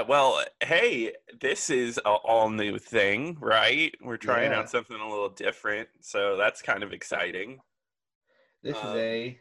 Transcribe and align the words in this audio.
Yeah, 0.00 0.06
well, 0.06 0.42
hey, 0.62 1.12
this 1.42 1.68
is 1.68 1.98
a 1.98 2.08
all 2.08 2.48
new 2.48 2.78
thing, 2.78 3.36
right? 3.38 3.94
We're 4.00 4.16
trying 4.16 4.50
Yeah. 4.50 4.60
out 4.60 4.70
something 4.70 4.96
a 4.98 5.06
little 5.10 5.28
different, 5.28 5.90
so 6.00 6.38
that's 6.38 6.62
kind 6.62 6.82
of 6.82 6.94
exciting. 6.94 7.60
This 8.62 8.78
Um, 8.78 8.86
is 8.86 8.96
a 8.96 9.40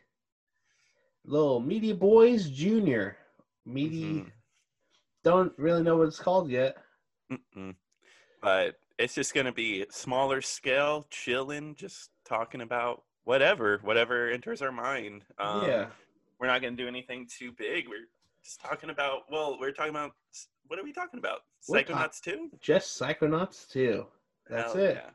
little 1.23 1.61
Media 1.61 1.95
Boys 1.95 2.49
Junior. 2.49 3.17
Meaty. 3.63 4.03
Mhm. 4.03 4.31
Don't 5.23 5.57
really 5.57 5.81
know 5.81 5.95
what 5.95 6.09
it's 6.09 6.19
called 6.19 6.49
yet. 6.49 6.75
Mm-mm. 7.31 7.77
But 8.41 8.81
it's 8.97 9.15
just 9.15 9.33
going 9.33 9.45
to 9.45 9.53
be 9.53 9.85
smaller 9.91 10.41
scale, 10.41 11.07
chilling, 11.09 11.75
just 11.75 12.11
talking 12.25 12.59
about 12.59 13.05
whatever, 13.23 13.77
whatever 13.77 14.29
enters 14.29 14.61
our 14.61 14.73
mind. 14.73 15.25
Um, 15.37 15.65
yeah. 15.65 15.91
We're 16.37 16.47
not 16.47 16.61
going 16.61 16.75
to 16.75 16.83
do 16.83 16.87
anything 16.89 17.27
too 17.27 17.53
big. 17.53 17.87
We're 17.87 18.09
just 18.43 18.59
talking 18.61 18.89
about, 18.89 19.29
well, 19.31 19.57
we're 19.59 19.71
talking 19.71 19.91
about, 19.91 20.15
what 20.69 20.79
are 20.79 20.83
we 20.83 20.93
talking 20.93 21.19
about? 21.19 21.39
Psychonauts 21.67 22.21
2? 22.21 22.51
Just 22.61 22.99
Psychonauts 22.99 23.67
too. 23.67 24.05
That's 24.49 24.73
Hell 24.73 24.81
it. 24.81 25.03
yeah. 25.03 25.09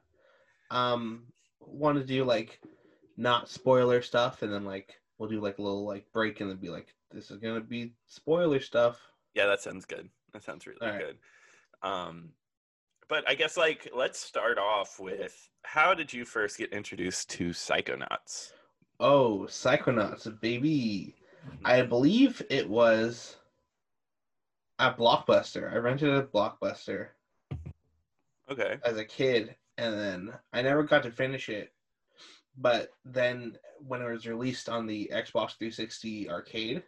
Um, 0.70 1.24
want 1.60 1.96
to 1.98 2.04
do 2.04 2.24
like 2.24 2.60
not 3.16 3.48
spoiler 3.48 4.02
stuff, 4.02 4.42
and 4.42 4.52
then 4.52 4.64
like 4.64 4.94
we'll 5.16 5.28
do 5.28 5.40
like 5.40 5.58
a 5.58 5.62
little 5.62 5.86
like 5.86 6.10
break, 6.12 6.40
and 6.40 6.50
then 6.50 6.56
be 6.56 6.68
like, 6.68 6.94
this 7.12 7.30
is 7.30 7.38
gonna 7.38 7.60
be 7.60 7.92
spoiler 8.06 8.60
stuff. 8.60 9.00
Yeah, 9.34 9.46
that 9.46 9.60
sounds 9.60 9.84
good. 9.84 10.08
That 10.32 10.42
sounds 10.42 10.66
really 10.66 10.78
All 10.82 10.88
right. 10.88 10.98
good. 10.98 11.18
Um, 11.82 12.30
but 13.08 13.28
I 13.28 13.34
guess 13.34 13.56
like 13.56 13.88
let's 13.94 14.18
start 14.18 14.58
off 14.58 14.98
with 14.98 15.48
how 15.62 15.94
did 15.94 16.12
you 16.12 16.24
first 16.24 16.58
get 16.58 16.72
introduced 16.72 17.30
to 17.30 17.50
Psychonauts? 17.50 18.52
Oh, 18.98 19.46
Psychonauts, 19.48 20.40
baby! 20.40 21.14
I 21.64 21.82
believe 21.82 22.42
it 22.50 22.68
was 22.68 23.36
at 24.84 24.98
Blockbuster. 24.98 25.72
I 25.72 25.76
rented 25.76 26.08
it 26.10 26.16
at 26.18 26.32
Blockbuster 26.32 27.08
Okay. 28.50 28.78
as 28.84 28.96
a 28.98 29.04
kid, 29.04 29.56
and 29.78 29.94
then 29.94 30.34
I 30.52 30.62
never 30.62 30.82
got 30.82 31.02
to 31.04 31.10
finish 31.10 31.48
it. 31.48 31.72
But 32.56 32.90
then 33.04 33.58
when 33.86 34.02
it 34.02 34.10
was 34.10 34.26
released 34.26 34.68
on 34.68 34.86
the 34.86 35.10
Xbox 35.12 35.56
360 35.58 36.30
arcade, 36.30 36.82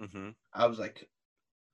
hmm 0.00 0.30
I 0.52 0.66
was 0.66 0.78
like, 0.78 1.08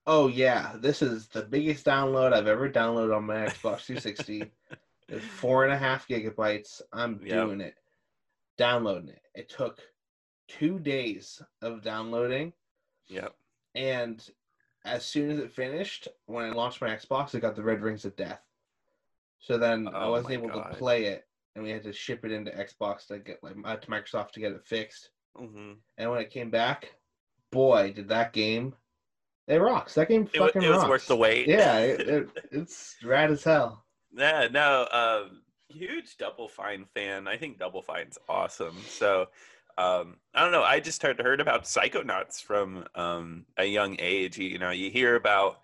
"Oh 0.06 0.28
yeah, 0.28 0.77
this 0.78 1.02
is 1.02 1.28
the 1.28 1.42
biggest 1.42 1.84
download 1.84 2.33
I've 2.33 2.47
ever 2.47 2.70
downloaded 2.70 3.14
on 3.17 3.24
my 3.27 3.36
Xbox 3.48 3.80
360. 3.84 4.52
it's 5.08 5.27
four 5.27 5.64
and 5.64 5.72
a 5.72 5.78
half 5.78 6.06
gigabytes. 6.08 6.80
I'm 6.92 7.20
Yep. 7.24 7.28
doing 7.47 7.61
it, 7.61 7.74
downloading 8.56 9.08
it. 9.11 9.22
It 9.34 9.48
took 9.50 9.80
two 10.48 10.78
days 10.78 11.42
of 11.62 11.83
downloading, 11.83 12.52
Yep. 13.08 13.34
and 13.74 14.27
as 14.84 15.05
soon 15.05 15.31
as 15.31 15.39
it 15.39 15.53
finished, 15.53 16.09
when 16.27 16.47
I 16.47 16.50
launched 16.53 16.81
my 16.81 16.89
Xbox, 16.89 17.34
it 17.34 17.41
got 17.41 17.56
the 17.56 17.62
red 17.62 17.83
rings 17.83 18.05
of 18.05 18.17
death. 18.17 18.41
So 19.39 19.59
then 19.59 19.89
I 19.89 20.06
Oh 20.06 20.11
wasn't 20.11 20.33
able 20.34 20.48
God. 20.48 20.70
to 20.73 20.77
play 20.77 21.05
it, 21.06 21.27
and 21.55 21.64
we 21.64 21.70
had 21.70 21.83
to 21.84 21.92
ship 21.92 22.25
it 22.25 22.33
into 22.33 22.50
Xbox 22.50 23.06
to 23.08 23.19
get 23.19 23.42
like 23.42 23.56
uh, 23.64 23.77
to 23.77 23.86
Microsoft 23.89 24.33
to 24.33 24.41
get 24.41 24.53
it 24.53 24.64
fixed. 24.67 25.11
hmm 25.36 25.73
And 25.98 26.11
when 26.11 26.20
it 26.20 26.31
came 26.31 26.51
back, 26.51 26.95
boy, 27.51 27.92
did 27.92 28.08
that 28.08 28.33
game 28.33 28.75
it 29.47 29.56
rocks. 29.56 29.95
That 29.95 30.08
game 30.08 30.27
It, 30.33 30.39
fucking 30.39 30.62
it 30.62 30.69
was 30.69 30.78
rocks. 30.78 30.89
worth 30.89 31.06
the 31.08 31.17
wait. 31.17 31.48
Yeah, 31.48 31.78
it, 31.78 32.01
it, 32.08 32.31
it's 32.53 32.97
rad 33.03 33.31
as 33.31 33.42
hell. 33.45 33.84
yeah. 34.12 34.48
No. 34.51 34.86
Um, 34.92 35.42
huge 35.69 36.17
Double 36.17 36.48
Fine 36.48 36.84
fan. 36.95 37.27
I 37.28 37.36
think 37.36 37.58
Double 37.58 37.83
Fine's 37.83 38.19
awesome. 38.29 38.77
So. 38.89 39.29
Um, 39.80 40.17
I 40.35 40.42
don't 40.42 40.52
know. 40.52 40.63
I 40.63 40.79
just 40.79 41.02
heard 41.02 41.20
heard 41.20 41.41
about 41.41 41.64
Psychonauts 41.64 42.42
from 42.42 42.85
um, 42.95 43.46
a 43.57 43.64
young 43.64 43.96
age. 43.98 44.36
You, 44.36 44.48
you 44.48 44.58
know, 44.58 44.70
you 44.70 44.91
hear 44.91 45.17
about 45.17 45.61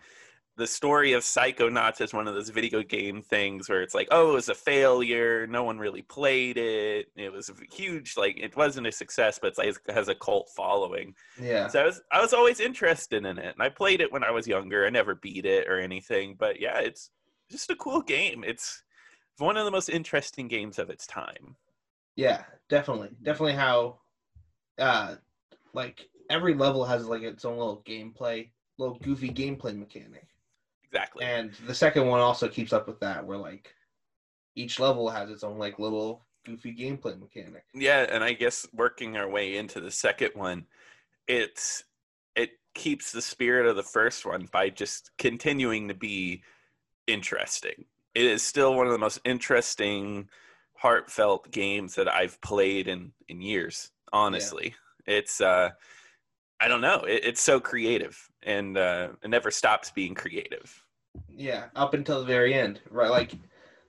the 0.56 0.66
story 0.66 1.12
of 1.12 1.22
Psychonauts 1.22 2.00
as 2.00 2.14
one 2.14 2.26
of 2.26 2.34
those 2.34 2.48
video 2.48 2.82
game 2.82 3.20
things 3.20 3.68
where 3.68 3.82
it's 3.82 3.94
like, 3.94 4.08
oh, 4.10 4.30
it 4.30 4.34
was 4.34 4.48
a 4.48 4.54
failure. 4.54 5.46
No 5.46 5.64
one 5.64 5.78
really 5.78 6.00
played 6.00 6.56
it. 6.56 7.08
It 7.14 7.30
was 7.30 7.50
huge. 7.70 8.16
Like 8.16 8.38
it 8.38 8.56
wasn't 8.56 8.86
a 8.86 8.92
success, 8.92 9.38
but 9.38 9.48
it's 9.48 9.58
like 9.58 9.76
it 9.86 9.92
has 9.92 10.08
a 10.08 10.14
cult 10.14 10.48
following. 10.56 11.14
Yeah. 11.38 11.68
So 11.68 11.82
I 11.82 11.84
was 11.84 12.00
I 12.10 12.22
was 12.22 12.32
always 12.32 12.58
interested 12.58 13.26
in 13.26 13.38
it, 13.38 13.52
and 13.52 13.62
I 13.62 13.68
played 13.68 14.00
it 14.00 14.10
when 14.10 14.24
I 14.24 14.30
was 14.30 14.48
younger. 14.48 14.86
I 14.86 14.90
never 14.90 15.14
beat 15.14 15.44
it 15.44 15.68
or 15.68 15.78
anything, 15.78 16.36
but 16.38 16.58
yeah, 16.58 16.78
it's 16.78 17.10
just 17.50 17.70
a 17.70 17.76
cool 17.76 18.00
game. 18.00 18.44
It's 18.46 18.82
one 19.36 19.58
of 19.58 19.66
the 19.66 19.70
most 19.70 19.90
interesting 19.90 20.48
games 20.48 20.78
of 20.78 20.88
its 20.88 21.06
time. 21.06 21.56
Yeah, 22.16 22.44
definitely. 22.70 23.10
Definitely 23.22 23.52
how 23.52 23.98
uh 24.78 25.16
like 25.72 26.08
every 26.30 26.54
level 26.54 26.84
has 26.84 27.06
like 27.06 27.22
its 27.22 27.44
own 27.44 27.58
little 27.58 27.82
gameplay, 27.86 28.50
little 28.78 28.98
goofy 28.98 29.30
gameplay 29.30 29.76
mechanic. 29.76 30.26
Exactly. 30.84 31.24
And 31.24 31.52
the 31.66 31.74
second 31.74 32.06
one 32.06 32.20
also 32.20 32.48
keeps 32.48 32.72
up 32.72 32.86
with 32.86 33.00
that 33.00 33.24
where 33.24 33.38
like 33.38 33.74
each 34.54 34.80
level 34.80 35.08
has 35.10 35.30
its 35.30 35.44
own 35.44 35.58
like 35.58 35.78
little 35.78 36.26
goofy 36.44 36.74
gameplay 36.74 37.18
mechanic. 37.18 37.64
Yeah, 37.74 38.06
and 38.10 38.24
I 38.24 38.32
guess 38.32 38.66
working 38.72 39.16
our 39.16 39.28
way 39.28 39.56
into 39.56 39.80
the 39.80 39.90
second 39.90 40.30
one, 40.34 40.66
it's 41.28 41.84
it 42.34 42.50
keeps 42.74 43.12
the 43.12 43.22
spirit 43.22 43.66
of 43.66 43.76
the 43.76 43.82
first 43.82 44.24
one 44.24 44.48
by 44.52 44.70
just 44.70 45.10
continuing 45.18 45.88
to 45.88 45.94
be 45.94 46.42
interesting. 47.06 47.84
It 48.14 48.24
is 48.24 48.42
still 48.42 48.74
one 48.74 48.86
of 48.86 48.92
the 48.92 48.98
most 48.98 49.20
interesting, 49.24 50.28
heartfelt 50.74 51.50
games 51.50 51.94
that 51.96 52.08
I've 52.08 52.40
played 52.40 52.88
in 52.88 53.12
in 53.28 53.42
years. 53.42 53.90
Honestly, 54.12 54.74
it's 55.06 55.40
uh, 55.40 55.70
I 56.60 56.68
don't 56.68 56.80
know, 56.80 57.00
it, 57.00 57.24
it's 57.24 57.42
so 57.42 57.60
creative, 57.60 58.18
and 58.42 58.76
uh, 58.78 59.08
it 59.22 59.28
never 59.28 59.50
stops 59.50 59.90
being 59.90 60.14
creative. 60.14 60.82
Yeah, 61.28 61.64
up 61.74 61.94
until 61.94 62.20
the 62.20 62.26
very 62.26 62.54
end. 62.54 62.80
Right 62.90 63.10
like 63.10 63.32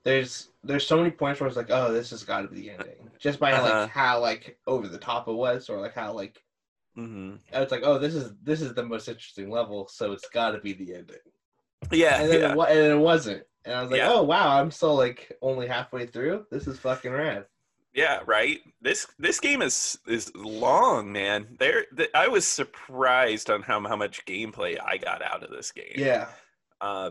there's 0.03 0.49
there's 0.63 0.87
so 0.87 0.97
many 0.97 1.11
points 1.11 1.39
where 1.39 1.47
it's 1.47 1.57
like, 1.57 1.69
oh, 1.69 1.91
this 1.91 2.11
has 2.11 2.23
got 2.23 2.41
to 2.41 2.47
be 2.47 2.61
the 2.61 2.71
ending. 2.71 3.09
Just 3.19 3.39
by 3.39 3.51
Uh-huh. 3.51 3.81
like 3.81 3.89
how 3.89 4.19
like 4.19 4.57
over 4.65 4.87
the 4.87 4.97
top 4.97 5.27
it 5.27 5.33
was 5.33 5.69
or 5.69 5.81
like 5.81 5.93
how 5.93 6.13
like 6.13 6.41
mm-hmm. 6.97 7.35
it's 7.51 7.71
like, 7.71 7.83
oh, 7.83 7.97
this 7.97 8.15
is 8.15 8.33
this 8.41 8.61
is 8.61 8.73
the 8.73 8.83
most 8.83 9.07
interesting 9.07 9.49
level, 9.49 9.87
so 9.89 10.13
it's 10.13 10.29
got 10.29 10.51
to 10.51 10.59
be 10.59 10.73
the 10.73 10.95
ending. 10.95 11.17
Yeah, 11.91 12.21
and 12.21 12.31
then 12.31 12.39
yeah. 12.39 12.53
it, 12.53 12.77
and 12.77 12.91
it 12.93 12.99
wasn't. 12.99 13.43
And 13.65 13.75
I 13.75 13.81
was 13.81 13.91
like, 13.91 13.99
Yeah. 13.99 14.13
oh 14.13 14.23
wow, 14.23 14.57
I'm 14.57 14.71
still 14.71 14.95
like 14.95 15.37
only 15.41 15.67
halfway 15.67 16.05
through. 16.05 16.45
This 16.51 16.67
is 16.67 16.79
fucking 16.79 17.11
rad. 17.11 17.45
Yeah, 17.97 18.19
right. 18.27 18.59
This 18.79 19.07
this 19.17 19.39
game 19.39 19.61
is 19.63 19.97
is 20.07 20.31
long, 20.35 21.11
man. 21.11 21.47
There, 21.59 21.85
th- 21.97 22.11
I 22.13 22.27
was 22.27 22.45
surprised 22.47 23.49
on 23.49 23.63
how 23.63 23.81
how 23.87 23.95
much 23.95 24.23
gameplay 24.25 24.77
I 24.79 24.97
got 24.97 25.21
out 25.23 25.43
of 25.43 25.49
this 25.49 25.71
game. 25.71 25.93
Yeah. 25.95 26.27
Uh, 26.79 27.09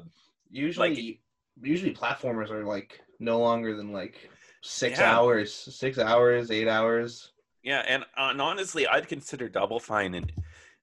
Usually, 0.48 1.20
usually 1.60 1.92
platformers 1.92 2.50
are 2.50 2.64
like 2.64 3.00
no 3.18 3.40
longer 3.40 3.76
than 3.76 3.92
like 3.92 4.30
six 4.62 5.00
Yeah. 5.00 5.12
hours, 5.18 5.52
six 5.52 5.98
hours, 5.98 6.52
eight 6.52 6.68
hours. 6.68 7.32
yeah, 7.64 7.82
and, 7.88 8.04
and 8.16 8.40
honestly, 8.40 8.86
I'd 8.86 9.08
consider 9.08 9.48
Double 9.48 9.80
Fine 9.80 10.14
an, 10.14 10.30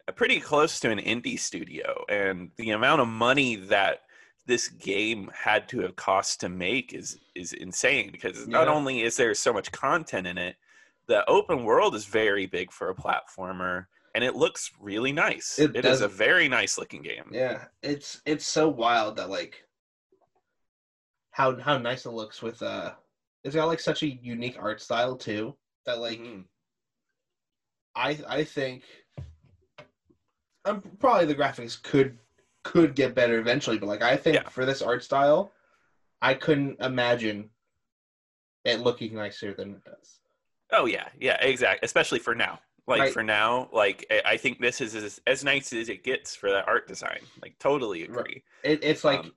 a 0.09 0.11
pretty 0.11 0.41
close 0.41 0.81
to 0.81 0.89
an 0.91 0.99
indie 0.99 1.39
studio, 1.39 2.03
and 2.09 2.51
the 2.57 2.71
amount 2.71 2.99
of 2.99 3.07
money 3.07 3.55
that 3.55 4.01
this 4.45 4.67
game 4.67 5.31
had 5.33 5.69
to 5.69 5.81
have 5.81 5.95
cost 5.95 6.41
to 6.41 6.49
make 6.49 6.93
is 6.93 7.19
is 7.35 7.53
insane 7.53 8.11
because 8.11 8.47
not 8.47 8.67
only 8.67 9.01
is 9.01 9.15
there 9.17 9.33
so 9.33 9.53
much 9.53 9.71
content 9.71 10.27
in 10.27 10.37
it, 10.37 10.55
the 11.07 11.27
open 11.29 11.63
world 11.63 11.95
is 11.95 12.05
very 12.05 12.45
big 12.45 12.71
for 12.71 12.89
a 12.89 12.95
platformer. 12.95 13.85
And 14.15 14.23
it 14.23 14.35
looks 14.35 14.69
really 14.79 15.11
nice. 15.11 15.57
It 15.57 15.75
it 15.75 15.85
is 15.85 16.01
a 16.01 16.07
very 16.07 16.47
nice 16.47 16.77
looking 16.77 17.01
game. 17.01 17.31
Yeah, 17.31 17.65
it's 17.81 18.21
it's 18.25 18.45
so 18.45 18.69
wild 18.69 19.15
that 19.17 19.29
like 19.29 19.63
how 21.31 21.59
how 21.59 21.79
nice 21.79 22.05
it 22.05 22.11
looks 22.11 22.41
with 22.41 22.61
uh, 22.61 22.93
it's 23.43 23.55
got 23.55 23.65
like 23.65 23.79
such 23.79 24.03
a 24.03 24.07
unique 24.07 24.57
art 24.59 24.81
style 24.81 25.15
too. 25.15 25.55
That 25.85 25.99
like 25.99 26.19
Mhm. 26.19 26.45
I 27.95 28.19
I 28.27 28.43
think 28.43 28.83
um, 30.65 30.81
probably 30.99 31.25
the 31.25 31.35
graphics 31.35 31.81
could 31.81 32.19
could 32.63 32.95
get 32.95 33.13
better 33.13 33.39
eventually, 33.39 33.77
but 33.77 33.87
like 33.87 34.01
I 34.01 34.17
think 34.17 34.35
Yeah. 34.35 34.49
for 34.49 34.65
this 34.65 34.81
art 34.81 35.03
style, 35.03 35.53
I 36.21 36.33
couldn't 36.33 36.79
imagine 36.81 37.49
it 38.63 38.79
looking 38.79 39.13
nicer 39.15 39.53
than 39.53 39.75
it 39.75 39.83
does. 39.83 40.19
Oh 40.71 40.85
yeah, 40.85 41.09
yeah, 41.19 41.37
exactly. 41.41 41.85
Especially 41.85 42.19
for 42.19 42.33
now. 42.33 42.59
Like 42.87 43.01
Right. 43.01 43.13
for 43.13 43.23
now, 43.23 43.69
like 43.71 44.05
I- 44.25 44.37
think 44.37 44.59
this 44.59 44.81
is 44.81 44.95
as, 44.95 45.21
as 45.27 45.43
nice 45.43 45.71
as 45.71 45.87
it 45.89 46.03
gets 46.03 46.35
for 46.35 46.49
that 46.51 46.67
art 46.67 46.87
design. 46.87 47.19
Like 47.41 47.57
totally 47.59 48.03
agree. 48.03 48.43
It, 48.63 48.83
it's 48.83 49.03
like 49.03 49.19
Um, 49.19 49.33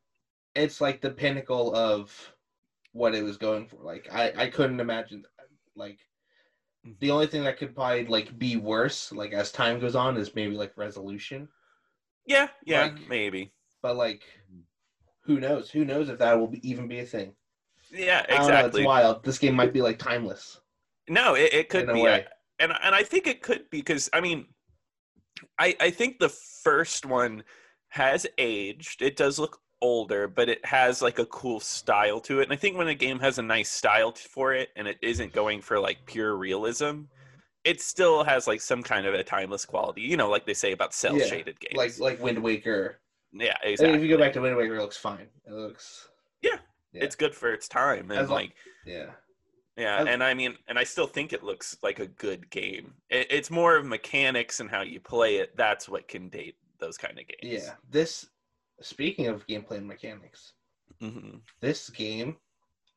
it's 0.55 0.81
like 0.81 1.01
the 1.01 1.11
pinnacle 1.11 1.75
of 1.75 2.33
what 2.93 3.15
it 3.15 3.23
was 3.23 3.37
going 3.37 3.67
for. 3.69 3.77
Like 3.77 4.09
I 4.13 4.33
I 4.37 4.49
couldn't 4.51 4.81
imagine 4.81 5.25
like 5.75 5.99
Mhm. 6.87 6.99
the 7.01 7.11
only 7.11 7.27
thing 7.27 7.45
that 7.45 7.59
could 7.59 7.75
probably 7.75 8.07
like 8.07 8.37
be 8.39 8.57
worse 8.57 9.13
like 9.13 9.33
as 9.33 9.53
time 9.53 9.79
goes 9.81 9.95
on 9.97 10.17
is 10.17 10.35
maybe 10.35 10.57
like 10.57 10.77
resolution. 10.77 11.49
Yeah, 12.27 12.49
yeah, 12.65 12.83
Like- 12.83 13.09
maybe. 13.09 13.53
But 13.83 13.97
like 13.97 14.23
who 15.23 15.41
knows? 15.41 15.71
Who 15.71 15.85
knows 15.85 16.09
if 16.09 16.19
that 16.19 16.39
will 16.39 16.49
be, 16.49 16.69
even 16.69 16.89
be 16.89 17.01
a 17.01 17.05
thing? 17.05 17.35
Yeah, 17.93 18.25
don't 18.27 18.39
know, 18.39 18.45
exactly. 18.45 18.81
it's 18.83 18.87
wild. 18.87 19.25
This 19.25 19.39
game 19.39 19.55
might 19.55 19.73
be 19.73 19.83
like 19.83 19.99
timeless. 19.99 20.61
No, 21.09 21.35
it, 21.35 21.53
it 21.53 21.69
could 21.69 21.85
In 21.85 21.91
a 21.91 21.95
be, 21.95 22.07
and 22.59 22.73
and 22.83 22.95
I 22.95 23.03
think 23.03 23.27
it 23.27 23.43
could 23.43 23.71
be 23.71 23.79
because 23.79 24.11
I 24.13 24.21
mean, 24.21 24.47
I 25.59 25.77
I 25.81 25.91
think 25.91 26.19
the 26.19 26.29
first 26.29 27.07
one 27.07 27.45
has 27.91 28.27
aged. 28.39 29.03
It 29.03 29.17
does 29.17 29.39
look 29.39 29.61
older, 29.83 30.27
but 30.27 30.49
it 30.49 30.65
has 30.65 31.03
like 31.03 31.19
a 31.19 31.27
cool 31.27 31.61
style 31.61 32.21
to 32.21 32.41
it. 32.41 32.45
And 32.45 32.53
I 32.53 32.57
think 32.57 32.77
when 32.77 32.89
a 32.89 32.95
game 32.95 33.21
has 33.21 33.39
a 33.39 33.43
nice 33.43 33.71
style 33.71 34.13
for 34.13 34.53
it 34.53 34.71
and 34.77 34.89
it 34.89 34.99
isn't 35.03 35.33
going 35.33 35.61
for 35.61 35.79
like 35.79 35.99
pure 36.07 36.37
realism, 36.37 37.03
it 37.67 37.81
still 37.81 38.25
has 38.25 38.47
like 38.47 38.61
some 38.61 38.83
kind 38.83 39.07
of 39.07 39.15
a 39.15 39.23
timeless 39.25 39.65
quality. 39.65 40.03
You 40.03 40.17
know, 40.17 40.31
like 40.31 40.47
they 40.47 40.55
say 40.55 40.73
about 40.73 40.95
cell 40.95 41.19
Yeah, 41.19 41.27
shaded 41.27 41.61
games. 41.61 41.77
Like 41.77 41.99
like 41.99 42.23
Wind 42.23 42.43
Waker. 42.43 43.01
yeah, 43.33 43.57
exactly. 43.63 43.95
And 43.95 43.97
if 43.97 44.03
you 44.09 44.17
go 44.17 44.23
back 44.23 44.33
to 44.35 44.41
Wind 44.41 44.57
Waker, 44.57 44.77
it 44.77 44.81
looks 44.81 44.97
fine. 44.97 45.27
It 45.47 45.53
looks 45.53 46.09
yeah. 46.97 47.05
it's 47.05 47.17
good 47.17 47.35
for 47.35 47.53
its 47.53 47.69
time 47.69 48.11
and 48.11 48.29
long- 48.29 48.39
like 48.39 48.53
yeah. 48.87 49.07
yeah, 49.77 50.05
and 50.07 50.23
I 50.23 50.33
mean, 50.35 50.57
and 50.69 50.79
I 50.79 50.85
still 50.85 51.07
think 51.07 51.33
it 51.33 51.43
looks 51.43 51.77
like 51.83 51.99
a 51.99 52.07
good 52.07 52.49
game. 52.51 52.95
It, 53.11 53.27
it's 53.31 53.51
more 53.51 53.77
of 53.77 53.85
mechanics 53.85 54.61
and 54.61 54.71
how 54.71 54.83
you 54.83 55.01
play 55.01 55.37
it. 55.37 55.57
That's 55.57 55.89
what 55.89 56.09
can 56.09 56.29
date 56.29 56.57
those 56.79 56.97
kind 56.97 57.19
of 57.19 57.27
games. 57.27 57.65
Yeah. 57.65 57.73
This 57.91 58.27
speaking 58.81 59.27
of 59.27 59.47
gameplay 59.47 59.79
and 59.79 59.87
mechanics, 59.87 60.53
hmm 61.01 61.39
this 61.61 61.91
game 61.91 62.37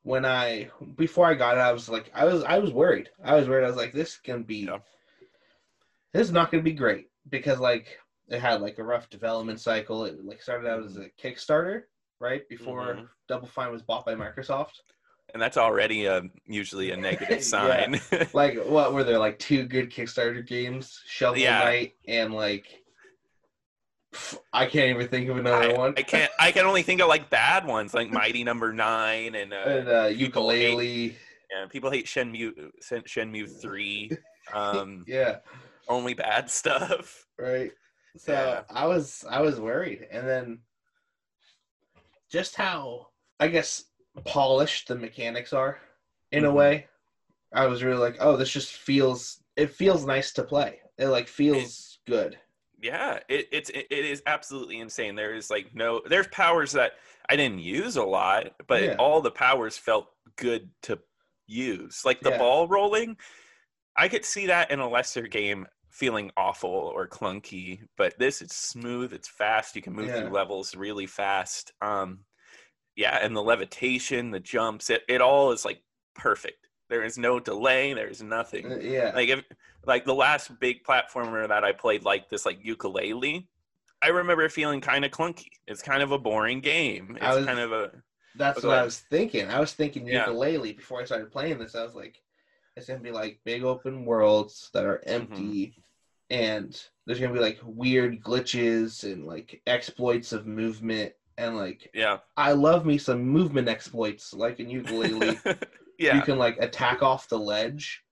when 0.03 0.25
I 0.25 0.69
before 0.95 1.25
I 1.25 1.33
got 1.33 1.57
it, 1.57 1.61
I 1.61 1.71
was 1.71 1.89
like 1.89 2.11
I 2.13 2.25
was 2.25 2.43
I 2.43 2.59
was 2.59 2.71
worried. 2.71 3.09
I 3.23 3.35
was 3.35 3.47
worried. 3.47 3.65
I 3.65 3.67
was 3.67 3.77
like, 3.77 3.93
this 3.93 4.17
can 4.17 4.43
be 4.43 4.65
Yeah. 4.65 4.79
this 6.13 6.27
is 6.27 6.33
not 6.33 6.51
gonna 6.51 6.63
be 6.63 6.73
great 6.73 7.09
because 7.29 7.59
like 7.59 7.97
it 8.27 8.39
had 8.39 8.61
like 8.61 8.77
a 8.77 8.83
rough 8.83 9.09
development 9.09 9.59
cycle. 9.59 10.05
It 10.05 10.23
like 10.23 10.41
started 10.41 10.69
out 10.69 10.83
as 10.83 10.97
a 10.97 11.09
Kickstarter, 11.21 11.83
right? 12.19 12.47
Before 12.47 12.95
Mhm. 12.95 13.09
Double 13.27 13.47
Fine 13.47 13.71
was 13.71 13.81
bought 13.81 14.05
by 14.05 14.15
Microsoft. 14.15 14.81
And 15.33 15.39
that's 15.41 15.57
already 15.57 16.05
a, 16.05 16.23
usually 16.47 16.89
a 16.91 16.97
negative 16.97 17.43
sign. 17.55 17.99
Like 18.33 18.57
what 18.65 18.93
were 18.93 19.03
there 19.03 19.19
like 19.19 19.37
two 19.37 19.65
good 19.65 19.91
Kickstarter 19.91 20.45
games? 20.45 21.01
Shovel 21.05 21.39
Yeah. 21.39 21.59
Knight 21.59 21.93
and 22.07 22.33
like 22.33 22.78
I 24.51 24.65
can't 24.65 24.89
even 24.89 25.07
think 25.07 25.29
of 25.29 25.37
another 25.37 25.71
I, 25.71 25.77
one. 25.77 25.93
I 25.97 26.01
can't. 26.01 26.31
I 26.39 26.51
can 26.51 26.65
only 26.65 26.81
think 26.83 26.99
of 27.01 27.07
like 27.07 27.29
bad 27.29 27.65
ones, 27.65 27.93
like 27.93 28.09
Mighty 28.11 28.43
Number 28.43 28.73
Nine, 28.73 29.35
and, 29.35 29.53
uh, 29.53 29.57
and 29.67 29.87
uh, 29.87 30.07
people 30.09 30.49
hate- 30.49 30.73
Yooka-Laylee. 30.77 31.15
yeah, 31.51 31.65
people 31.67 31.91
hate 31.91 32.05
Shenmue. 32.07 32.71
Shenmue 32.83 33.61
Three. 33.61 34.11
Um, 34.51 35.05
Yeah. 35.07 35.37
only 35.87 36.15
bad 36.15 36.49
stuff. 36.59 37.27
right 37.37 37.71
so 38.17 38.33
Yeah. 38.33 38.61
i 38.75 38.87
was 38.87 39.23
i 39.29 39.39
was 39.41 39.59
worried 39.59 40.07
and 40.11 40.27
then 40.27 40.59
just 42.31 42.55
how 42.55 43.09
i 43.39 43.47
guess 43.47 43.83
polished 44.25 44.87
the 44.87 44.95
mechanics 44.95 45.53
are 45.53 45.79
in 46.31 46.45
a 46.45 46.49
Mhm. 46.49 46.53
way 46.55 46.87
i 47.53 47.67
was 47.67 47.83
really 47.83 47.99
like 47.99 48.17
oh 48.19 48.37
this 48.37 48.49
just 48.49 48.71
feels 48.73 49.39
it 49.55 49.69
feels 49.69 50.03
nice 50.03 50.33
to 50.33 50.43
play 50.43 50.79
it 50.97 51.09
like 51.09 51.27
feels 51.27 51.99
good 52.07 52.39
Yeah, 52.81 53.19
it, 53.27 53.47
it's 53.51 53.69
it, 53.69 53.87
it 53.89 54.05
is 54.05 54.23
absolutely 54.25 54.79
insane. 54.79 55.15
There 55.15 55.33
is 55.33 55.49
like 55.49 55.75
no 55.75 56.01
there's 56.05 56.27
powers 56.27 56.71
that 56.73 56.93
I 57.29 57.35
didn't 57.35 57.59
use 57.59 57.97
a 57.97 58.03
lot, 58.03 58.53
but 58.67 58.91
Yeah. 58.91 58.97
all 58.97 59.21
the 59.21 59.31
powers 59.31 59.77
felt 59.77 60.07
good 60.37 60.71
to 60.83 60.99
use. 61.47 62.05
Like 62.05 62.21
the 62.21 62.31
Yeah. 62.31 62.39
ball 62.39 62.67
rolling, 62.69 63.17
I 63.97 64.09
could 64.09 64.25
see 64.25 64.47
that 64.47 64.71
in 64.71 64.79
a 64.79 64.89
lesser 64.89 65.27
game 65.27 65.67
feeling 65.91 66.31
awful 66.37 66.71
or 66.71 67.07
clunky, 67.07 67.87
but 67.97 68.19
this 68.19 68.41
is 68.41 68.51
smooth, 68.53 69.13
it's 69.13 69.29
fast, 69.29 69.75
you 69.75 69.81
can 69.83 69.93
move 69.93 70.11
Yeah. 70.11 70.15
through 70.15 70.31
levels 70.31 70.75
really 70.75 71.07
fast. 71.07 71.73
Um 71.81 72.25
yeah, 72.95 73.19
and 73.23 73.35
the 73.35 73.43
levitation, 73.43 74.31
the 74.31 74.39
jumps, 74.41 74.89
it, 74.91 75.03
it 75.09 75.21
all 75.21 75.51
is 75.53 75.65
like 75.65 75.83
perfect. 76.15 76.68
There 76.89 77.03
is 77.03 77.17
no 77.17 77.39
delay, 77.39 77.93
there's 77.93 78.21
nothing 78.21 78.71
Uh, 78.71 78.77
yeah 78.77 79.11
like 79.15 79.29
if 79.29 79.43
like 79.85 80.05
the 80.05 80.15
last 80.15 80.59
big 80.59 80.83
platformer 80.83 81.47
that 81.47 81.63
I 81.63 81.71
played 81.71 82.03
like 82.03 82.29
this 82.29 82.45
like 82.45 82.63
Yooka-Laylee, 82.63 83.45
I 84.01 84.07
remember 84.09 84.49
feeling 84.49 84.81
kind 84.81 85.05
of 85.05 85.11
clunky. 85.11 85.47
It's 85.67 85.81
kind 85.81 86.03
of 86.03 86.11
a 86.11 86.17
boring 86.19 86.59
game. 86.61 87.17
It's 87.21 87.35
was- 87.35 87.45
kind 87.45 87.59
of 87.59 87.71
a 87.71 87.91
that's 88.35 88.63
what 88.63 88.77
i 88.77 88.83
was 88.83 88.99
thinking 88.99 89.49
i 89.49 89.59
was 89.59 89.73
thinking 89.73 90.07
Yeah. 90.07 90.27
Yooka-Laylee 90.27 90.77
before 90.77 91.01
i 91.01 91.03
started 91.03 91.31
playing 91.31 91.57
this 91.57 91.75
i 91.75 91.83
was 91.83 91.95
like 91.95 92.21
it's 92.77 92.85
gonna 92.87 92.99
be 92.99 93.11
like 93.11 93.39
big 93.43 93.63
open 93.63 94.05
worlds 94.05 94.69
that 94.73 94.85
are 94.85 95.01
empty 95.07 95.73
and 96.29 96.79
there's 97.05 97.19
gonna 97.19 97.33
be 97.33 97.39
like 97.39 97.59
weird 97.63 98.21
glitches 98.21 99.03
and 99.03 99.25
like 99.25 99.61
exploits 99.65 100.31
of 100.31 100.45
movement 100.45 101.11
and 101.39 101.57
like 101.57 101.89
yeah. 101.93 102.17
I 102.37 102.51
love 102.51 102.85
me 102.85 102.97
some 102.97 103.23
movement 103.23 103.67
exploits 103.67 104.33
like 104.33 104.59
in 104.59 104.67
Yooka-Laylee. 104.67 105.57
yeah. 105.99 106.15
You 106.15 106.21
can 106.21 106.37
like 106.37 106.57
attack 106.59 107.03
off 107.03 107.27
the 107.29 107.37
ledge, 107.37 108.03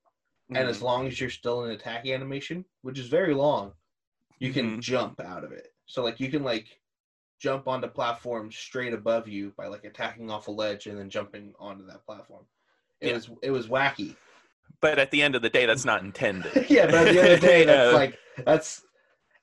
and 0.50 0.68
as 0.70 0.80
Mhm. 0.80 0.84
long 0.84 1.08
as 1.08 1.20
you're 1.20 1.30
still 1.30 1.64
in 1.66 1.72
attack 1.72 2.06
animation, 2.06 2.66
which 2.82 3.00
is 3.00 3.08
very 3.08 3.34
long, 3.34 3.74
you 4.40 4.54
can 4.54 4.78
Mhm. 4.78 4.82
jump 4.82 5.20
out 5.22 5.44
of 5.44 5.52
it. 5.52 5.74
So 5.86 6.04
like 6.04 6.20
you 6.20 6.30
can 6.30 6.44
like 6.44 6.80
jump 7.40 7.68
onto 7.68 7.88
platforms 7.88 8.56
straight 8.58 8.94
above 8.94 9.28
you 9.28 9.52
by 9.58 9.68
like 9.68 9.84
attacking 9.86 10.30
off 10.30 10.48
a 10.48 10.52
ledge 10.52 10.88
and 10.88 10.98
then 10.98 11.10
jumping 11.10 11.54
onto 11.60 11.86
that 11.88 12.06
platform. 12.06 12.46
It 13.00 13.08
Yeah. 13.10 13.14
was 13.14 13.30
it 13.42 13.52
was 13.52 13.68
wacky. 13.68 14.16
but 14.80 15.00
at 15.00 15.10
the 15.10 15.24
end 15.24 15.34
of 15.36 15.42
the 15.42 15.50
day, 15.50 15.66
that's 15.66 15.86
not 15.86 16.04
intended. 16.04 16.52
yeah, 16.70 16.86
but 16.86 17.08
at 17.08 17.14
the 17.14 17.20
end 17.20 17.32
of 17.34 17.42
the 17.42 17.48
day, 17.48 17.64
that's 17.66 17.92
Yeah. 17.92 17.98
like 17.98 18.18
that's 18.46 18.84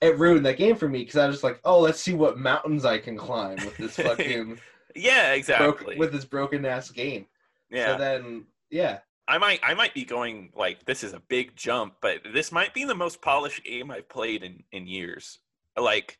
it 0.00 0.18
ruined 0.18 0.44
that 0.46 0.58
game 0.58 0.76
for 0.76 0.88
me 0.88 0.98
because 1.00 1.16
I 1.16 1.26
was 1.26 1.42
like, 1.42 1.60
oh, 1.64 1.80
let's 1.80 1.98
see 2.00 2.12
what 2.14 2.38
mountains 2.38 2.84
I 2.84 2.98
can 2.98 3.16
climb 3.16 3.56
with 3.64 3.76
this 3.78 3.96
fucking 4.08 4.60
yeah, 4.94 5.28
broke, 5.30 5.38
exactly. 5.38 5.96
with 5.98 6.12
this 6.12 6.24
broken 6.24 6.64
ass 6.66 6.90
game. 6.90 7.26
Yeah. 7.74 7.92
So 7.92 7.98
then, 7.98 8.44
yeah, 8.70 8.98
I 9.28 9.38
might 9.38 9.60
I 9.62 9.74
might 9.74 9.94
be 9.94 10.04
going 10.04 10.50
like 10.54 10.84
this 10.86 11.02
is 11.04 11.12
a 11.12 11.20
big 11.28 11.54
jump, 11.56 11.94
but 12.00 12.20
this 12.32 12.52
might 12.52 12.72
be 12.74 12.84
the 12.84 12.94
most 12.94 13.20
polished 13.22 13.64
game 13.64 13.90
I've 13.90 14.08
played 14.08 14.42
in 14.42 14.62
in 14.72 14.86
years. 14.86 15.38
Like 15.78 16.18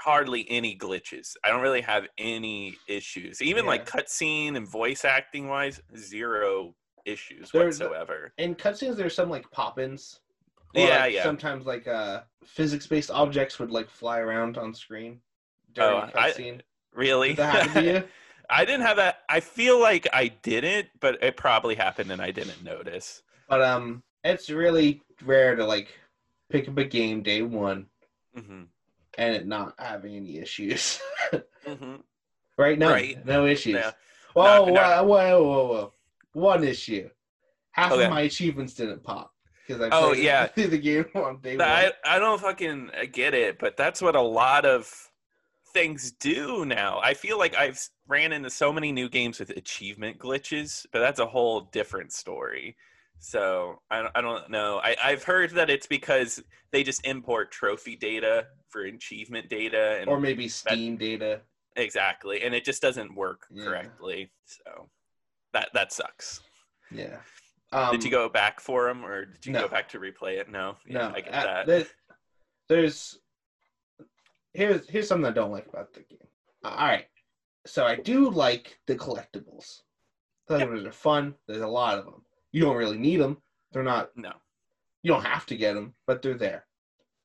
hardly 0.00 0.44
any 0.50 0.76
glitches. 0.76 1.34
I 1.44 1.50
don't 1.50 1.62
really 1.62 1.80
have 1.82 2.06
any 2.18 2.76
issues. 2.88 3.40
Even 3.40 3.64
like 3.66 3.88
cutscene 3.88 4.56
and 4.56 4.68
voice 4.68 5.04
acting 5.04 5.48
wise, 5.48 5.80
zero 5.96 6.74
issues 7.04 7.50
There's- 7.52 7.78
whatsoever. 7.80 8.32
in 8.38 8.54
cutscenes 8.54 8.96
there's 8.96 9.14
some 9.14 9.30
like 9.30 9.50
pop-ins. 9.52 10.20
Yeah, 10.74 11.00
like, 11.02 11.14
yeah. 11.14 11.22
Sometimes 11.22 11.64
like 11.64 11.86
uh 11.88 12.22
physics-based 12.44 13.10
objects 13.10 13.58
would 13.58 13.70
like 13.70 13.88
fly 13.88 14.18
around 14.18 14.58
on 14.58 14.74
screen 14.74 15.20
during 15.72 15.94
Oh, 15.94 15.98
a 15.98 16.10
I- 16.14 16.30
cutscene. 16.32 16.60
Really? 16.92 17.28
Did 17.28 17.36
that 17.38 17.54
happen 17.68 17.84
to 17.84 17.92
you? 17.92 18.04
I 18.50 18.64
didn't 18.64 18.82
have 18.86 18.96
that. 18.96 19.20
I 19.28 19.40
feel 19.40 19.78
like 19.80 20.06
I 20.12 20.28
didn't, 20.28 20.88
but 21.00 21.22
it 21.22 21.36
probably 21.36 21.74
happened 21.74 22.10
and 22.10 22.22
I 22.22 22.30
didn't 22.30 22.62
notice. 22.62 23.22
But 23.48 23.62
um, 23.62 24.02
it's 24.24 24.48
really 24.50 25.02
rare 25.22 25.56
to 25.56 25.64
like 25.66 25.88
pick 26.50 26.68
up 26.68 26.78
a 26.78 26.84
game 26.84 27.22
day 27.22 27.42
one 27.42 27.88
hmm 28.34 28.62
and 29.16 29.34
it 29.34 29.46
not 29.46 29.74
having 29.78 30.14
any 30.16 30.38
issues. 30.38 31.00
hmm 31.64 31.96
right? 32.56 32.78
No, 32.78 32.92
Right. 32.92 33.18
no 33.24 33.46
issues. 33.46 33.74
Yeah. 33.74 33.92
Whoa, 34.34 34.66
No, 34.66 34.72
no. 34.72 34.82
whoa, 34.82 35.04
whoa, 35.04 35.42
whoa, 35.44 35.66
whoa! 35.68 35.92
One 36.32 36.64
issue. 36.64 37.08
Half 37.72 37.92
Okay. 37.92 38.04
of 38.04 38.08
my 38.08 38.22
achievements 38.22 38.74
didn't 38.74 39.04
pop 39.04 39.32
because 39.66 39.82
I 39.82 39.90
Oh, 39.90 40.12
yeah. 40.12 40.48
through 40.54 40.68
the 40.68 40.78
game 40.78 41.06
on 41.14 41.40
day 41.40 41.58
one. 41.58 41.88
I 41.88 41.92
I 42.04 42.18
don't 42.18 42.40
fucking 42.40 42.90
get 43.12 43.34
it, 43.34 43.58
but 43.58 43.76
that's 43.76 44.00
what 44.00 44.14
a 44.14 44.20
lot 44.20 44.64
of 44.64 45.07
things 45.72 46.12
do 46.12 46.64
now. 46.64 47.00
I 47.02 47.14
feel 47.14 47.38
like 47.38 47.54
I've 47.56 47.80
ran 48.06 48.32
into 48.32 48.50
so 48.50 48.72
many 48.72 48.92
new 48.92 49.08
games 49.08 49.38
with 49.40 49.50
achievement 49.50 50.18
glitches, 50.18 50.86
but 50.92 51.00
that's 51.00 51.20
a 51.20 51.26
whole 51.26 51.62
different 51.72 52.12
story. 52.12 52.76
So 53.20 53.80
I 53.90 54.02
don't, 54.02 54.12
I 54.14 54.20
don't 54.20 54.50
know. 54.50 54.80
I, 54.82 54.96
I've 55.02 55.24
heard 55.24 55.50
that 55.52 55.70
it's 55.70 55.86
because 55.86 56.42
they 56.70 56.82
just 56.84 57.04
import 57.06 57.50
trophy 57.50 57.96
data 57.96 58.46
for 58.68 58.82
achievement 58.82 59.48
data, 59.48 59.98
and 60.00 60.08
or 60.08 60.20
maybe 60.20 60.46
Steam 60.48 60.96
data. 60.96 61.40
exactly, 61.76 62.42
and 62.42 62.54
it 62.54 62.64
just 62.64 62.80
doesn't 62.82 63.14
work 63.14 63.46
Yeah. 63.50 63.64
correctly. 63.64 64.30
So 64.44 64.88
that 65.52 65.70
that 65.74 65.92
sucks. 65.92 66.40
Yeah. 66.92 67.18
Um, 67.72 67.90
did 67.90 68.04
you 68.04 68.10
go 68.10 68.28
back 68.28 68.60
for 68.60 68.86
them, 68.86 69.04
or 69.04 69.24
did 69.26 69.46
you 69.46 69.52
no. 69.52 69.62
go 69.62 69.68
back 69.68 69.88
to 69.90 69.98
replay 69.98 70.38
it? 70.38 70.48
No, 70.50 70.76
Yeah, 70.86 70.98
No, 71.08 71.12
I 71.14 71.20
get 71.20 71.32
that. 71.32 71.66
there- 71.66 71.86
there's 72.68 73.18
here's 74.52 74.88
here's 74.88 75.08
something 75.08 75.26
I 75.26 75.34
don't 75.34 75.52
like 75.52 75.66
about 75.66 75.92
the 75.92 76.00
game. 76.00 76.18
All 76.64 76.76
right, 76.76 77.06
so 77.66 77.84
I 77.84 77.96
do 77.96 78.30
like 78.30 78.78
the 78.86 78.96
collectibles. 78.96 79.82
Collectibles 80.48 80.86
are 80.86 80.92
fun. 80.92 81.34
There's 81.46 81.60
a 81.62 81.66
lot 81.68 81.98
of 81.98 82.04
them. 82.04 82.24
You 82.52 82.62
don't 82.62 82.76
really 82.76 82.98
need 82.98 83.18
them. 83.20 83.38
They're 83.72 83.82
not. 83.82 84.10
no. 84.16 84.32
You 85.02 85.12
don't 85.12 85.24
have 85.24 85.46
to 85.46 85.56
get 85.56 85.74
them, 85.74 85.94
but 86.06 86.22
they're 86.22 86.36
there. 86.36 86.66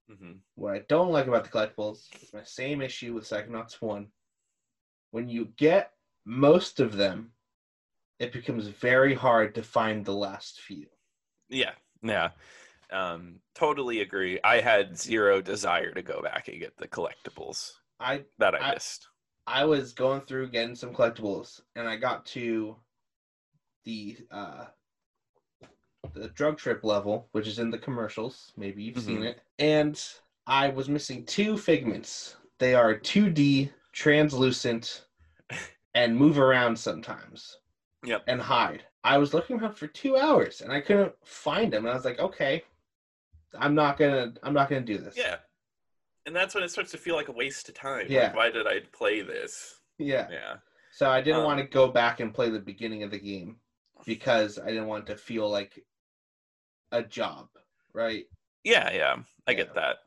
hmm 0.07 0.33
What 0.55 0.73
I 0.73 0.79
don't 0.87 1.11
like 1.11 1.27
about 1.27 1.43
the 1.43 1.49
collectibles 1.49 2.07
is 2.21 2.33
my 2.33 2.43
same 2.43 2.81
issue 2.81 3.13
with 3.13 3.23
Psychonauts 3.23 3.81
1. 3.81 4.07
When 5.11 5.27
you 5.29 5.45
get 5.57 5.91
most 6.25 6.79
of 6.79 6.95
them, 6.95 7.31
it 8.19 8.31
becomes 8.31 8.67
very 8.67 9.13
hard 9.15 9.55
to 9.55 9.63
find 9.63 10.05
the 10.05 10.13
last 10.13 10.61
few. 10.61 10.85
Yeah, 11.49 11.73
yeah. 12.01 12.29
Um, 12.93 13.39
totally 13.55 14.01
agree. 14.01 14.39
I 14.43 14.61
had 14.61 14.97
zero 14.97 15.41
desire 15.41 15.91
to 15.91 16.01
go 16.01 16.21
back 16.21 16.47
and 16.47 16.59
get 16.59 16.77
the 16.77 16.87
collectibles 16.87 17.71
I 17.99 18.23
that 18.37 18.55
I, 18.55 18.59
I- 18.59 18.73
missed. 18.75 19.07
I 19.45 19.65
was 19.65 19.91
going 19.91 20.21
through 20.21 20.51
getting 20.51 20.75
some 20.75 20.93
collectibles 20.93 21.59
and 21.75 21.87
I 21.87 21.97
got 21.97 22.25
to 22.27 22.77
the 23.83 24.17
uh 24.31 24.65
the 26.13 26.29
drug 26.29 26.57
trip 26.57 26.83
level, 26.83 27.27
which 27.31 27.47
is 27.47 27.59
in 27.59 27.69
the 27.71 27.77
commercials. 27.77 28.53
Maybe 28.55 28.83
you've 28.83 28.99
seen 28.99 29.21
Mhm. 29.21 29.25
it. 29.31 29.41
And 29.59 30.01
I 30.47 30.69
was 30.69 30.87
missing 30.89 31.25
two 31.25 31.57
figments 31.57 32.37
they 32.59 32.75
are 32.75 32.95
2D, 32.95 33.71
translucent, 33.91 35.05
and 35.95 36.15
move 36.15 36.39
around 36.39 36.77
sometimes 36.79 37.57
Yep. 38.05 38.23
and 38.27 38.39
hide. 38.41 38.85
I 39.03 39.17
was 39.17 39.33
looking 39.33 39.59
around 39.59 39.73
for 39.73 39.87
two 39.87 40.15
hours 40.15 40.61
and 40.61 40.71
I 40.71 40.79
couldn't 40.79 41.13
find 41.25 41.73
them. 41.73 41.83
And 41.85 41.91
I 41.91 41.95
was 41.95 42.05
like, 42.05 42.19
okay, 42.19 42.63
I'm 43.59 43.75
not 43.75 43.97
gonna, 43.97 44.33
I'm 44.43 44.53
not 44.53 44.69
gonna 44.69 44.81
do 44.81 44.97
this. 44.97 45.15
Yeah. 45.17 45.37
And 46.25 46.35
that's 46.35 46.55
when 46.55 46.63
it 46.63 46.71
starts 46.71 46.91
to 46.91 46.97
feel 46.97 47.15
like 47.15 47.27
a 47.27 47.33
waste 47.33 47.67
of 47.69 47.75
time. 47.75 48.07
Yeah. 48.09 48.23
Like, 48.23 48.35
why 48.35 48.51
did 48.51 48.67
I 48.67 48.79
play 48.91 49.21
this? 49.21 49.79
Yeah. 49.97 50.27
Yeah. 50.29 50.55
So 50.91 51.09
I 51.09 51.21
didn't 51.21 51.39
Um, 51.39 51.45
want 51.45 51.59
to 51.59 51.65
go 51.65 51.87
back 51.87 52.19
and 52.19 52.33
play 52.33 52.49
the 52.49 52.59
beginning 52.59 53.03
of 53.03 53.11
the 53.11 53.19
game 53.19 53.57
because 54.05 54.59
I 54.59 54.67
didn't 54.67 54.87
want 54.87 55.07
to 55.07 55.17
feel 55.17 55.49
like 55.49 55.83
a 56.91 57.03
job, 57.03 57.49
right? 57.93 58.25
Yeah, 58.63 58.91
yeah. 58.93 59.15
I 59.47 59.51
Yeah. 59.51 59.57
get 59.57 59.73
that. 59.75 59.97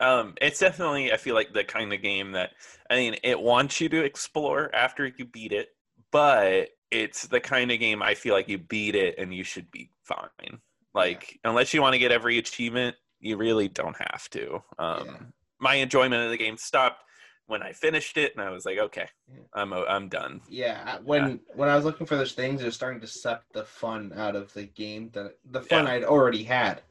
Um, 0.00 0.34
it's 0.40 0.60
definitely 0.60 1.12
I 1.12 1.16
feel 1.16 1.34
like 1.34 1.52
the 1.52 1.64
kind 1.64 1.92
of 1.92 2.02
game 2.02 2.32
that 2.32 2.52
I 2.88 2.96
mean 2.96 3.16
it 3.24 3.40
wants 3.40 3.80
you 3.80 3.88
to 3.90 4.04
explore 4.04 4.74
after 4.74 5.06
you 5.06 5.24
beat 5.24 5.52
it, 5.52 5.70
but 6.12 6.70
it's 6.90 7.26
the 7.26 7.40
kind 7.40 7.72
of 7.72 7.80
game 7.80 8.02
I 8.02 8.14
feel 8.14 8.34
like 8.34 8.48
you 8.48 8.58
beat 8.58 8.94
it 8.94 9.16
and 9.18 9.34
you 9.34 9.44
should 9.44 9.70
be 9.70 9.90
fine. 10.04 10.60
Like 10.98 11.38
unless 11.44 11.72
you 11.72 11.80
want 11.82 11.94
to 11.94 11.98
get 11.98 12.12
every 12.12 12.38
achievement, 12.38 12.96
you 13.20 13.36
really 13.36 13.68
don't 13.68 13.96
have 13.96 14.28
to. 14.30 14.62
Um, 14.78 15.06
Yeah. 15.06 15.16
My 15.60 15.74
enjoyment 15.74 16.22
of 16.24 16.30
the 16.30 16.36
game 16.36 16.56
stopped 16.56 17.02
when 17.46 17.62
I 17.62 17.72
finished 17.72 18.16
it, 18.18 18.32
and 18.36 18.42
I 18.46 18.50
was 18.50 18.64
like, 18.66 18.78
okay, 18.78 19.08
Yeah. 19.32 19.40
I'm 19.54 19.72
I'm 19.72 20.08
done. 20.08 20.40
Yeah. 20.48 20.98
When 21.04 21.40
when 21.54 21.68
I 21.68 21.76
was 21.76 21.84
looking 21.84 22.06
for 22.06 22.16
those 22.16 22.32
things, 22.32 22.60
it 22.62 22.66
was 22.66 22.74
starting 22.74 23.00
to 23.00 23.06
suck 23.06 23.42
the 23.52 23.64
fun 23.64 24.12
out 24.14 24.36
of 24.36 24.52
the 24.52 24.64
game 24.64 25.10
that 25.14 25.32
the 25.50 25.62
fun 25.62 25.86
Yeah. 25.86 25.92
I'd 25.92 26.04
already 26.04 26.44
had 26.44 26.82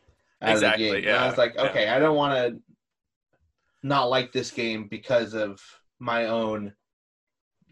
Exactly, 0.41 0.91
the 0.91 1.01
game. 1.01 1.09
And 1.09 1.17
I 1.17 1.27
was 1.27 1.37
like, 1.37 1.55
yeah. 1.55 1.63
okay, 1.69 1.89
I 1.89 1.99
don't 1.99 2.15
want 2.15 2.33
to 2.35 2.59
not 3.83 4.05
like 4.09 4.31
this 4.31 4.51
game 4.51 4.87
because 4.87 5.33
of 5.33 5.61
my 5.99 6.25
own 6.25 6.73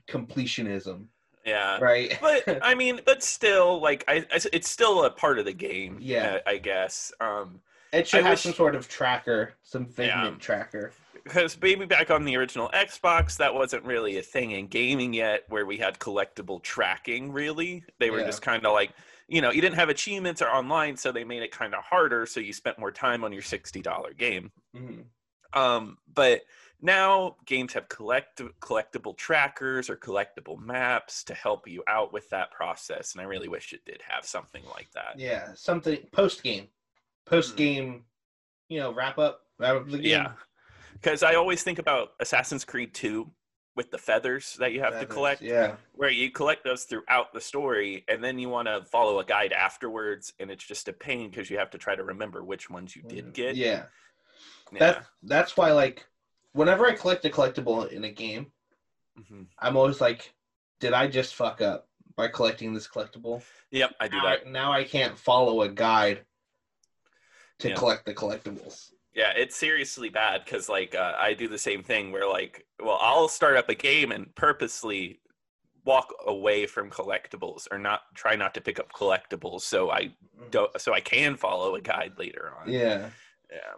completionism, 0.07 1.07
Yeah. 1.45 1.77
right? 1.79 2.17
but 2.21 2.59
I 2.63 2.75
mean, 2.75 3.01
but 3.05 3.21
still, 3.23 3.79
like, 3.81 4.03
I, 4.07 4.25
I- 4.31 4.39
it's 4.53 4.69
still 4.69 5.03
a 5.03 5.09
part 5.11 5.39
of 5.39 5.45
the 5.45 5.53
game. 5.53 5.97
Yeah. 6.01 6.39
I, 6.45 6.51
I 6.53 6.57
guess. 6.57 7.11
Um, 7.19 7.61
it 7.93 8.07
should 8.07 8.19
I 8.21 8.23
have 8.23 8.31
wish- 8.33 8.41
some 8.41 8.53
sort 8.53 8.75
of 8.75 8.87
tracker, 8.89 9.53
some 9.63 9.87
Yeah. 9.97 10.31
tracker. 10.39 10.91
because 11.23 11.57
maybe 11.61 11.85
back 11.85 12.11
on 12.11 12.25
the 12.25 12.35
original 12.35 12.69
Xbox, 12.73 13.37
that 13.37 13.53
wasn't 13.53 13.83
really 13.85 14.17
a 14.17 14.21
thing 14.21 14.51
in 14.51 14.67
gaming 14.67 15.13
yet, 15.13 15.43
where 15.49 15.65
we 15.65 15.77
had 15.77 15.97
collectible 15.99 16.61
tracking. 16.61 17.31
Really, 17.31 17.83
they 17.99 18.09
were 18.11 18.19
Yeah. 18.19 18.25
just 18.25 18.41
kind 18.41 18.65
of 18.65 18.73
like, 18.73 18.91
you 19.27 19.41
know, 19.41 19.51
you 19.51 19.61
didn't 19.61 19.75
have 19.75 19.89
achievements 19.89 20.41
or 20.41 20.49
online, 20.49 20.97
so 20.97 21.11
they 21.11 21.23
made 21.23 21.41
it 21.41 21.51
kind 21.51 21.73
of 21.73 21.83
harder. 21.83 22.25
So 22.25 22.39
you 22.39 22.53
spent 22.53 22.77
more 22.77 22.91
time 22.91 23.23
on 23.23 23.31
your 23.33 23.41
sixty 23.41 23.81
dollar 23.81 24.13
game. 24.13 24.51
Mhm. 24.75 25.05
Um, 25.53 25.97
but 26.13 26.41
now 26.85 27.35
games 27.45 27.73
have 27.73 27.89
collect 27.89 28.41
collectible 28.61 29.17
trackers 29.17 29.89
or 29.89 29.97
collectible 29.97 30.59
maps 30.59 31.23
to 31.25 31.33
help 31.33 31.67
you 31.67 31.83
out 31.87 32.13
with 32.13 32.29
that 32.29 32.51
process, 32.51 33.13
and 33.13 33.21
I 33.21 33.25
really 33.25 33.47
wish 33.47 33.73
it 33.73 33.83
did 33.85 34.01
have 34.07 34.25
something 34.25 34.63
like 34.73 34.89
that. 34.93 35.15
Yeah, 35.17 35.53
something 35.55 35.97
post 36.11 36.43
game, 36.43 36.67
post 37.25 37.57
game, 37.57 38.03
you 38.69 38.79
know, 38.79 38.93
wrap 38.93 39.17
up, 39.17 39.41
wrap 39.59 39.75
up 39.75 39.89
the 39.89 39.97
game. 39.97 40.11
Yeah, 40.11 40.31
because 40.93 41.23
I 41.23 41.35
always 41.35 41.63
think 41.63 41.79
about 41.79 42.09
Assassin's 42.19 42.63
Creed 42.63 42.93
2 42.93 43.29
with 43.75 43.91
the 43.91 43.97
feathers 43.97 44.55
that 44.59 44.71
you 44.71 44.79
have 44.79 44.99
to 45.01 45.05
collect, 45.05 45.41
Yeah, 45.41 45.75
where 45.93 46.09
you 46.09 46.31
collect 46.31 46.63
those 46.63 46.85
throughout 46.85 47.33
the 47.33 47.41
story, 47.41 48.05
and 48.07 48.23
then 48.23 48.39
you 48.39 48.47
want 48.47 48.67
to 48.69 48.85
follow 48.85 49.19
a 49.19 49.25
guide 49.25 49.51
afterwards, 49.51 50.33
and 50.39 50.49
it's 50.49 50.63
just 50.63 50.87
a 50.87 50.93
pain 50.93 51.29
because 51.29 51.49
you 51.49 51.57
have 51.57 51.71
to 51.71 51.77
try 51.77 51.95
to 51.95 52.03
remember 52.03 52.43
which 52.43 52.69
ones 52.69 52.95
you 52.95 53.01
did 53.01 53.33
get. 53.33 53.55
Mm, 53.55 53.59
Yeah, 53.59 53.85
Yeah. 54.71 54.79
that 54.79 55.05
that's 55.23 55.57
why 55.57 55.71
like 55.73 56.05
whenever 56.55 56.85
I 56.85 56.93
collect 56.93 57.25
a 57.25 57.29
collectible 57.29 57.91
in 57.91 58.05
a 58.05 58.11
game, 58.11 58.51
Mhm. 59.19 59.47
I'm 59.59 59.75
always 59.77 59.99
like, 59.99 60.33
did 60.79 60.93
I 60.93 61.07
just 61.07 61.35
fuck 61.35 61.61
up 61.61 61.89
by 62.15 62.29
collecting 62.29 62.73
this 62.73 62.87
collectible? 62.87 63.43
Yep, 63.71 63.95
I 63.99 64.07
do 64.07 64.17
now, 64.17 64.23
that. 64.23 64.47
I, 64.47 64.49
now 64.49 64.71
I 64.71 64.83
can't 64.85 65.17
follow 65.19 65.61
a 65.61 65.69
guide 65.69 66.25
to 67.59 67.69
Yeah. 67.69 67.75
collect 67.75 68.05
the 68.05 68.15
collectibles. 68.15 68.91
Yeah, 69.13 69.31
it's 69.35 69.55
seriously 69.55 70.09
bad 70.09 70.43
because 70.43 70.67
like 70.67 70.95
uh, 70.95 71.15
I 71.17 71.33
do 71.33 71.47
the 71.47 71.57
same 71.57 71.83
thing 71.83 72.11
where 72.11 72.27
like, 72.27 72.65
well, 72.79 72.97
I'll 73.01 73.29
start 73.29 73.57
up 73.57 73.69
a 73.69 73.75
game 73.75 74.11
and 74.11 74.33
purposely 74.35 75.21
walk 75.85 76.13
away 76.25 76.65
from 76.65 76.89
collectibles 76.89 77.67
or 77.71 77.77
not 77.77 78.13
try 78.15 78.35
not 78.35 78.53
to 78.55 78.61
pick 78.61 78.79
up 78.79 78.91
collectibles 78.91 79.61
so 79.61 79.91
I 79.91 80.15
don't 80.51 80.79
so 80.81 80.93
I 80.93 80.99
can 80.99 81.37
follow 81.37 81.75
a 81.75 81.81
guide 81.81 82.17
later 82.17 82.53
on. 82.59 82.69
Yeah, 82.69 83.11
Yeah. 83.51 83.73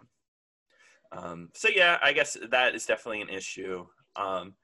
Um, 1.12 1.50
so 1.54 1.68
yeah, 1.68 1.98
I 2.02 2.12
guess 2.12 2.36
that 2.50 2.74
is 2.74 2.86
definitely 2.86 3.22
an 3.22 3.30
issue. 3.30 3.86
Um, 4.16 4.54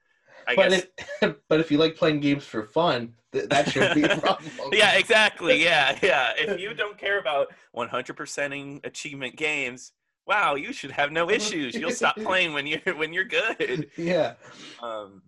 I 0.47 0.55
but 0.55 0.69
guess. 0.69 0.85
if 1.21 1.35
but 1.49 1.59
if 1.59 1.71
you 1.71 1.77
like 1.77 1.95
playing 1.95 2.19
games 2.19 2.43
for 2.45 2.63
fun, 2.63 3.13
th- 3.31 3.49
that 3.49 3.69
should 3.69 3.95
be 3.95 4.03
a 4.03 4.17
problem. 4.19 4.49
yeah, 4.71 4.93
exactly. 4.93 5.63
Yeah, 5.63 5.97
yeah. 6.03 6.33
If 6.37 6.59
you 6.59 6.73
don't 6.73 6.97
care 6.97 7.19
about 7.19 7.47
100%ing 7.75 8.81
achievement 8.83 9.35
games, 9.37 9.91
wow, 10.27 10.55
you 10.55 10.71
should 10.71 10.91
have 10.91 11.11
no 11.11 11.29
issues. 11.29 11.73
You'll 11.75 11.91
stop 11.91 12.15
playing 12.23 12.53
when 12.53 12.67
you're 12.67 12.95
when 12.95 13.11
you're 13.13 13.25
good. 13.25 13.89
yeah, 13.97 14.33
Um, 14.81 15.23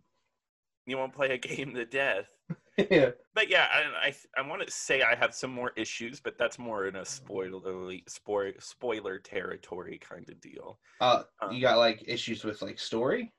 you 0.85 0.97
won't 0.97 1.13
play 1.15 1.31
a 1.31 1.37
game 1.37 1.73
to 1.73 1.85
death. 1.85 2.25
yeah. 2.91 3.09
But 3.33 3.49
yeah, 3.49 3.67
I 3.71 4.07
I, 4.09 4.15
I 4.37 4.47
want 4.47 4.65
to 4.65 4.71
say 4.71 5.01
I 5.01 5.15
have 5.15 5.33
some 5.33 5.51
more 5.51 5.71
issues, 5.75 6.19
but 6.19 6.37
that's 6.37 6.59
more 6.59 6.87
in 6.87 6.95
a 6.95 7.05
spoiler 7.05 7.97
spoil, 8.07 8.51
spoiler 8.59 9.19
territory 9.19 9.97
kind 9.99 10.29
of 10.29 10.39
deal. 10.41 10.79
Uh, 11.01 11.23
Um, 11.41 11.51
you 11.51 11.61
got 11.61 11.77
like 11.77 12.03
issues 12.07 12.43
with 12.43 12.61
like 12.61 12.79
story. 12.79 13.33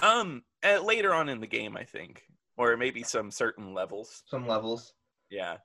Um, 0.00 0.42
uh, 0.64 0.80
later 0.82 1.14
on 1.14 1.28
in 1.28 1.40
the 1.40 1.46
game, 1.46 1.76
I 1.76 1.84
think, 1.84 2.24
or 2.56 2.76
maybe 2.76 3.02
some 3.02 3.30
certain 3.30 3.74
levels. 3.74 4.22
some 4.26 4.46
levels. 4.48 4.92
Yeah. 5.30 5.58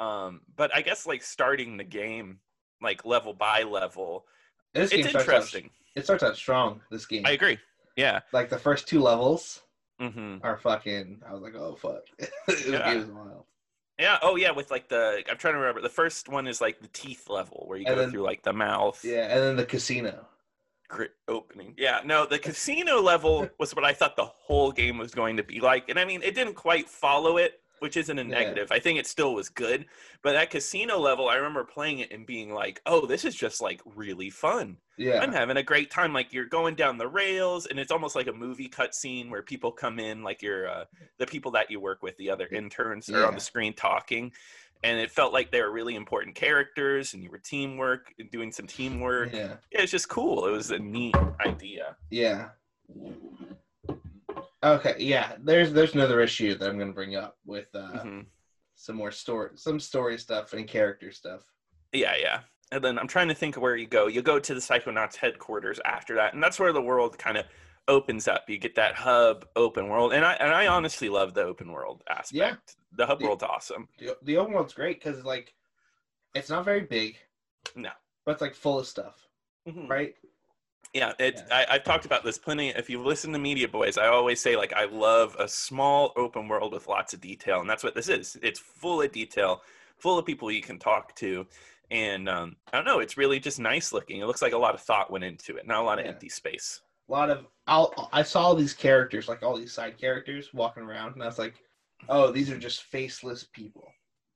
Um, 0.00 0.40
but 0.56 0.74
I 0.74 0.80
guess 0.82 1.06
like 1.06 1.22
starting 1.22 1.76
the 1.76 1.84
game, 1.84 2.38
like 2.80 3.04
level 3.04 3.34
by 3.34 3.64
level, 3.64 4.26
This 4.74 4.92
it's 4.92 5.08
starts 5.10 5.16
out- 5.16 5.20
interesting. 5.34 5.70
it 5.96 6.04
starts 6.04 6.22
out 6.22 6.36
strong. 6.36 6.80
This 6.90 7.04
game, 7.06 7.26
I 7.26 7.32
agree. 7.32 7.58
Yeah. 7.96 8.20
like 8.32 8.48
the 8.48 8.58
first 8.58 8.86
two 8.86 9.00
levels 9.00 9.60
hmm 9.98 10.36
are 10.42 10.56
fucking. 10.58 11.20
I 11.28 11.32
was 11.32 11.42
like, 11.42 11.54
oh 11.56 11.74
fuck, 11.74 12.02
this 12.46 12.66
Yeah. 12.66 12.92
is 12.92 13.06
wild. 13.06 13.44
Yeah. 13.98 14.18
Oh, 14.22 14.36
yeah. 14.36 14.52
With 14.52 14.70
like 14.70 14.88
the, 14.88 15.24
I'm 15.28 15.36
trying 15.38 15.54
to 15.54 15.58
remember. 15.58 15.80
The 15.80 15.88
first 15.88 16.28
one 16.28 16.46
is 16.46 16.60
like 16.60 16.80
the 16.80 16.86
teeth 16.88 17.28
level 17.28 17.64
where 17.66 17.78
you 17.78 17.86
And 17.86 17.96
go 17.96 18.02
then- 18.02 18.10
through 18.12 18.22
like 18.22 18.42
the 18.44 18.52
mouth. 18.52 19.00
Yeah, 19.04 19.24
and 19.24 19.40
then 19.42 19.56
the 19.56 19.64
casino. 19.64 20.24
Great 20.88 21.10
opening. 21.26 21.74
Yeah, 21.76 22.00
no, 22.04 22.24
the 22.24 22.38
casino 22.38 23.00
level 23.02 23.48
was 23.58 23.74
what 23.74 23.84
I 23.84 23.92
thought 23.92 24.14
the 24.16 24.24
whole 24.24 24.70
game 24.72 24.96
was 24.98 25.10
going 25.14 25.36
to 25.36 25.42
be 25.42 25.60
like. 25.60 25.88
And 25.90 25.98
I 25.98 26.04
mean, 26.04 26.22
it 26.22 26.34
didn't 26.34 26.54
quite 26.54 26.88
follow 26.88 27.36
it, 27.38 27.60
which 27.80 27.96
isn't 27.96 28.18
a 28.18 28.22
Yeah. 28.22 28.28
negative. 28.28 28.72
I 28.72 28.78
think 28.78 28.98
it 28.98 29.06
still 29.06 29.34
was 29.34 29.48
good. 29.48 29.86
But 30.22 30.36
at 30.36 30.50
casino 30.50 30.98
level, 30.98 31.28
I 31.28 31.36
remember 31.36 31.64
playing 31.64 32.00
it 32.00 32.10
and 32.12 32.26
being 32.26 32.52
like, 32.52 32.80
oh, 32.86 33.06
this 33.06 33.24
is 33.24 33.34
just 33.34 33.60
like 33.60 33.80
really 33.84 34.30
fun. 34.30 34.78
Yeah, 34.96 35.20
I'm 35.20 35.32
having 35.32 35.56
a 35.56 35.62
great 35.62 35.90
time. 35.90 36.12
Like 36.12 36.32
you're 36.32 36.44
going 36.46 36.74
down 36.74 36.98
the 36.98 37.06
rails, 37.08 37.66
and 37.66 37.78
it's 37.78 37.92
almost 37.92 38.16
like 38.16 38.26
a 38.26 38.32
movie 38.32 38.68
cutscene 38.68 39.30
where 39.30 39.42
people 39.42 39.70
come 39.70 39.98
in, 39.98 40.22
like 40.24 40.42
you're 40.42 40.68
uh, 40.68 40.84
the 41.18 41.26
people 41.26 41.52
that 41.52 41.70
you 41.70 41.78
work 41.80 42.02
with, 42.02 42.16
the 42.16 42.30
other 42.30 42.46
interns, 42.48 43.08
are 43.08 43.24
on 43.26 43.34
the 43.34 43.40
screen 43.40 43.72
talking. 43.74 44.32
And 44.84 45.00
it 45.00 45.10
felt 45.10 45.32
like 45.32 45.50
they 45.50 45.60
were 45.60 45.72
really 45.72 45.96
important 45.96 46.36
characters, 46.36 47.14
and 47.14 47.22
you 47.22 47.30
were 47.30 47.38
teamwork, 47.38 48.14
doing 48.30 48.52
some 48.52 48.66
teamwork 48.68 49.32
yeah, 49.32 49.56
yeah, 49.72 49.82
it's 49.82 49.90
just 49.90 50.08
cool. 50.08 50.46
It 50.46 50.52
was 50.52 50.70
a 50.70 50.78
neat 50.78 51.16
idea. 51.44 51.96
yeah. 52.10 52.50
Okay, 54.62 54.96
yeah. 54.98 55.36
There's 55.40 55.72
there's 55.72 55.94
another 55.94 56.20
issue 56.20 56.54
that 56.56 56.68
I'm 56.68 56.78
gonna 56.78 56.92
bring 56.92 57.14
up 57.16 57.36
with 57.44 57.68
uh, 57.74 58.02
Mhm. 58.04 58.26
some 58.74 58.96
more 58.96 59.12
story, 59.12 59.50
some 59.54 59.78
story 59.78 60.18
stuff 60.18 60.52
and 60.52 60.66
character 60.66 61.12
stuff. 61.12 61.42
Yeah, 61.92 62.16
yeah. 62.16 62.40
And 62.72 62.82
then 62.84 62.98
I'm 62.98 63.06
trying 63.08 63.28
to 63.28 63.34
think 63.34 63.56
of 63.56 63.62
where 63.62 63.76
you 63.76 63.86
go. 63.86 64.08
You 64.08 64.20
go 64.20 64.38
to 64.38 64.54
the 64.54 64.60
Psychonauts 64.60 65.16
headquarters 65.16 65.80
after 65.84 66.14
that, 66.16 66.34
and 66.34 66.42
that's 66.42 66.58
where 66.58 66.72
the 66.72 66.82
world 66.82 67.18
kind 67.18 67.38
of 67.38 67.46
opens 67.86 68.28
up. 68.28 68.50
You 68.50 68.58
get 68.58 68.74
that 68.74 68.94
hub 68.94 69.46
open 69.56 69.88
world, 69.88 70.12
and 70.12 70.24
I 70.24 70.34
and 70.34 70.52
I 70.52 70.66
honestly 70.66 71.08
love 71.08 71.34
the 71.34 71.42
open 71.44 71.70
world 71.72 72.02
aspect. 72.08 72.32
Yeah. 72.32 72.56
The 72.92 73.06
hub 73.06 73.20
Yeah. 73.20 73.28
world's 73.28 73.44
awesome. 73.44 73.88
The, 73.98 74.16
the 74.22 74.36
open 74.38 74.54
world's 74.54 74.74
great 74.74 75.02
because 75.02 75.24
like, 75.24 75.54
it's 76.34 76.50
not 76.50 76.64
very 76.64 76.80
big. 76.82 77.16
No. 77.76 77.90
but 78.24 78.32
it's 78.32 78.40
like 78.42 78.54
full 78.54 78.78
of 78.78 78.86
stuff, 78.86 79.26
Mhm. 79.66 79.88
right? 79.88 80.14
Yeah, 80.94 81.12
it, 81.18 81.34
Yeah. 81.48 81.64
I, 81.68 81.74
I've 81.74 81.84
talked 81.84 82.06
about 82.06 82.24
this 82.24 82.38
plenty. 82.38 82.70
If 82.70 82.88
you 82.88 83.02
listen 83.02 83.32
to 83.32 83.38
Media 83.38 83.68
Boys, 83.68 83.98
I 83.98 84.06
always 84.08 84.40
say 84.40 84.56
like 84.56 84.72
I 84.72 84.84
love 84.86 85.36
a 85.38 85.46
small 85.48 86.12
open 86.16 86.48
world 86.48 86.72
with 86.72 86.88
lots 86.88 87.12
of 87.12 87.20
detail, 87.20 87.60
and 87.60 87.68
that's 87.68 87.84
what 87.84 87.94
this 87.94 88.08
is. 88.08 88.38
It's 88.42 88.58
full 88.58 89.02
of 89.02 89.12
detail, 89.12 89.62
full 89.98 90.18
of 90.18 90.24
people 90.26 90.50
you 90.50 90.62
can 90.62 90.78
talk 90.78 91.14
to, 91.16 91.46
and 91.90 92.28
um, 92.28 92.56
I 92.72 92.76
don't 92.76 92.86
know. 92.86 93.00
It's 93.00 93.16
really 93.18 93.38
just 93.38 93.58
nice 93.60 93.92
looking. 93.92 94.20
It 94.20 94.26
looks 94.26 94.42
like 94.42 94.52
a 94.54 94.58
lot 94.58 94.74
of 94.74 94.80
thought 94.80 95.10
went 95.10 95.24
into 95.24 95.56
it, 95.56 95.66
not 95.66 95.82
a 95.82 95.84
lot 95.84 95.98
of 95.98 96.04
Yeah. 96.06 96.12
empty 96.12 96.28
space. 96.30 96.80
A 97.08 97.12
lot 97.12 97.30
of 97.30 97.46
I'll, 97.66 98.08
I 98.12 98.22
saw 98.22 98.54
these 98.54 98.74
characters, 98.74 99.28
like 99.28 99.42
all 99.42 99.56
these 99.58 99.72
side 99.72 99.98
characters, 99.98 100.52
walking 100.54 100.82
around, 100.82 101.14
and 101.14 101.22
I 101.22 101.26
was 101.26 101.38
like, 101.38 101.54
oh, 102.08 102.30
these 102.32 102.50
are 102.50 102.58
just 102.58 102.82
faceless 102.84 103.44
people. 103.44 103.86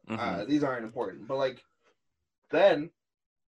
Mhm. 0.09 0.18
Uh, 0.18 0.44
these 0.44 0.64
aren't 0.64 0.85
important. 0.85 1.26
But 1.28 1.37
like, 1.37 1.62
then 2.50 2.90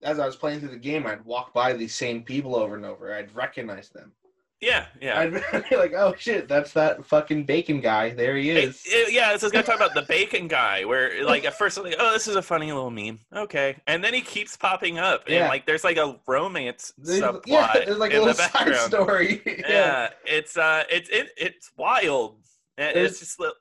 as 0.02 0.18
I 0.18 0.26
was 0.26 0.36
playing 0.36 0.60
through 0.60 0.70
the 0.70 0.76
game, 0.76 1.06
I'd 1.06 1.24
walk 1.24 1.52
by 1.52 1.72
these 1.72 1.94
same 1.94 2.22
people 2.22 2.56
over 2.56 2.74
and 2.76 2.84
over. 2.84 3.14
I'd 3.14 3.34
recognize 3.34 3.88
them. 3.88 4.12
Yeah, 4.60 4.86
yeah. 5.00 5.18
I'd 5.18 5.32
be 5.70 5.76
like, 5.76 5.92
oh 5.92 6.14
shit, 6.16 6.46
that's 6.46 6.72
that 6.74 7.04
fucking 7.04 7.46
bacon 7.46 7.80
guy. 7.80 8.10
There 8.10 8.36
he 8.36 8.50
is. 8.50 8.80
it- 8.86 9.12
yeah, 9.12 9.32
this 9.32 9.42
is 9.42 9.50
gonna 9.50 9.64
talk 9.64 9.74
about 9.74 9.92
the 9.92 10.02
bacon 10.02 10.46
guy, 10.46 10.84
where 10.84 11.24
like 11.24 11.44
at 11.44 11.58
first 11.58 11.76
I'm 11.78 11.84
like, 11.84 11.96
oh, 11.98 12.12
this 12.12 12.28
is 12.28 12.36
a 12.36 12.42
funny 12.42 12.66
little 12.70 12.90
meme, 12.90 13.18
okay, 13.34 13.76
and 13.88 14.04
then 14.04 14.14
he 14.14 14.20
keeps 14.20 14.56
popping 14.56 15.00
up, 15.00 15.24
and 15.26 15.34
Yeah. 15.34 15.48
like 15.48 15.66
there's 15.66 15.82
like 15.82 15.96
a 15.96 16.16
romance 16.28 16.92
There's- 16.96 17.20
subplot 17.22 17.42
yeah, 17.46 17.72
there's 17.84 17.98
like 17.98 18.14
a 18.14 18.20
little 18.20 18.34
side 18.34 18.76
story. 18.76 19.42
Yeah. 19.68 20.10
it's 20.24 20.56
uh, 20.56 20.84
it's 20.88 21.08
it, 21.10 21.30
it's 21.36 21.72
wild. 21.76 22.36
It's 22.78 23.18
just 23.18 23.38
The- 23.38 23.54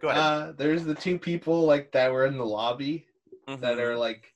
Go 0.00 0.08
ahead. 0.08 0.20
Uh, 0.22 0.52
there's 0.56 0.84
the 0.84 0.94
two 0.94 1.18
people 1.18 1.64
like 1.64 1.90
that 1.92 2.12
were 2.12 2.26
in 2.26 2.36
the 2.38 2.46
lobby 2.46 3.06
that 3.48 3.60
mhm. 3.60 3.78
are 3.78 3.96
like, 3.96 4.32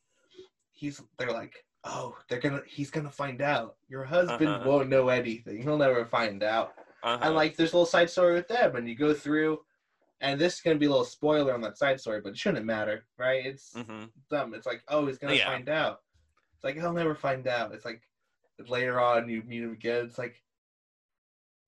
he's. 0.81 1.01
They're 1.19 1.33
like, 1.33 1.65
oh, 1.85 2.17
they're 2.29 2.41
gonna. 2.41 2.63
He's 2.67 2.91
gonna 2.91 3.11
find 3.11 3.43
out. 3.43 3.77
Your 3.89 4.05
husband 4.05 4.49
Uh-huh. 4.49 4.69
won't 4.69 4.89
know 4.89 5.09
anything. 5.11 5.63
He'll 5.63 5.77
never 5.79 6.05
find 6.07 6.43
out. 6.43 6.73
Uh-huh. 7.03 7.19
And 7.23 7.35
like, 7.35 7.57
there's 7.57 7.73
a 7.73 7.77
little 7.77 7.87
side 7.87 8.11
story 8.11 8.35
with 8.35 8.49
them, 8.49 8.77
and 8.77 8.89
you 8.89 8.95
go 8.97 9.15
through. 9.15 9.61
And 10.23 10.39
this 10.41 10.55
is 10.57 10.61
gonna 10.61 10.77
be 10.79 10.87
a 10.87 10.91
little 10.91 11.05
spoiler 11.05 11.55
on 11.55 11.63
that 11.63 11.79
side 11.79 11.99
story, 12.01 12.21
but 12.21 12.31
it 12.31 12.39
shouldn't 12.39 12.67
matter, 12.67 13.07
right? 13.19 13.45
It's 13.47 13.73
Mhm. 13.75 14.11
them. 14.31 14.53
It's 14.55 14.67
like, 14.67 14.83
oh, 14.89 15.07
he's 15.07 15.17
gonna 15.19 15.35
Yeah. 15.35 15.47
find 15.47 15.69
out. 15.71 16.01
It's 16.57 16.65
like 16.65 16.75
he'll 16.75 16.93
never 16.93 17.15
find 17.15 17.47
out. 17.47 17.73
It's 17.73 17.87
like 17.87 18.03
later 18.69 19.01
on 19.01 19.29
you 19.31 19.43
meet 19.47 19.63
him 19.63 19.73
again. 19.73 20.05
It's 20.05 20.19
like 20.19 20.43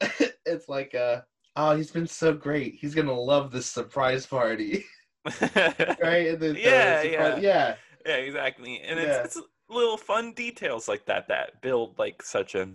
it's 0.47 0.69
like 0.69 0.95
uh 0.95 1.23
oh 1.57 1.75
he's 1.77 1.91
been 1.91 2.07
so 2.07 2.35
great. 2.35 2.75
He's 2.75 2.95
gonna 2.95 3.19
love 3.19 3.51
this 3.53 3.67
surprise 3.67 4.27
party. 4.27 4.85
right? 5.25 6.29
And 6.29 6.41
then, 6.41 6.57
uh, 6.57 6.59
Yeah, 6.59 7.03
surprise- 7.03 7.09
yeah. 7.11 7.39
yeah. 7.41 7.75
Yeah, 8.07 8.17
exactly. 8.17 8.81
And 8.81 8.99
Yeah. 8.99 9.23
it's, 9.23 9.37
it's 9.37 9.47
little 9.69 9.97
fun 9.97 10.33
details 10.33 10.89
like 10.89 11.07
that 11.07 11.29
that 11.29 11.61
build 11.63 11.99
like 11.99 12.23
such 12.23 12.55
a 12.55 12.69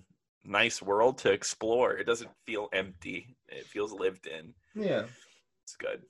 nice 0.44 0.82
world 0.82 1.18
to 1.20 1.32
explore. 1.32 1.98
It 1.98 2.06
doesn't 2.06 2.32
feel 2.46 2.70
empty. 2.74 3.36
It 3.50 3.66
feels 3.66 3.92
lived 3.92 4.28
in. 4.28 4.54
Yeah. 4.76 5.04
It's 5.64 5.76
good. 5.78 6.04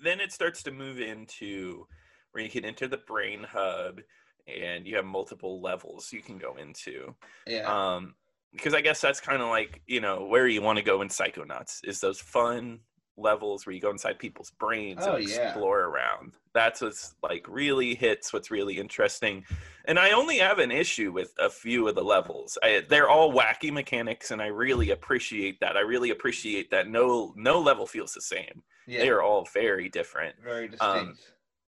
Then 0.00 0.20
it 0.20 0.32
starts 0.32 0.62
to 0.64 0.70
move 0.72 1.00
into 1.00 1.86
where 2.32 2.42
you 2.42 2.50
can 2.50 2.64
enter 2.64 2.88
the 2.88 2.96
brain 2.96 3.44
hub 3.48 4.00
and 4.48 4.86
you 4.86 4.96
have 4.96 5.04
multiple 5.04 5.60
levels 5.60 6.12
you 6.12 6.22
can 6.22 6.38
go 6.38 6.56
into. 6.56 7.14
Yeah. 7.46 7.94
Um 7.94 8.14
because 8.52 8.74
I 8.74 8.82
guess 8.82 9.00
that's 9.00 9.20
kind 9.20 9.40
of 9.40 9.48
like, 9.48 9.80
you 9.86 10.00
know, 10.02 10.26
where 10.26 10.46
you 10.46 10.60
want 10.60 10.76
to 10.76 10.84
go 10.84 11.00
in 11.00 11.08
Psychonauts 11.08 11.78
is 11.84 12.00
those 12.00 12.20
fun 12.20 12.80
levels 13.22 13.64
where 13.64 13.74
you 13.74 13.80
go 13.80 13.90
inside 13.90 14.18
people's 14.18 14.50
brains 14.58 15.00
Oh, 15.06 15.14
and 15.14 15.28
yeah. 15.28 15.36
explore 15.44 15.80
around. 15.84 16.32
That's 16.54 16.80
what's 16.82 17.14
like 17.22 17.46
really 17.48 17.94
hits 17.94 18.32
what's 18.32 18.50
really 18.50 18.78
interesting. 18.78 19.44
And 19.86 19.98
I 19.98 20.10
only 20.12 20.38
have 20.38 20.58
an 20.58 20.70
issue 20.70 21.12
with 21.12 21.32
a 21.38 21.48
few 21.48 21.88
of 21.88 21.94
the 21.94 22.04
levels. 22.04 22.58
I, 22.62 22.82
they're 22.88 23.08
all 23.08 23.32
wacky 23.32 23.72
mechanics 23.72 24.30
and 24.32 24.42
I 24.42 24.48
really 24.48 24.90
appreciate 24.90 25.60
that. 25.60 25.76
I 25.76 25.80
really 25.80 26.10
appreciate 26.10 26.70
that 26.72 26.88
no 26.88 27.32
no 27.36 27.60
level 27.60 27.86
feels 27.86 28.12
the 28.12 28.20
same. 28.20 28.62
yeah. 28.86 29.00
They 29.00 29.08
are 29.08 29.22
all 29.22 29.46
very 29.54 29.88
different. 29.88 30.34
very 30.42 30.68
distinct. 30.68 30.96
um, 30.96 31.16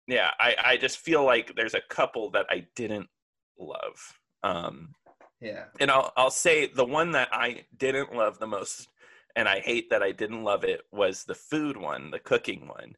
Yeah, 0.08 0.31
I 0.39 0.55
I 0.72 0.77
just 0.77 0.98
feel 0.98 1.24
like 1.24 1.55
there's 1.55 1.75
a 1.75 1.81
couple 1.89 2.31
that 2.31 2.48
I 2.50 2.65
didn't 2.75 3.10
love. 3.60 3.98
Um 4.43 4.93
yeah. 5.39 5.65
and 5.79 5.89
I'll 5.91 6.12
I'll 6.17 6.31
say 6.31 6.67
the 6.67 6.86
one 6.86 7.12
that 7.12 7.29
I 7.31 7.65
didn't 7.77 8.13
love 8.15 8.38
the 8.39 8.48
most, 8.48 8.88
and 9.35 9.47
I 9.47 9.59
hate 9.59 9.89
that 9.89 10.03
I 10.03 10.11
didn't 10.11 10.43
love 10.43 10.63
it 10.63 10.81
was 10.91 11.23
the 11.23 11.35
food 11.35 11.77
one, 11.77 12.11
the 12.11 12.19
cooking 12.19 12.67
one. 12.67 12.95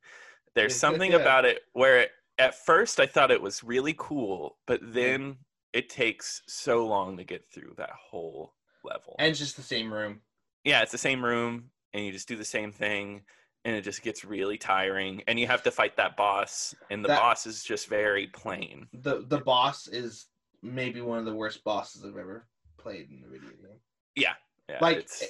There's 0.56 0.76
something 0.76 1.12
yeah. 1.12 1.18
about 1.18 1.46
it 1.46 1.62
where 1.74 2.02
it, 2.02 2.12
at 2.38 2.56
first 2.66 3.00
I 3.00 3.06
thought 3.06 3.32
it 3.32 3.42
was 3.42 3.64
really 3.64 3.96
cool, 3.98 4.58
but 4.68 4.82
mm. 4.84 4.94
then 4.94 5.38
it 5.74 5.90
takes 5.90 6.42
so 6.48 6.86
long 6.86 7.18
to 7.18 7.24
get 7.24 7.46
through 7.52 7.74
that 7.78 7.92
whole 7.92 8.54
level. 8.84 9.16
And 9.20 9.30
it's 9.30 9.40
just 9.40 9.56
the 9.56 9.64
same 9.64 9.92
room. 9.92 10.22
yeah, 10.64 10.82
it's 10.82 10.92
the 10.92 10.98
same 10.98 11.24
room, 11.24 11.72
and 11.94 12.06
you 12.06 12.12
just 12.12 12.28
do 12.28 12.36
the 12.36 12.46
same 12.46 12.72
thing, 12.72 13.22
and 13.66 13.76
it 13.76 13.82
just 13.82 14.02
gets 14.04 14.24
really 14.24 14.58
tiring. 14.58 15.24
And 15.28 15.40
you 15.40 15.48
have 15.48 15.64
to 15.64 15.72
fight 15.72 15.98
that 15.98 16.16
boss, 16.16 16.76
and 16.92 17.04
the 17.04 17.10
That- 17.10 17.20
boss 17.20 17.46
is 17.48 17.64
just 17.64 17.88
very 17.88 18.28
plain. 18.28 18.88
The 18.94 19.26
the 19.28 19.40
boss 19.40 19.88
is 19.88 20.28
maybe 20.62 21.02
one 21.02 21.18
of 21.18 21.26
the 21.26 21.34
worst 21.34 21.64
bosses 21.64 22.06
I've 22.06 22.18
ever 22.18 22.48
played 22.78 23.10
in 23.10 23.24
a 23.26 23.30
video 23.30 23.50
game. 23.50 23.80
Yeah, 24.16 24.34
yeah, 24.70 24.78
Like, 24.82 24.98
it's 24.98 25.24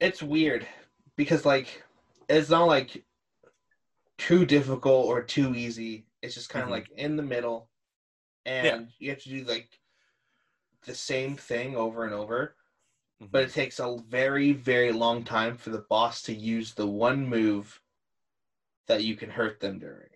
It's 0.00 0.22
weird 0.22 0.66
because 1.16 1.44
like 1.44 1.82
it's 2.28 2.50
not 2.50 2.66
like 2.66 3.04
too 4.18 4.44
difficult 4.46 5.06
or 5.06 5.22
too 5.22 5.54
easy. 5.54 6.06
It's 6.22 6.34
just 6.34 6.48
kind 6.50 6.62
of 6.62 6.68
Mhm. 6.68 6.72
like 6.72 6.90
in 6.90 7.16
the 7.16 7.22
middle, 7.22 7.70
and 8.44 8.92
you 8.98 9.10
have 9.10 9.22
to 9.22 9.28
do 9.28 9.44
like 9.44 9.80
the 10.82 10.94
same 10.94 11.36
thing 11.36 11.76
over 11.76 12.04
and 12.04 12.14
over. 12.14 12.56
But 13.20 13.44
it 13.44 13.52
takes 13.52 13.78
a 13.80 13.96
very 14.06 14.52
very 14.52 14.92
long 14.92 15.24
time 15.24 15.56
for 15.56 15.70
the 15.70 15.86
boss 15.88 16.20
to 16.22 16.34
use 16.34 16.74
the 16.74 16.86
one 16.86 17.26
move 17.26 17.80
that 18.86 19.02
you 19.02 19.16
can 19.16 19.30
hurt 19.30 19.58
them 19.60 19.78
during, 19.78 20.10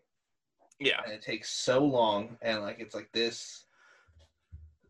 yeah, 0.78 1.02
and 1.02 1.12
it 1.12 1.22
takes 1.22 1.50
so 1.50 1.82
long. 1.84 2.36
And 2.42 2.60
like 2.62 2.78
it's 2.78 2.94
like 2.94 3.10
this. 3.12 3.64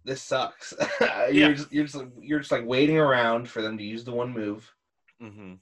This 0.04 0.22
sucks. 0.22 0.74
you're 1.00 1.30
Yeah. 1.30 1.52
just 1.52 1.72
you're 1.72 1.84
just 1.84 2.04
you're 2.20 2.40
just 2.40 2.50
like 2.50 2.64
waiting 2.66 2.98
around 2.98 3.48
for 3.48 3.62
them 3.62 3.78
to 3.78 3.84
use 3.84 4.02
the 4.04 4.12
one 4.12 4.32
move. 4.32 4.74
Hmm 5.20 5.54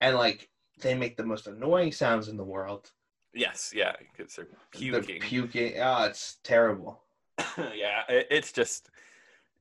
and 0.00 0.16
like 0.16 0.48
they 0.80 0.94
make 0.94 1.16
the 1.16 1.24
most 1.24 1.46
annoying 1.46 1.92
sounds 1.92 2.28
in 2.28 2.36
the 2.36 2.44
world. 2.44 2.90
yes, 3.34 3.72
yeah, 3.74 3.92
because 4.16 4.34
they're 4.36 4.46
They're 4.72 5.02
puking. 5.02 5.20
puking. 5.20 5.74
Ah, 5.80 6.06
it's 6.06 6.36
terrible. 6.42 7.00
yeah, 7.58 8.02
it, 8.08 8.26
it's 8.30 8.52
just 8.52 8.90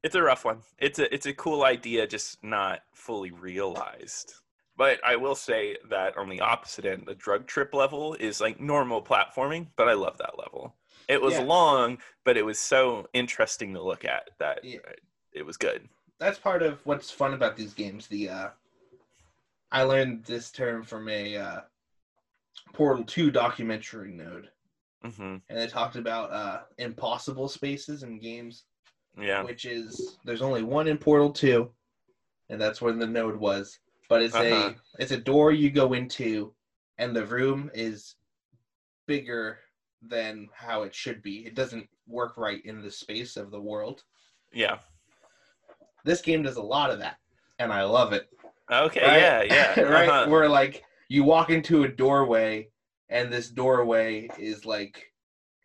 it's 0.04 0.16
a 0.16 0.22
rough 0.22 0.46
one. 0.46 0.60
It's 0.80 1.00
a 1.00 1.14
it's 1.14 1.26
a 1.26 1.34
cool 1.34 1.64
idea, 1.64 2.08
just 2.08 2.44
not 2.44 2.82
fully 2.94 3.32
realized. 3.32 4.36
But 4.78 5.00
I 5.06 5.16
will 5.16 5.36
say 5.36 5.78
that 5.90 6.18
on 6.18 6.30
the 6.30 6.42
opposite 6.42 6.86
end, 6.86 7.04
the 7.08 7.16
drug 7.16 7.48
trip 7.48 7.74
level 7.74 8.14
is 8.16 8.40
like 8.40 8.60
normal 8.60 9.02
platforming, 9.02 9.68
but 9.76 9.90
I 9.90 9.94
love 9.94 10.18
that 10.20 10.38
level. 10.38 10.76
It 11.08 11.22
was 11.22 11.38
Yeah. 11.38 11.44
long, 11.44 11.98
but 12.26 12.38
it 12.38 12.46
was 12.46 12.60
so 12.60 13.08
interesting 13.14 13.74
to 13.74 13.82
look 13.82 14.06
at 14.06 14.30
that 14.40 14.60
Yeah. 14.64 14.80
it 15.34 15.46
was 15.46 15.58
good. 15.58 15.88
That's 16.20 16.40
part 16.40 16.62
of 16.64 16.86
what's 16.86 17.12
fun 17.12 17.34
about 17.34 17.56
these 17.56 17.74
games. 17.74 18.08
The 18.08 18.30
uh, 18.30 18.50
I 19.72 19.84
learned 19.84 20.26
this 20.26 20.52
term 20.52 20.84
from 20.84 21.08
a 21.10 21.38
uh, 21.38 21.62
Portal 22.74 23.04
Two 23.04 23.32
documentary 23.32 24.12
node, 24.14 24.52
hmm 25.04 25.38
and 25.50 25.58
they 25.60 25.68
talked 25.68 25.96
about 25.96 26.32
uh, 26.32 26.64
impossible 26.78 27.48
spaces 27.48 28.04
in 28.04 28.20
games, 28.20 28.66
Yeah, 29.20 29.44
which 29.44 29.66
is 29.66 30.18
there's 30.24 30.42
only 30.42 30.64
one 30.64 30.88
in 30.88 30.98
Portal 30.98 31.32
Two, 31.32 31.74
and 32.50 32.60
that's 32.62 32.82
where 32.82 32.94
the 32.94 33.08
node 33.08 33.38
was. 33.38 33.80
But 34.10 34.22
it's 34.22 34.36
Uh-huh. 34.36 34.74
a 34.74 34.76
it's 35.00 35.12
a 35.12 35.18
door 35.20 35.52
you 35.52 35.70
go 35.72 35.94
into, 35.94 36.56
and 36.98 37.16
the 37.16 37.26
room 37.26 37.70
is 37.74 38.16
bigger 39.08 39.60
than 40.02 40.50
how 40.54 40.84
it 40.84 40.94
should 40.96 41.22
be. 41.22 41.46
It 41.46 41.56
doesn't 41.56 41.90
work 42.08 42.38
right 42.38 42.64
in 42.66 42.82
the 42.82 42.92
space 42.92 43.38
of 43.38 43.52
the 43.52 43.62
world. 43.62 44.04
yeah. 44.54 44.80
This 46.04 46.22
game 46.22 46.44
does 46.44 46.58
a 46.58 46.62
lot 46.62 46.90
of 46.92 47.00
that, 47.00 47.18
and 47.60 47.72
I 47.72 47.84
love 47.84 48.14
it. 48.14 48.30
Okay, 48.72 49.02
Right? 49.06 49.18
yeah, 49.20 49.76
yeah. 49.76 49.80
right? 49.82 50.10
uh-huh. 50.10 50.30
Where 50.30 50.50
like 50.50 50.84
you 51.10 51.24
walk 51.24 51.50
into 51.50 51.84
a 51.84 51.88
doorway, 51.88 52.70
and 53.10 53.32
this 53.32 53.50
doorway 53.50 54.30
is 54.38 54.66
like 54.66 55.14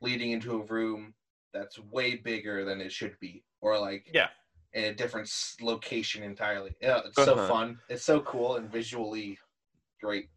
leading 0.00 0.30
into 0.32 0.54
a 0.60 0.64
room 0.64 1.14
that's 1.52 1.78
way 1.78 2.16
bigger 2.16 2.64
than 2.64 2.80
it 2.80 2.92
should 2.92 3.18
be, 3.20 3.42
or 3.60 3.78
like 3.78 4.08
Yeah. 4.12 4.28
in 4.72 4.84
a 4.84 4.94
different 4.94 5.30
location 5.60 6.22
entirely. 6.22 6.74
Yeah, 6.80 7.00
it's 7.04 7.16
so 7.16 7.34
Uh-huh. 7.34 7.48
fun. 7.48 7.78
It's 7.88 8.04
so 8.04 8.20
cool 8.20 8.56
and 8.56 8.70
visually 8.70 9.38
great. 10.00 10.28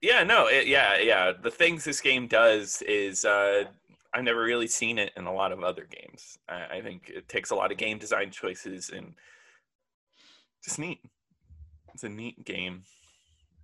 Yeah, 0.00 0.22
no, 0.24 0.46
it, 0.48 0.66
yeah, 0.66 0.98
yeah. 0.98 1.32
The 1.32 1.50
things 1.50 1.84
this 1.84 2.00
game 2.00 2.26
does 2.26 2.82
is 2.82 3.24
uh, 3.24 3.64
I've 4.12 4.24
never 4.24 4.42
really 4.42 4.66
seen 4.66 4.98
it 4.98 5.12
in 5.16 5.24
a 5.26 5.32
lot 5.32 5.52
of 5.52 5.62
other 5.62 5.84
games. 5.86 6.38
I, 6.48 6.76
I 6.78 6.82
think 6.82 7.08
it 7.08 7.28
takes 7.28 7.50
a 7.50 7.54
lot 7.54 7.72
of 7.72 7.78
game 7.78 7.98
design 7.98 8.30
choices 8.30 8.90
and 8.90 9.14
just 10.62 10.78
neat. 10.78 11.00
It's 11.94 12.02
a 12.04 12.08
neat 12.08 12.44
game. 12.44 12.82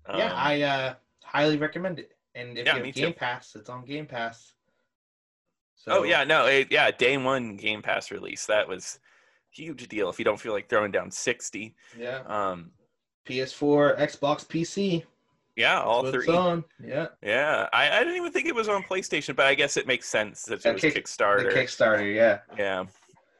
yeah, 0.09 0.27
Um, 0.27 0.33
I 0.37 0.63
uh, 0.63 0.95
highly 1.25 1.57
recommend 1.59 1.99
it. 1.99 2.13
And 2.37 2.57
if 2.57 2.65
Yeah, 2.65 2.77
you 2.77 2.85
have 2.85 2.95
too. 2.95 3.01
Game 3.03 3.13
Pass, 3.13 3.57
it's 3.57 3.69
on 3.69 3.85
Game 3.85 4.07
Pass. 4.07 4.53
So, 5.75 5.99
oh 5.99 6.03
yeah, 6.05 6.25
no, 6.25 6.47
it, 6.47 6.69
yeah. 6.71 6.91
Day 6.91 7.17
one 7.17 7.57
Game 7.57 7.83
Pass 7.83 8.11
release 8.11 8.47
that 8.47 8.69
was 8.69 9.01
huge 9.51 9.89
deal. 9.89 10.09
If 10.11 10.19
you 10.19 10.25
don't 10.25 10.39
feel 10.41 10.53
like 10.53 10.69
throwing 10.69 10.93
down 10.93 11.11
sixty, 11.11 11.75
yeah. 11.99 12.19
um, 12.27 12.71
PS4, 13.27 13.99
Xbox, 13.99 14.47
PC. 14.47 15.03
yeah, 15.57 15.81
all 15.81 16.03
That's 16.03 16.25
three. 16.25 16.35
on. 16.37 16.65
Yeah. 16.85 17.09
Yeah, 17.23 17.69
I, 17.73 17.91
I 17.97 17.99
didn't 18.01 18.17
even 18.17 18.31
think 18.31 18.47
it 18.47 18.55
was 18.55 18.69
on 18.69 18.83
PlayStation, 18.85 19.35
but 19.35 19.47
I 19.47 19.55
guess 19.55 19.77
it 19.77 19.87
makes 19.87 20.07
sense 20.09 20.43
that 20.45 20.65
it 20.65 20.73
was 20.73 20.81
kick- 20.83 20.95
Kickstarter. 20.95 21.51
The 21.53 21.59
Kickstarter, 21.59 22.15
yeah. 22.15 22.41
yeah, 22.59 22.85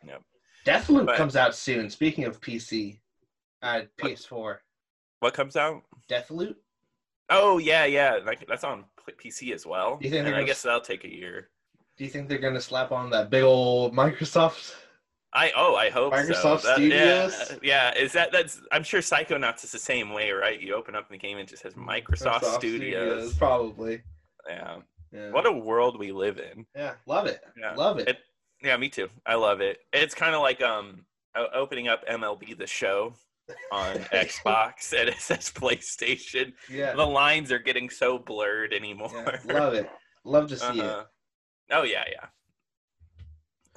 Yep. 0.07 0.23
Deathloop 0.67 1.07
But- 1.07 1.17
comes 1.17 1.37
out 1.37 1.55
soon. 1.55 1.91
Speaking 1.91 2.25
of 2.25 2.41
PC, 2.41 2.99
uh, 3.63 3.83
PS4. 3.99 4.57
What 5.21 5.35
comes 5.35 5.57
out? 5.57 5.83
Deathloop. 6.09 6.57
Oh 7.29 7.59
yeah, 7.59 7.85
yeah. 7.85 8.19
Like 8.25 8.47
that's 8.49 8.65
on 8.65 8.85
PC 9.23 9.53
as 9.53 9.65
well. 9.67 9.99
You 10.01 10.11
think 10.11 10.27
and 10.27 10.37
I 10.37 10.43
guess 10.43 10.63
that'll 10.63 10.81
take 10.81 11.05
a 11.05 11.13
year. 11.15 11.49
Do 11.97 12.05
you 12.05 12.11
think 12.11 12.29
they're 12.29 12.39
gonna 12.39 12.61
slap 12.61 12.93
on 12.93 13.11
that 13.11 13.31
big 13.31 13.43
old 13.45 13.95
Microsoft 13.95 14.75
I 15.33 15.53
oh 15.57 15.77
I 15.77 15.91
hope 15.91 16.13
so. 16.15 16.21
Microsoft 16.23 16.63
That- 16.63 16.77
Studios? 16.77 17.59
Yeah, 17.63 17.93
yeah, 17.95 17.99
is 18.03 18.13
that 18.15 18.33
that's 18.33 18.61
I'm 18.73 18.83
sure 18.83 19.01
Psychonauts 19.01 19.63
is 19.65 19.71
the 19.73 19.79
same 19.79 20.13
way, 20.13 20.33
right? 20.33 20.61
You 20.61 20.75
open 20.75 20.97
up 20.97 21.09
the 21.09 21.17
game 21.19 21.39
and 21.39 21.47
it 21.47 21.51
just 21.51 21.63
says 21.63 21.75
Microsoft, 21.75 22.45
Studios. 22.55 23.35
probably. 23.35 24.03
Yeah. 24.49 24.79
Yeah. 25.13 25.31
What 25.31 25.47
a 25.47 25.53
world 25.53 25.99
we 25.99 26.13
live 26.13 26.39
in. 26.39 26.67
yeah, 26.75 26.95
love 27.07 27.27
it. 27.27 27.41
Yeah. 27.59 27.75
Love 27.75 27.99
it. 27.99 28.09
It- 28.09 28.19
Yeah, 28.63 28.77
me 28.77 28.89
too. 28.89 29.09
I 29.27 29.35
love 29.37 29.61
it. 29.61 29.79
It's 29.93 30.15
kind 30.15 30.35
of 30.35 30.41
like 30.43 30.63
um 30.63 31.05
opening 31.55 31.87
up 31.89 32.05
MLB 32.09 32.59
the 32.59 32.67
show 32.67 33.15
on 33.73 33.97
Xbox 34.13 34.93
and 34.99 35.09
it 35.09 35.21
says 35.21 35.51
PlayStation. 35.55 36.53
yeah, 36.71 36.95
The 36.95 37.07
lines 37.07 37.51
are 37.53 37.59
getting 37.59 37.89
so 37.91 38.19
blurred 38.19 38.73
anymore. 38.73 39.11
yeah, 39.13 39.39
love 39.59 39.75
it. 39.75 39.91
Love 40.25 40.49
to 40.49 40.57
see 40.59 40.79
it. 40.79 40.85
Uh-huh. 40.85 41.05
Oh 41.73 41.83
yeah, 41.83 42.05
yeah. 42.11 42.27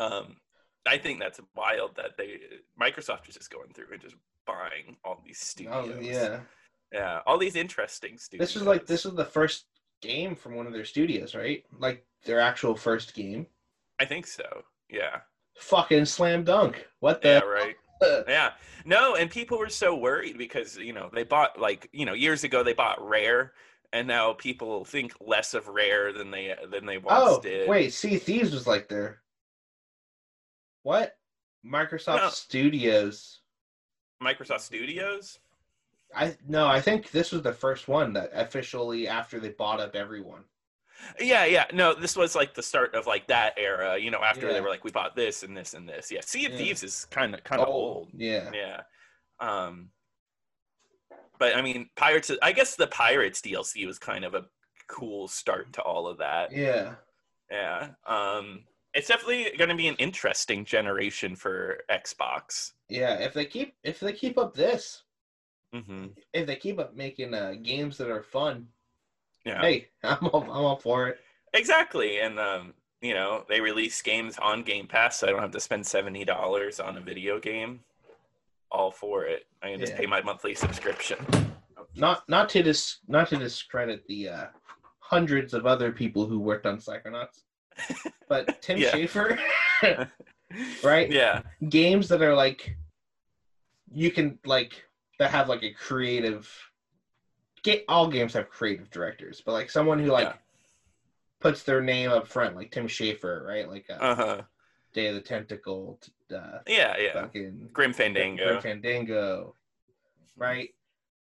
Um, 0.05 0.37
I 0.87 0.97
think 0.97 1.19
that's 1.19 1.39
wild 1.55 1.95
that 1.95 2.17
they 2.17 2.39
Microsoft 2.79 3.27
is 3.29 3.35
just 3.35 3.51
going 3.51 3.71
through 3.73 3.87
and 3.93 4.01
just 4.01 4.15
buying 4.45 4.97
all 5.05 5.21
these 5.25 5.39
studios. 5.39 5.91
Oh, 5.95 5.99
yeah. 6.01 6.39
yeah, 6.91 7.19
all 7.25 7.37
these 7.37 7.55
interesting 7.55 8.17
studios. 8.17 8.47
This 8.49 8.55
is 8.55 8.63
like 8.63 8.85
this 8.85 9.05
is 9.05 9.13
the 9.13 9.25
first 9.25 9.65
game 10.01 10.35
from 10.35 10.55
one 10.55 10.67
of 10.67 10.73
their 10.73 10.83
studios, 10.85 11.35
right? 11.35 11.63
Like 11.79 12.05
their 12.25 12.39
actual 12.39 12.75
first 12.75 13.13
game. 13.13 13.47
I 13.99 14.05
think 14.05 14.27
so. 14.27 14.63
Yeah. 14.89 15.19
Fucking 15.59 16.05
slam 16.05 16.43
dunk. 16.43 16.85
What 16.99 17.21
Yeah. 17.23 17.39
the? 17.39 17.45
Right. 17.45 17.75
Yeah. 18.27 18.51
No, 18.85 19.15
and 19.15 19.29
people 19.29 19.57
were 19.57 19.69
so 19.69 19.95
worried 19.95 20.37
because 20.37 20.77
you 20.77 20.91
know 20.93 21.09
they 21.13 21.23
bought 21.23 21.59
like 21.59 21.89
you 21.93 22.05
know 22.05 22.13
years 22.13 22.43
ago 22.43 22.63
they 22.63 22.73
bought 22.73 23.05
Rare, 23.07 23.53
and 23.93 24.07
now 24.07 24.33
people 24.33 24.83
think 24.83 25.13
less 25.21 25.53
of 25.53 25.67
Rare 25.67 26.11
than 26.11 26.31
they 26.31 26.53
than 26.69 26.85
they 26.85 26.97
once 26.97 27.23
oh, 27.23 27.41
did. 27.41 27.69
wait. 27.69 27.93
see 27.93 28.17
Thieves 28.17 28.51
was 28.51 28.67
like 28.67 28.89
their. 28.89 29.21
What? 30.81 31.15
Microsoft 31.65 32.17
No. 32.17 32.29
Studios. 32.29 33.39
Microsoft 34.21 34.61
Studios. 34.61 35.39
I 36.15 36.35
no, 36.47 36.67
I 36.67 36.81
think 36.81 37.11
this 37.11 37.31
was 37.31 37.41
the 37.41 37.53
first 37.53 37.87
one 37.87 38.13
that 38.13 38.31
officially 38.33 39.07
after 39.07 39.39
they 39.39 39.49
bought 39.49 39.79
up 39.79 39.95
everyone. 39.95 40.43
Yeah, 41.19 41.45
yeah. 41.45 41.65
No, 41.73 41.93
this 41.93 42.15
was 42.15 42.35
like 42.35 42.53
the 42.53 42.63
start 42.63 42.95
of 42.95 43.07
like 43.07 43.27
that 43.27 43.53
era. 43.57 43.97
You 43.97 44.11
know, 44.11 44.21
after 44.23 44.47
Yeah. 44.47 44.53
they 44.53 44.61
were 44.61 44.69
like, 44.69 44.83
we 44.83 44.91
bought 44.91 45.15
this 45.15 45.43
and 45.43 45.55
this 45.55 45.73
and 45.73 45.87
this. 45.87 46.11
Yeah, 46.11 46.21
Sea 46.21 46.45
of 46.45 46.51
Yeah. 46.53 46.57
Thieves 46.57 46.83
is 46.83 47.05
kind 47.11 47.33
of 47.33 47.43
kind 47.43 47.61
of 47.61 47.67
old. 47.67 48.09
Yeah. 48.15 48.49
Yeah. 48.53 48.81
Um. 49.39 49.89
But 51.39 51.55
I 51.55 51.61
mean, 51.61 51.89
Pirates. 51.95 52.31
I 52.41 52.51
guess 52.51 52.75
the 52.75 52.87
Pirates 52.87 53.41
DLC 53.41 53.85
was 53.85 53.99
kind 53.99 54.23
of 54.23 54.33
a 54.33 54.45
cool 54.87 55.27
start 55.27 55.73
to 55.73 55.81
all 55.81 56.07
of 56.07 56.17
that. 56.19 56.51
Yeah. 56.51 56.95
Yeah. 57.51 57.89
Um. 58.05 58.63
It's 58.93 59.07
definitely 59.07 59.49
going 59.57 59.71
to 59.71 59.75
be 59.75 59.87
an 59.87 59.95
interesting 59.95 60.65
generation 60.65 61.35
for 61.35 61.79
Xbox. 61.89 62.73
Yeah. 62.89 63.15
If 63.15 63.33
they 63.33 63.45
keep 63.45 63.75
if 63.83 63.99
they 63.99 64.13
keep 64.13 64.37
up 64.37 64.53
this, 64.53 65.03
hmm 65.73 66.07
if 66.33 66.45
they 66.45 66.55
keep 66.55 66.77
up 66.79 66.95
making 66.95 67.33
uh, 67.33 67.53
games 67.61 67.97
that 67.97 68.09
are 68.11 68.21
fun, 68.21 68.67
Yeah. 69.45 69.61
hey, 69.61 69.87
I'm 70.03 70.27
all, 70.29 70.43
I'm 70.43 70.49
all 70.49 70.75
for 70.77 71.07
it. 71.09 71.19
Exactly. 71.53 72.19
And 72.19 72.39
um, 72.39 72.73
you 73.01 73.13
know, 73.13 73.43
they 73.49 73.59
release 73.61 74.01
games 74.01 74.37
on 74.41 74.63
Game 74.63 74.87
Pass, 74.87 75.17
so 75.19 75.27
I 75.27 75.31
don't 75.31 75.41
have 75.41 75.51
to 75.51 75.59
spend 75.59 75.85
seventy 75.85 76.23
dollars 76.25 76.79
on 76.79 76.97
a 76.97 77.01
video 77.01 77.39
game. 77.39 77.81
All 78.71 78.89
for 78.91 79.25
it. 79.25 79.45
I 79.61 79.71
can 79.71 79.79
just 79.79 79.93
Yeah. 79.93 79.99
pay 79.99 80.05
my 80.07 80.21
monthly 80.21 80.55
subscription. 80.55 81.17
Not 81.95 82.27
not 82.27 82.49
to 82.49 82.63
dis 82.63 82.99
not 83.07 83.29
to 83.29 83.37
discredit 83.37 84.03
the 84.07 84.29
uh, 84.29 84.45
hundreds 84.99 85.53
of 85.53 85.65
other 85.67 85.91
people 85.91 86.25
who 86.25 86.39
worked 86.39 86.65
on 86.65 86.77
Psychonauts, 86.77 87.41
but 88.29 88.61
Tim 88.63 88.79
Yeah. 88.79 88.91
Schafer, 88.91 89.37
right? 90.83 91.11
Yeah. 91.11 91.41
Games 91.69 92.07
that 92.07 92.21
are 92.23 92.33
like 92.33 92.75
you 93.91 94.09
can 94.09 94.39
like 94.45 94.81
that 95.19 95.29
have 95.29 95.49
like 95.49 95.61
a 95.63 95.71
creative. 95.73 96.49
Get 97.63 97.85
all 97.87 98.07
games 98.07 98.33
have 98.33 98.49
creative 98.49 98.89
directors, 98.91 99.41
but 99.45 99.53
like 99.53 99.69
someone 99.69 99.99
who 99.99 100.11
like 100.11 100.27
Yeah. 100.27 100.33
puts 101.39 101.63
their 101.63 101.81
name 101.81 102.11
up 102.11 102.27
front, 102.27 102.55
like 102.55 102.71
Tim 102.71 102.87
Schafer, 102.87 103.45
right? 103.45 103.67
Like 103.69 103.85
uh, 103.89 103.93
Uh 103.93 104.15
huh. 104.15 104.41
Day 104.93 105.07
of 105.07 105.15
the 105.15 105.21
Tentacle, 105.21 105.99
uh, 106.33 106.59
Yeah. 106.67 106.97
Yeah. 106.97 107.13
fucking 107.13 107.69
Grim 107.73 107.93
Fandango. 107.93 108.43
Grim 108.43 108.61
Fandango, 108.61 109.55
right? 110.35 110.69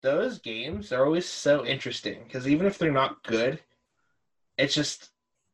Those 0.02 0.40
games 0.40 0.92
are 0.92 1.06
always 1.06 1.28
so 1.28 1.66
interesting 1.66 2.24
because 2.26 2.48
even 2.48 2.66
if 2.66 2.78
they're 2.78 2.92
not 2.92 3.24
good, 3.24 3.62
it's 4.58 4.74
just 4.74 5.12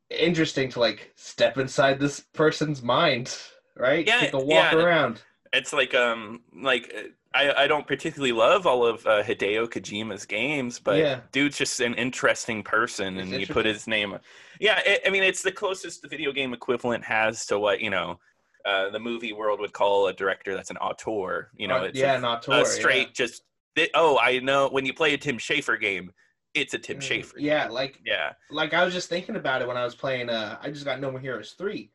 interesting 0.09 0.69
to 0.71 0.79
like 0.79 1.11
step 1.15 1.57
inside 1.57 1.99
this 1.99 2.21
person's 2.33 2.81
mind, 2.81 3.37
right? 3.75 4.07
Yeah, 4.07 4.21
Take 4.21 4.33
a 4.33 4.39
walk 4.39 4.71
yeah. 4.73 4.79
around. 4.79 5.21
It's 5.53 5.73
like 5.73 5.93
um 5.93 6.41
like 6.53 6.93
uh, 6.97 7.28
I 7.33 7.63
I 7.63 7.67
don't 7.67 7.85
particularly 7.87 8.31
love 8.31 8.65
all 8.65 8.85
of 8.85 9.05
uh, 9.05 9.23
Hideo 9.23 9.67
Kojima's 9.67 10.25
games, 10.25 10.79
but 10.79 10.97
Yeah. 10.99 11.21
dude's 11.31 11.57
just 11.57 11.79
an 11.79 11.93
interesting 11.95 12.63
person, 12.63 13.15
He's 13.17 13.31
and 13.31 13.39
you 13.41 13.47
put 13.47 13.65
his 13.65 13.87
name. 13.87 14.17
Yeah, 14.59 14.79
it, 14.85 15.01
I 15.05 15.09
mean 15.09 15.23
it's 15.23 15.43
the 15.43 15.51
closest 15.51 16.01
the 16.01 16.07
video 16.07 16.31
game 16.31 16.53
equivalent 16.53 17.03
has 17.05 17.45
to 17.47 17.59
what 17.59 17.81
you 17.81 17.89
know. 17.89 18.19
Uh, 18.65 18.89
the 18.89 18.99
movie 18.99 19.31
world 19.31 19.59
would 19.61 19.71
call 19.71 20.07
a 20.07 20.13
director 20.13 20.53
that's 20.53 20.69
an 20.69 20.77
auteur. 20.77 21.49
You 21.55 21.67
know, 21.69 21.77
Uh, 21.77 21.83
it's 21.83 21.97
yeah, 21.99 22.17
a, 22.17 22.21
not 22.21 22.41
a 22.43 22.45
Tor, 22.45 22.65
straight 22.65 23.13
just. 23.13 23.43
thi- 23.75 23.89
oh, 23.93 24.19
I 24.19 24.39
know. 24.39 24.67
When 24.69 24.85
you 24.85 24.93
play 24.93 25.13
a 25.13 25.17
Tim 25.17 25.37
Schafer 25.37 25.79
game, 25.79 26.11
it's 26.53 26.73
a 26.73 26.77
Tim 26.79 26.97
yeah. 26.97 27.07
Schafer. 27.07 27.35
Mm, 27.35 27.41
Yeah, 27.41 27.67
like 27.69 28.01
Yeah, 28.03 28.33
like 28.51 28.73
I 28.73 28.83
was 28.83 28.93
just 28.93 29.07
thinking 29.07 29.37
about 29.37 29.61
it 29.61 29.67
when 29.67 29.77
I 29.77 29.85
was 29.85 29.95
playing. 29.95 30.29
Uh, 30.29 30.57
I 30.61 30.71
just 30.71 30.83
got 30.83 30.99
No 30.99 31.09
More 31.09 31.21
Heroes 31.21 31.53
three, 31.57 31.91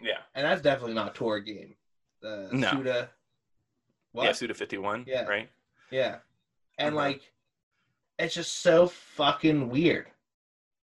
yeah, 0.00 0.18
and 0.34 0.44
that's 0.46 0.62
definitely 0.62 0.94
not 0.94 1.20
auteur 1.20 1.40
game. 1.40 1.74
The 2.22 2.50
No. 2.52 2.70
Suda. 2.70 3.10
What? 4.16 4.24
yeah. 4.24 4.32
Suda 4.32 4.54
Fifty 4.54 4.78
One. 4.78 5.04
Yeah. 5.06 5.24
right. 5.26 5.48
Yeah. 5.90 6.16
And 6.78 6.94
Uh-huh. 6.96 7.04
like 7.08 7.32
it's 8.18 8.34
just 8.34 8.60
so 8.62 8.86
fucking 8.88 9.68
weird. 9.68 10.06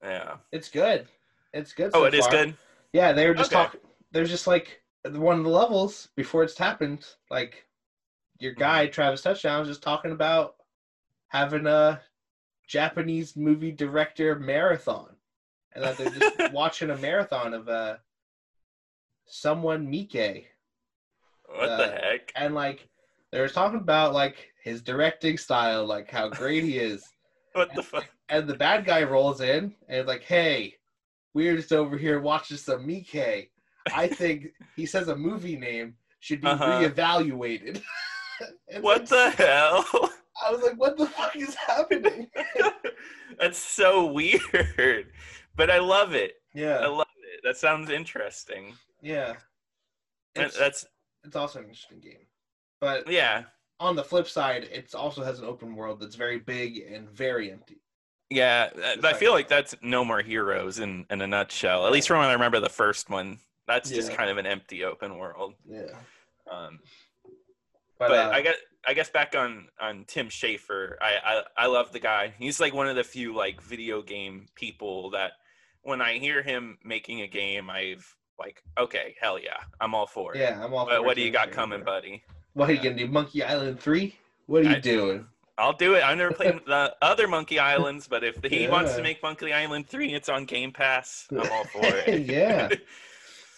Yeah. 0.02 0.36
It's 0.50 0.70
good. 0.70 1.08
It's 1.52 1.72
good. 1.74 1.90
Oh, 1.92 2.00
so 2.00 2.04
it 2.06 2.14
is 2.14 2.22
far. 2.26 2.30
good. 2.30 2.56
Yeah, 2.94 3.12
they 3.12 3.26
were 3.28 3.34
just 3.34 3.52
Okay. 3.52 3.64
talking 3.64 3.80
there's 4.12 4.30
just 4.30 4.46
like 4.46 4.82
one 5.04 5.38
of 5.38 5.44
the 5.44 5.50
levels 5.50 6.08
before 6.16 6.42
it's 6.42 6.56
happened, 6.56 7.04
like 7.30 7.66
your 8.38 8.52
guy, 8.52 8.84
Mm-hmm. 8.86 8.92
Travis 8.92 9.20
Touchdown, 9.22 9.60
was 9.60 9.68
just 9.68 9.82
talking 9.82 10.12
about 10.12 10.56
having 11.28 11.66
a 11.66 12.00
Japanese 12.66 13.36
movie 13.36 13.72
director 13.72 14.36
marathon. 14.38 15.14
And 15.74 15.84
that 15.84 15.98
they're 15.98 16.10
just 16.10 16.52
watching 16.54 16.88
a 16.90 16.96
marathon 16.96 17.52
of 17.52 17.68
uh 17.68 17.96
someone 19.26 19.86
Miike. 19.92 20.46
What 21.46 21.68
Uh, 21.68 21.76
the 21.76 21.86
heck? 21.92 22.32
And 22.34 22.54
like 22.54 22.88
they 23.32 23.40
were 23.40 23.48
talking 23.48 23.78
about 23.80 24.12
like 24.14 24.48
his 24.62 24.82
directing 24.82 25.36
style, 25.38 25.84
like 25.86 26.10
how 26.10 26.28
great 26.28 26.64
he 26.64 26.78
is. 26.78 27.04
What 27.54 27.74
the 27.74 27.82
fuck? 27.82 28.06
And 28.28 28.46
the 28.46 28.54
bad 28.54 28.84
guy 28.84 29.02
rolls 29.02 29.40
in 29.40 29.74
and 29.88 30.00
is 30.02 30.06
like, 30.06 30.22
"Hey, 30.22 30.74
we're 31.34 31.56
just 31.56 31.72
over 31.72 31.96
here 31.96 32.20
watching 32.20 32.56
some 32.58 32.86
Miike. 32.86 33.48
I 33.92 34.06
think 34.20 34.48
he 34.76 34.86
says 34.86 35.08
a 35.08 35.16
movie 35.16 35.56
name 35.56 35.94
should 36.20 36.40
be 36.42 36.46
Uh-huh. 36.48 36.80
reevaluated." 36.82 37.82
And 38.70 38.84
What 38.84 39.00
like, 39.00 39.08
the 39.08 39.30
hell? 39.30 39.84
I 40.46 40.52
was 40.52 40.62
like, 40.62 40.78
"What 40.78 40.96
the 40.96 41.06
fuck 41.06 41.34
is 41.34 41.54
happening?" 41.56 42.28
That's 43.40 43.58
so 43.58 44.06
weird. 44.12 45.06
But 45.56 45.70
I 45.72 45.78
love 45.78 46.14
it. 46.14 46.34
Yeah. 46.54 46.78
I 46.78 46.86
love 46.86 47.08
it. 47.32 47.40
That 47.42 47.56
sounds 47.56 47.90
interesting. 47.90 48.74
yeah. 49.02 49.34
It's, 50.36 50.56
That's 50.56 50.86
it's 51.24 51.34
also 51.34 51.58
an 51.58 51.64
interesting 51.64 51.98
game, 51.98 52.26
but 52.80 53.10
yeah. 53.10 53.44
on 53.80 53.96
the 53.96 54.04
flip 54.04 54.28
side, 54.28 54.64
it 54.72 54.94
also 54.94 55.22
has 55.22 55.38
an 55.38 55.44
open 55.44 55.74
world 55.74 56.00
that's 56.00 56.16
very 56.16 56.38
big 56.38 56.78
and 56.92 57.08
very 57.10 57.50
empty. 57.50 57.80
Yeah, 58.30 58.68
uh, 58.76 58.80
It's 58.96 59.04
I 59.04 59.14
feel 59.14 59.32
like- 59.32 59.48
that's 59.48 59.74
No 59.82 60.04
More 60.04 60.20
Heroes 60.20 60.78
in, 60.80 61.06
in 61.10 61.20
a 61.22 61.26
nutshell. 61.26 61.86
At 61.86 61.92
least 61.92 62.08
from 62.08 62.18
when 62.18 62.28
I 62.28 62.32
remember 62.32 62.60
the 62.60 62.68
first 62.68 63.08
one. 63.10 63.38
That's 63.66 63.90
just 63.90 64.12
kind 64.12 64.30
of 64.30 64.38
an 64.38 64.46
empty 64.46 64.82
open 64.84 65.18
world. 65.18 65.52
Yeah, 65.68 65.82
Um, 66.50 66.78
but, 67.98 68.08
but 68.08 68.18
uh, 68.18 68.30
I 68.32 68.40
guess 68.40 68.56
I 68.86 68.94
guess 68.94 69.10
back 69.10 69.34
on 69.36 69.68
on 69.78 70.04
Tim 70.06 70.28
Schafer, 70.30 70.94
I, 71.02 71.16
I 71.22 71.64
I 71.64 71.66
love 71.66 71.92
the 71.92 71.98
guy. 71.98 72.32
He's 72.38 72.60
like 72.60 72.72
one 72.72 72.88
of 72.88 72.96
the 72.96 73.04
few 73.04 73.34
like 73.34 73.60
video 73.60 74.00
game 74.00 74.46
people 74.54 75.10
that 75.10 75.32
when 75.82 76.00
I 76.00 76.14
hear 76.14 76.42
him 76.42 76.78
making 76.82 77.20
a 77.20 77.26
game, 77.26 77.68
I've 77.68 78.06
like 78.38 78.62
okay, 78.78 79.16
hell 79.20 79.38
yeah, 79.38 79.58
I'm 79.82 79.94
all 79.94 80.06
for 80.06 80.34
it. 80.34 80.38
yeah, 80.40 80.64
I'm 80.64 80.72
all. 80.72 80.86
But 80.86 81.04
what 81.04 81.16
do 81.16 81.20
you 81.22 81.30
got 81.30 81.50
coming, 81.50 81.82
buddy? 81.84 82.22
What 82.54 82.70
are 82.70 82.72
you 82.72 82.82
gonna 82.82 82.96
do? 82.96 83.06
Monkey 83.06 83.42
Island 83.42 83.80
three? 83.80 84.16
What 84.46 84.62
are 84.62 84.70
you 84.70 84.76
I- 84.76 84.80
doing? 84.80 85.26
I'll 85.60 85.72
do 85.72 85.94
it. 85.94 86.04
I've 86.04 86.16
never 86.16 86.32
played 86.32 86.60
the 86.66 86.94
other 87.02 87.26
Monkey 87.26 87.58
Islands, 87.58 88.06
but 88.06 88.22
if 88.22 88.36
he 88.44 88.68
wants 88.68 88.94
to 88.94 89.02
make 89.02 89.20
Monkey 89.24 89.52
Island 89.52 89.88
three, 89.88 90.14
it's 90.14 90.28
on 90.28 90.44
Game 90.44 90.70
Pass. 90.70 91.26
I'm 91.32 91.50
all 91.50 91.64
for 91.64 91.84
it. 91.84 92.20
Yeah. 92.26 92.68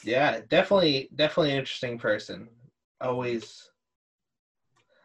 Yeah, 0.03 0.41
definitely, 0.49 1.11
definitely 1.15 1.51
an 1.53 1.59
interesting 1.59 1.99
person. 1.99 2.49
Always, 3.03 3.69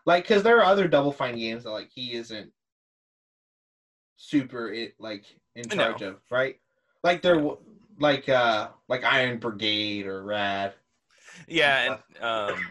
like, 0.05 0.23
because 0.23 0.41
there 0.41 0.57
are 0.59 0.63
other 0.63 0.87
Double 0.87 1.11
Fine 1.11 1.35
games 1.35 1.65
that 1.65 1.71
like 1.71 1.89
he 1.93 2.13
isn't 2.13 2.49
super 4.15 4.71
it 4.71 4.93
like 4.99 5.25
in 5.55 5.67
No. 5.69 5.75
charge 5.89 6.01
of, 6.01 6.21
right? 6.31 6.55
Like 7.03 7.21
there, 7.21 7.45
like 7.99 8.29
uh, 8.29 8.69
like 8.87 9.03
Iron 9.03 9.37
Brigade 9.37 10.07
or 10.07 10.23
Rad. 10.23 10.73
yeah, 11.49 11.99
and 12.19 12.23
um, 12.23 12.65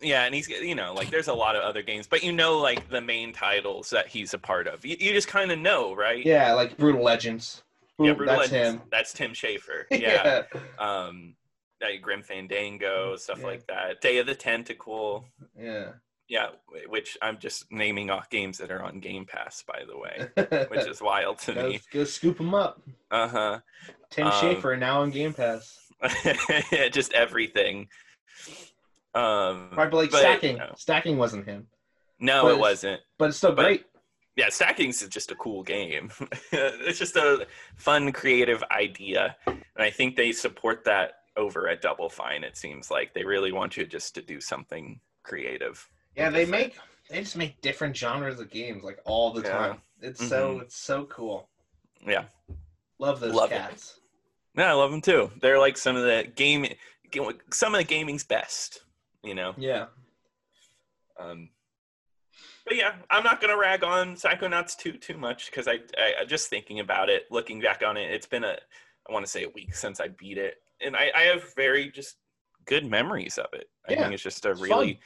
yeah, 0.00 0.24
and 0.24 0.34
he's 0.34 0.48
you 0.48 0.74
know 0.74 0.94
like 0.94 1.10
there's 1.10 1.28
a 1.28 1.34
lot 1.34 1.56
of 1.56 1.62
other 1.62 1.82
games, 1.82 2.06
but 2.06 2.22
you 2.22 2.32
know 2.32 2.58
like 2.58 2.88
the 2.88 3.00
main 3.00 3.32
titles 3.32 3.90
that 3.90 4.08
he's 4.08 4.34
a 4.34 4.38
part 4.38 4.66
of. 4.66 4.84
You, 4.84 4.96
you 4.98 5.12
just 5.12 5.28
kind 5.28 5.50
of 5.52 5.58
know, 5.58 5.94
right? 5.94 6.24
Yeah, 6.24 6.54
like 6.54 6.76
Brutal 6.76 7.02
Legends. 7.02 7.62
Yeah, 7.98 8.14
Brutal 8.14 8.36
that's 8.36 8.50
Legends, 8.52 8.80
him. 8.80 8.88
That's 8.90 9.12
Tim 9.12 9.32
Schafer. 9.32 9.84
Yeah. 9.90 10.42
um, 10.78 11.34
like 11.82 12.00
Grim 12.02 12.22
Fandango, 12.22 13.16
stuff 13.16 13.40
Yeah. 13.40 13.46
like 13.46 13.66
that. 13.66 14.00
Day 14.00 14.18
of 14.18 14.26
the 14.26 14.34
Tentacle. 14.34 15.24
yeah. 15.58 15.92
Yeah, 16.28 16.50
which 16.86 17.18
I'm 17.20 17.38
just 17.38 17.72
naming 17.72 18.08
off 18.08 18.30
games 18.30 18.58
that 18.58 18.70
are 18.70 18.80
on 18.80 19.00
Game 19.00 19.24
Pass, 19.26 19.64
by 19.66 19.80
the 19.84 19.98
way, 19.98 20.66
which 20.70 20.86
is 20.86 21.02
wild 21.02 21.40
to 21.40 21.52
go, 21.54 21.68
me. 21.70 21.80
go 21.92 22.04
scoop 22.04 22.36
them 22.38 22.54
up. 22.54 22.80
Uh 23.10 23.26
huh. 23.26 23.58
Tim 24.10 24.28
Um, 24.28 24.32
Schafer 24.34 24.78
now 24.78 25.00
on 25.02 25.10
Game 25.10 25.34
Pass. 25.34 25.76
Yeah, 26.70 26.88
just 26.92 27.12
everything. 27.14 27.88
Um, 29.14 29.70
Right, 29.76 29.90
but 29.90 29.96
like 29.96 30.10
but, 30.10 30.20
stacking, 30.20 30.56
no. 30.58 30.72
stacking 30.76 31.18
wasn't 31.18 31.46
him, 31.46 31.66
no, 32.20 32.42
but 32.44 32.52
it 32.52 32.58
wasn't. 32.58 33.00
but 33.18 33.28
it's 33.30 33.38
still 33.38 33.52
But- 33.52 33.64
great. 33.64 33.86
Yeah, 34.36 34.48
stacking's 34.48 35.02
is 35.02 35.08
just 35.08 35.32
a 35.32 35.34
cool 35.34 35.62
game. 35.64 36.10
it's 36.52 36.98
just 36.98 37.16
a 37.16 37.46
fun, 37.76 38.12
creative 38.12 38.62
idea, 38.70 39.36
and 39.46 39.62
I 39.76 39.90
think 39.90 40.16
they 40.16 40.30
support 40.32 40.84
that 40.84 41.14
over 41.36 41.68
at 41.68 41.82
Double 41.82 42.08
Fine. 42.08 42.44
It 42.44 42.56
seems 42.56 42.90
like 42.90 43.12
they 43.12 43.24
really 43.24 43.50
want 43.52 43.76
you 43.76 43.84
just 43.84 44.14
to 44.14 44.22
do 44.22 44.40
something 44.40 45.00
creative. 45.24 45.86
Yeah, 46.16 46.30
they 46.30 46.46
make 46.46 46.78
they 47.10 47.20
just 47.20 47.36
make 47.36 47.60
different 47.60 47.96
genres 47.96 48.38
of 48.38 48.50
games 48.50 48.84
like 48.84 49.00
all 49.04 49.32
the 49.32 49.42
Yeah. 49.42 49.50
time. 49.50 49.82
It's 50.00 50.26
so 50.26 50.54
Mhm. 50.58 50.62
it's 50.62 50.76
so 50.76 51.04
cool. 51.06 51.48
Yeah. 52.06 52.24
Love 52.98 53.18
those 53.20 53.34
Love 53.34 53.50
cats. 53.50 53.98
Yeah, 54.56 54.70
I 54.70 54.72
love 54.74 54.92
them 54.92 55.02
too. 55.02 55.30
They're 55.40 55.58
like 55.58 55.76
some 55.76 55.96
of 55.96 56.02
the 56.04 56.30
game, 56.34 56.66
some 57.50 57.74
of 57.74 57.78
the 57.78 57.84
gaming's 57.84 58.24
best. 58.24 58.82
You 59.22 59.34
know. 59.34 59.54
Yeah. 59.58 59.86
Um, 61.18 61.50
but 62.64 62.76
yeah, 62.76 62.94
I'm 63.10 63.24
not 63.24 63.40
gonna 63.40 63.56
rag 63.58 63.84
on 63.84 64.14
Psychonauts 64.14 64.76
too 64.76 64.92
too 64.92 65.18
much 65.18 65.50
because 65.50 65.68
I, 65.68 65.80
I 66.20 66.24
just 66.24 66.48
thinking 66.48 66.80
about 66.80 67.08
it, 67.08 67.24
looking 67.30 67.60
back 67.60 67.82
on 67.84 67.96
it, 67.96 68.10
it's 68.10 68.26
been 68.26 68.44
a 68.44 68.56
I 69.08 69.12
want 69.12 69.24
to 69.24 69.30
say 69.30 69.44
a 69.44 69.48
week 69.50 69.74
since 69.74 70.00
I 70.00 70.08
beat 70.08 70.38
it, 70.38 70.56
and 70.80 70.96
I, 70.96 71.10
I 71.16 71.22
have 71.22 71.54
very 71.54 71.90
just 71.90 72.16
good 72.66 72.86
memories 72.86 73.38
of 73.38 73.46
it. 73.52 73.68
I 73.88 73.92
Yeah, 73.92 74.02
think 74.02 74.14
it's 74.14 74.22
just 74.22 74.44
a 74.44 74.50
it's 74.50 74.60
really 74.60 75.00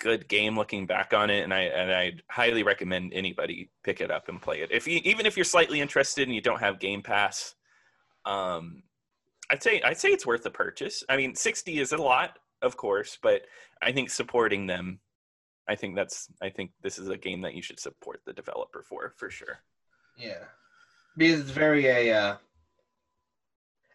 good 0.00 0.28
game 0.28 0.56
looking 0.56 0.86
back 0.86 1.14
on 1.14 1.30
it, 1.30 1.42
and 1.42 1.54
I 1.54 1.60
and 1.62 1.92
I 1.92 2.12
highly 2.28 2.62
recommend 2.62 3.12
anybody 3.14 3.70
pick 3.82 4.00
it 4.00 4.10
up 4.10 4.28
and 4.28 4.42
play 4.42 4.60
it. 4.60 4.72
If 4.72 4.86
you 4.86 5.00
even 5.04 5.24
if 5.26 5.36
you're 5.36 5.44
slightly 5.44 5.80
interested 5.80 6.26
and 6.26 6.34
you 6.34 6.40
don't 6.40 6.60
have 6.60 6.80
Game 6.80 7.02
Pass, 7.02 7.54
um, 8.24 8.82
I'd 9.50 9.62
say 9.62 9.80
I'd 9.82 9.98
say 9.98 10.08
it's 10.08 10.26
worth 10.26 10.42
the 10.42 10.50
purchase. 10.50 11.04
I 11.08 11.16
mean, 11.16 11.34
sixty 11.34 11.78
is 11.78 11.92
a 11.92 11.98
lot, 11.98 12.38
of 12.64 12.76
course, 12.76 13.18
but 13.22 13.42
I 13.82 13.92
think 13.92 14.10
supporting 14.10 14.66
them, 14.66 15.00
I 15.68 15.76
think 15.76 15.94
that's 15.96 16.28
I 16.42 16.50
think 16.50 16.72
this 16.82 16.98
is 16.98 17.08
a 17.08 17.16
game 17.16 17.40
that 17.42 17.54
you 17.54 17.62
should 17.62 17.78
support 17.80 18.20
the 18.24 18.32
developer 18.32 18.82
for 18.82 19.12
for 19.16 19.30
sure. 19.30 19.58
Yeah. 20.16 20.44
Because 21.16 21.40
it's 21.40 21.50
very 21.50 21.86
a 21.86 22.12
uh 22.12 22.36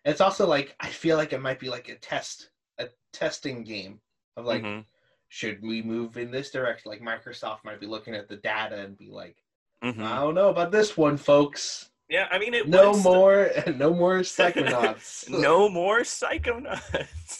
it's 0.05 0.21
also 0.21 0.47
like 0.47 0.75
I 0.79 0.87
feel 0.89 1.17
like 1.17 1.33
it 1.33 1.41
might 1.41 1.59
be 1.59 1.69
like 1.69 1.89
a 1.89 1.95
test 1.95 2.49
a 2.77 2.87
testing 3.13 3.63
game 3.63 3.99
of 4.37 4.45
like 4.45 4.63
Mhm. 4.63 4.85
should 5.27 5.61
we 5.61 5.81
move 5.81 6.17
in 6.17 6.31
this 6.31 6.51
direction? 6.51 6.89
Like 6.91 7.01
Microsoft 7.01 7.63
might 7.65 7.79
be 7.79 7.87
looking 7.87 8.15
at 8.15 8.27
the 8.27 8.37
data 8.37 8.77
and 8.79 8.97
be 8.97 9.09
like, 9.09 9.37
Mhm. 9.83 10.01
I 10.03 10.15
don't 10.19 10.35
know 10.35 10.49
about 10.49 10.71
this 10.71 10.95
one, 10.97 11.17
folks. 11.17 11.89
yeah, 12.09 12.27
I 12.31 12.39
mean 12.39 12.53
it. 12.53 12.67
No 12.67 12.89
was- 12.91 13.03
more 13.03 13.51
no 13.75 13.93
more 13.93 14.19
psychonauts. 14.19 15.29
no 15.47 15.69
more 15.69 15.99
Psychonauts. 16.01 17.38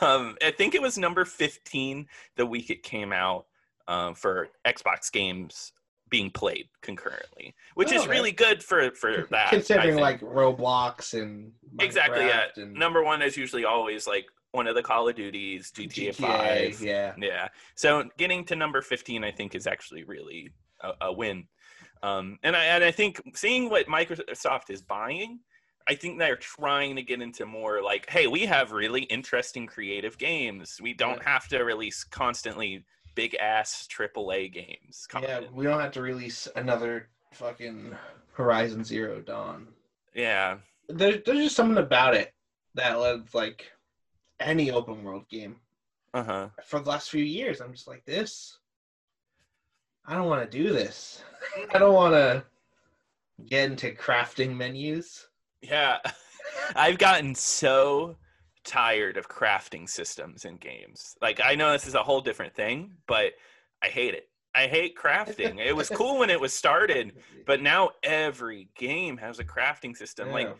Um, 0.00 0.36
I 0.42 0.50
think 0.50 0.74
it 0.74 0.82
was 0.82 0.98
number 0.98 1.24
15 1.24 2.06
the 2.36 2.46
week 2.46 2.70
it 2.70 2.82
came 2.82 3.12
out 3.12 3.46
um, 3.86 4.14
for 4.14 4.48
Xbox 4.66 5.10
games 5.12 5.72
being 6.10 6.30
played 6.30 6.68
concurrently, 6.82 7.54
which 7.74 7.92
Oh, 7.92 7.96
is 7.96 8.06
really 8.06 8.32
good 8.32 8.62
for 8.62 8.90
for 8.92 9.26
that. 9.30 9.50
Considering 9.50 9.96
like 9.96 10.20
Roblox 10.20 11.12
and 11.20 11.52
exactly, 11.80 12.24
yeah. 12.26 12.44
And 12.56 12.74
Number 12.74 13.02
one 13.02 13.20
is 13.22 13.36
usually 13.36 13.64
always 13.64 14.06
like 14.06 14.26
one 14.52 14.66
of 14.66 14.74
the 14.74 14.82
Call 14.82 15.08
of 15.08 15.16
Duties, 15.16 15.70
GTA, 15.70 16.14
Five. 16.14 16.80
yeah. 16.80 17.12
Yeah. 17.18 17.48
So 17.74 18.04
getting 18.16 18.44
to 18.46 18.56
number 18.56 18.80
15, 18.80 19.22
I 19.22 19.30
think, 19.30 19.54
is 19.54 19.66
actually 19.66 20.04
really 20.04 20.48
a, 20.80 20.92
a 21.02 21.12
win. 21.12 21.46
Um, 22.02 22.38
and 22.42 22.56
I 22.56 22.64
and 22.64 22.84
I 22.84 22.90
think 22.90 23.20
seeing 23.34 23.68
what 23.68 23.86
Microsoft 23.86 24.70
is 24.70 24.80
buying, 24.82 25.40
I 25.88 25.94
think 25.94 26.18
they're 26.18 26.36
trying 26.36 26.96
to 26.96 27.02
get 27.02 27.22
into 27.22 27.46
more 27.46 27.82
like, 27.82 28.08
hey, 28.10 28.26
we 28.26 28.40
have 28.44 28.72
really 28.72 29.02
interesting 29.04 29.66
creative 29.66 30.18
games. 30.18 30.78
We 30.82 30.92
don't 30.92 31.16
Yeah. 31.22 31.30
have 31.30 31.48
to 31.48 31.64
release 31.64 32.04
constantly 32.04 32.84
big 33.14 33.34
ass 33.36 33.86
AAA 33.88 34.48
games. 34.48 35.08
Yeah, 35.20 35.40
we 35.50 35.64
don't 35.64 35.80
have 35.80 35.92
to 35.92 36.02
release 36.02 36.46
another 36.56 37.08
fucking 37.32 37.96
Horizon 38.32 38.84
Zero 38.84 39.20
Dawn. 39.20 39.68
Yeah. 40.14 40.58
There, 40.88 41.16
there's 41.24 41.38
just 41.44 41.56
something 41.56 41.82
about 41.82 42.14
it 42.14 42.34
that 42.74 42.98
led 42.98 43.32
like 43.34 43.72
any 44.40 44.70
open 44.70 45.02
world 45.02 45.26
game 45.28 45.58
Uh 46.12 46.22
huh. 46.22 46.48
for 46.64 46.80
the 46.80 46.88
last 46.90 47.10
few 47.10 47.24
years. 47.24 47.60
I'm 47.62 47.72
just 47.72 47.88
like 47.88 48.04
this. 48.04 48.58
I 50.06 50.14
don't 50.14 50.26
want 50.28 50.48
to 50.50 50.58
do 50.58 50.70
this. 50.72 51.22
I 51.74 51.78
don't 51.78 51.94
want 51.94 52.14
to 52.14 52.44
get 53.46 53.70
into 53.70 53.92
crafting 53.92 54.54
menus. 54.54 55.27
Yeah. 55.62 55.98
I've 56.76 56.98
gotten 56.98 57.34
so 57.34 58.16
tired 58.64 59.16
of 59.16 59.28
crafting 59.28 59.88
systems 59.88 60.44
in 60.44 60.56
games. 60.56 61.16
Like 61.22 61.40
I 61.42 61.54
know 61.54 61.72
this 61.72 61.86
is 61.86 61.94
a 61.94 62.02
whole 62.02 62.20
different 62.20 62.54
thing, 62.54 62.92
but 63.06 63.32
I 63.82 63.88
hate 63.88 64.14
it. 64.14 64.28
I 64.54 64.66
hate 64.66 64.96
crafting. 64.96 65.58
it 65.64 65.74
was 65.76 65.88
cool 65.88 66.18
when 66.18 66.30
it 66.30 66.40
was 66.40 66.52
started, 66.52 67.12
but 67.46 67.62
now 67.62 67.90
every 68.02 68.68
game 68.76 69.16
has 69.18 69.38
a 69.38 69.44
crafting 69.44 69.96
system. 69.96 70.30
Like 70.30 70.54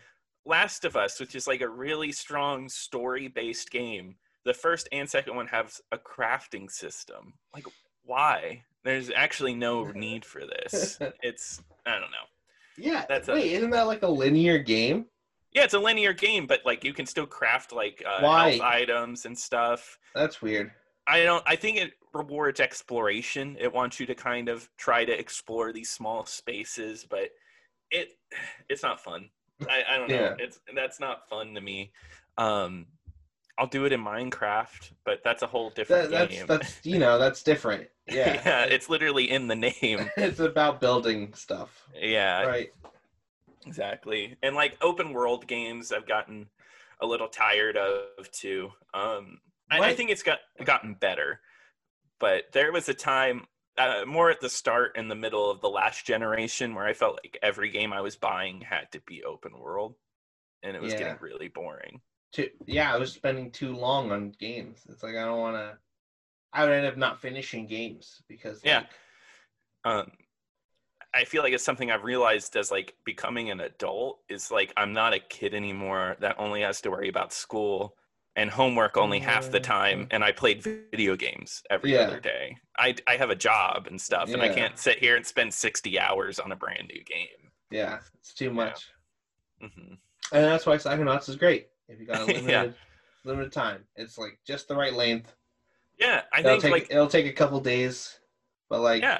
Last 0.46 0.84
of 0.84 0.96
Us, 0.96 1.20
which 1.20 1.34
is 1.34 1.46
like 1.46 1.60
a 1.60 1.68
really 1.68 2.12
strong 2.12 2.68
story-based 2.68 3.70
game. 3.70 4.16
The 4.44 4.54
first 4.54 4.88
and 4.92 5.08
second 5.08 5.36
one 5.36 5.46
have 5.48 5.74
a 5.92 5.98
crafting 5.98 6.70
system. 6.70 7.34
Like 7.52 7.66
why? 8.04 8.62
There's 8.84 9.10
actually 9.10 9.54
no 9.54 9.84
need 9.92 10.24
for 10.24 10.42
this. 10.46 10.98
It's 11.22 11.60
I 11.84 11.92
don't 11.92 12.10
know. 12.10 12.26
Yeah. 12.78 13.04
That's 13.08 13.28
a- 13.28 13.34
Wait, 13.34 13.52
isn't 13.52 13.70
that 13.70 13.86
like 13.86 14.02
a 14.02 14.08
linear 14.08 14.58
game? 14.58 15.06
Yeah, 15.52 15.64
it's 15.64 15.74
a 15.74 15.78
linear 15.78 16.12
game, 16.12 16.46
but 16.46 16.60
like 16.64 16.84
you 16.84 16.92
can 16.92 17.06
still 17.06 17.26
craft 17.26 17.72
like 17.72 18.02
uh, 18.06 18.20
health 18.20 18.60
items 18.60 19.24
and 19.24 19.36
stuff. 19.38 19.98
That's 20.14 20.40
weird. 20.42 20.70
I 21.06 21.22
don't. 21.22 21.42
I 21.46 21.56
think 21.56 21.78
it 21.78 21.92
rewards 22.12 22.60
exploration. 22.60 23.56
It 23.58 23.72
wants 23.72 23.98
you 23.98 24.06
to 24.06 24.14
kind 24.14 24.48
of 24.48 24.68
try 24.76 25.04
to 25.06 25.18
explore 25.18 25.72
these 25.72 25.88
small 25.90 26.26
spaces, 26.26 27.06
but 27.08 27.30
it 27.90 28.10
it's 28.68 28.82
not 28.82 29.00
fun. 29.00 29.30
I, 29.68 29.82
I 29.90 29.96
don't 29.98 30.08
know. 30.10 30.14
Yeah. 30.16 30.34
It's 30.38 30.60
that's 30.74 31.00
not 31.00 31.28
fun 31.28 31.54
to 31.54 31.60
me. 31.62 31.92
Um, 32.36 32.86
I'll 33.56 33.66
do 33.66 33.86
it 33.86 33.92
in 33.92 34.04
Minecraft, 34.04 34.92
but 35.04 35.20
that's 35.24 35.42
a 35.42 35.46
whole 35.46 35.70
different 35.70 36.10
That, 36.10 36.18
that's 36.18 36.36
game. 36.36 36.46
that's 36.46 36.78
you 36.84 36.98
know 36.98 37.18
that's 37.18 37.42
different. 37.42 37.88
Yeah. 38.10 38.40
yeah, 38.46 38.64
it's 38.64 38.88
literally 38.88 39.30
in 39.30 39.48
the 39.48 39.54
name. 39.56 39.74
it's 40.16 40.40
about 40.40 40.80
building 40.80 41.32
stuff. 41.34 41.86
Yeah, 42.00 42.44
Right. 42.46 42.72
exactly. 43.66 44.36
And 44.42 44.54
like 44.54 44.76
open 44.80 45.12
world 45.12 45.46
games, 45.46 45.92
I've 45.92 46.06
gotten 46.08 46.48
a 47.00 47.06
little 47.06 47.28
tired 47.28 47.76
of 47.76 48.30
too. 48.32 48.70
Um, 48.94 49.40
I, 49.70 49.80
I 49.80 49.94
think 49.94 50.10
it's 50.10 50.22
got 50.22 50.38
gotten 50.64 50.94
better, 50.94 51.40
but 52.18 52.44
there 52.52 52.72
was 52.72 52.88
a 52.88 52.94
time 52.94 53.46
uh, 53.76 54.04
more 54.06 54.30
at 54.30 54.40
the 54.40 54.48
start 54.48 54.96
in 54.96 55.08
the 55.08 55.14
middle 55.14 55.50
of 55.50 55.60
the 55.60 55.68
last 55.68 56.04
generation 56.06 56.74
where 56.74 56.86
I 56.86 56.94
felt 56.94 57.18
like 57.22 57.38
every 57.42 57.70
game 57.70 57.92
I 57.92 58.00
was 58.00 58.16
buying 58.16 58.60
had 58.62 58.90
to 58.92 59.00
be 59.06 59.22
open 59.24 59.58
world, 59.58 59.94
and 60.62 60.74
it 60.74 60.82
was 60.82 60.92
Yeah. 60.92 61.00
getting 61.00 61.18
really 61.20 61.48
boring. 61.48 62.00
Too, 62.32 62.50
yeah, 62.66 62.92
I 62.92 62.96
was 62.98 63.12
spending 63.12 63.50
too 63.50 63.74
long 63.74 64.10
on 64.10 64.30
games. 64.38 64.80
It's 64.88 65.02
like 65.02 65.14
I 65.16 65.24
don't 65.24 65.38
want 65.38 65.56
to. 65.56 65.78
I 66.52 66.64
would 66.64 66.72
end 66.74 66.86
up 66.86 66.98
not 66.98 67.20
finishing 67.22 67.66
games 67.66 68.22
because 68.28 68.62
Yeah. 68.62 68.82
like, 68.82 68.90
um 69.84 70.12
I 71.14 71.24
feel 71.24 71.42
like 71.42 71.52
it's 71.52 71.64
something 71.64 71.90
I've 71.90 72.04
realized 72.04 72.54
as 72.56 72.70
like 72.70 72.94
becoming 73.04 73.50
an 73.50 73.60
adult 73.60 74.20
is 74.28 74.50
like 74.50 74.72
I'm 74.76 74.92
not 74.92 75.14
a 75.14 75.18
kid 75.18 75.54
anymore 75.54 76.16
that 76.20 76.36
only 76.38 76.60
has 76.62 76.80
to 76.82 76.90
worry 76.90 77.08
about 77.08 77.32
school 77.32 77.96
and 78.36 78.50
homework 78.50 78.96
only 78.96 79.18
half 79.18 79.50
the 79.50 79.60
time 79.60 80.06
and 80.10 80.22
I 80.22 80.32
played 80.32 80.62
video 80.62 81.16
games 81.16 81.62
every 81.70 81.96
Yeah. 81.96 81.98
other 81.98 82.20
day. 82.20 82.56
I 82.78 82.94
I 83.06 83.16
have 83.16 83.30
a 83.30 83.34
job 83.36 83.86
and 83.86 84.00
stuff 84.00 84.34
and 84.34 84.42
I 84.42 84.48
can't 84.48 84.78
sit 84.78 84.98
here 84.98 85.16
and 85.16 85.26
spend 85.26 85.54
60 85.54 85.98
hours 85.98 86.38
on 86.38 86.52
a 86.52 86.56
brand 86.56 86.88
new 86.92 87.02
game. 87.04 87.52
yeah, 87.70 88.00
it's 88.18 88.34
too 88.34 88.50
much, 88.50 88.92
hmm 89.60 89.98
and 90.32 90.44
that's 90.44 90.66
why 90.66 90.76
Psychonauts 90.76 91.28
is 91.28 91.36
great. 91.36 91.68
If 91.88 92.00
you 92.00 92.06
got 92.06 92.20
a 92.22 92.26
limited 92.26 92.74
Yeah. 92.74 92.78
limited 93.24 93.52
time, 93.52 93.84
it's 93.96 94.18
like 94.18 94.38
just 94.46 94.68
the 94.68 94.76
right 94.76 94.92
length. 94.92 95.34
Yeah, 95.98 96.22
I 96.32 96.40
It'll 96.40 96.52
think 96.52 96.62
take 96.62 96.72
like 96.72 96.86
it'll 96.90 97.08
take 97.08 97.26
a 97.26 97.32
couple 97.32 97.60
days, 97.60 98.18
but 98.70 98.80
like 98.80 99.02
yeah. 99.02 99.18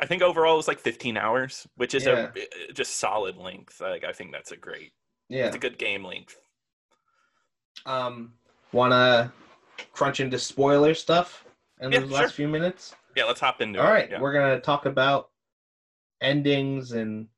I 0.00 0.06
think 0.06 0.20
overall 0.22 0.54
it 0.54 0.56
was 0.56 0.66
like 0.68 0.80
15 0.80 1.16
hours, 1.16 1.66
which 1.76 1.94
is 1.94 2.04
Yeah. 2.06 2.30
a 2.68 2.72
just 2.72 2.96
solid 2.96 3.36
length. 3.36 3.80
Like 3.80 4.04
I 4.04 4.12
think 4.12 4.32
that's 4.32 4.50
a 4.52 4.56
great 4.56 4.92
yeah. 5.28 5.46
it's 5.46 5.56
a 5.56 5.60
good 5.60 5.78
game 5.78 6.04
length. 6.04 6.36
Um, 7.86 8.34
wanna 8.72 9.32
crunch 9.92 10.20
into 10.20 10.38
spoiler 10.38 10.94
stuff 10.94 11.44
in 11.80 11.92
Yeah, 11.92 12.00
the 12.00 12.08
sure. 12.08 12.16
last 12.16 12.34
few 12.34 12.48
minutes? 12.48 12.94
Yeah, 13.16 13.24
let's 13.24 13.40
hop 13.40 13.60
into 13.60 13.80
All 13.80 13.86
it. 13.86 13.90
right, 13.90 14.10
Yeah. 14.10 14.20
we're 14.20 14.32
gonna 14.32 14.60
talk 14.60 14.86
about 14.86 15.30
endings 16.20 16.92
and 16.92 17.28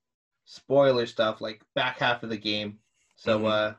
spoiler 0.44 1.06
stuff, 1.06 1.40
like 1.40 1.62
back 1.74 1.98
half 1.98 2.22
of 2.22 2.30
the 2.30 2.36
game. 2.36 2.78
So, 3.16 3.40
Mhm. 3.40 3.50
uh, 3.50 3.74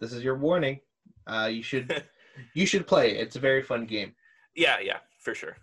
this 0.00 0.12
is 0.12 0.22
your 0.22 0.36
warning. 0.36 0.80
Uh, 1.26 1.48
you 1.52 1.62
should 1.62 1.88
you 2.54 2.66
should 2.66 2.86
play 2.86 3.12
it. 3.12 3.16
It's 3.20 3.36
a 3.36 3.40
very 3.40 3.62
fun 3.62 3.86
game. 3.86 4.14
yeah, 4.54 4.78
yeah, 4.80 4.98
for 5.20 5.34
sure. 5.34 5.56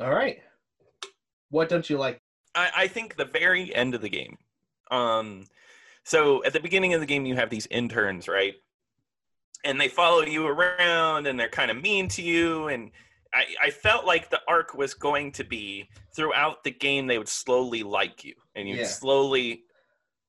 All 0.00 0.10
right. 0.10 0.38
What 1.50 1.68
don't 1.68 1.88
you 1.88 1.96
like? 1.98 2.18
I, 2.54 2.70
I 2.76 2.86
think 2.88 3.16
the 3.16 3.24
very 3.24 3.74
end 3.74 3.94
of 3.94 4.00
the 4.02 4.08
game. 4.08 4.36
Um, 4.90 5.44
so 6.04 6.44
at 6.44 6.52
the 6.52 6.60
beginning 6.60 6.94
of 6.94 7.00
the 7.00 7.06
game, 7.06 7.26
you 7.26 7.34
have 7.36 7.50
these 7.50 7.66
interns, 7.70 8.28
right? 8.28 8.54
And 9.64 9.80
they 9.80 9.88
follow 9.88 10.22
you 10.22 10.46
around, 10.46 11.26
and 11.26 11.38
they're 11.38 11.48
kind 11.48 11.70
of 11.70 11.80
mean 11.80 12.08
to 12.08 12.22
you. 12.22 12.68
And 12.68 12.90
I, 13.34 13.44
I 13.64 13.70
felt 13.70 14.04
like 14.06 14.30
the 14.30 14.40
arc 14.48 14.74
was 14.74 14.94
going 14.94 15.32
to 15.32 15.44
be 15.44 15.88
throughout 16.14 16.62
the 16.64 16.70
game, 16.70 17.06
they 17.06 17.18
would 17.18 17.28
slowly 17.28 17.82
like 17.82 18.24
you, 18.24 18.34
and 18.54 18.68
you'd 18.68 18.78
Yeah. 18.78 18.86
slowly 18.86 19.62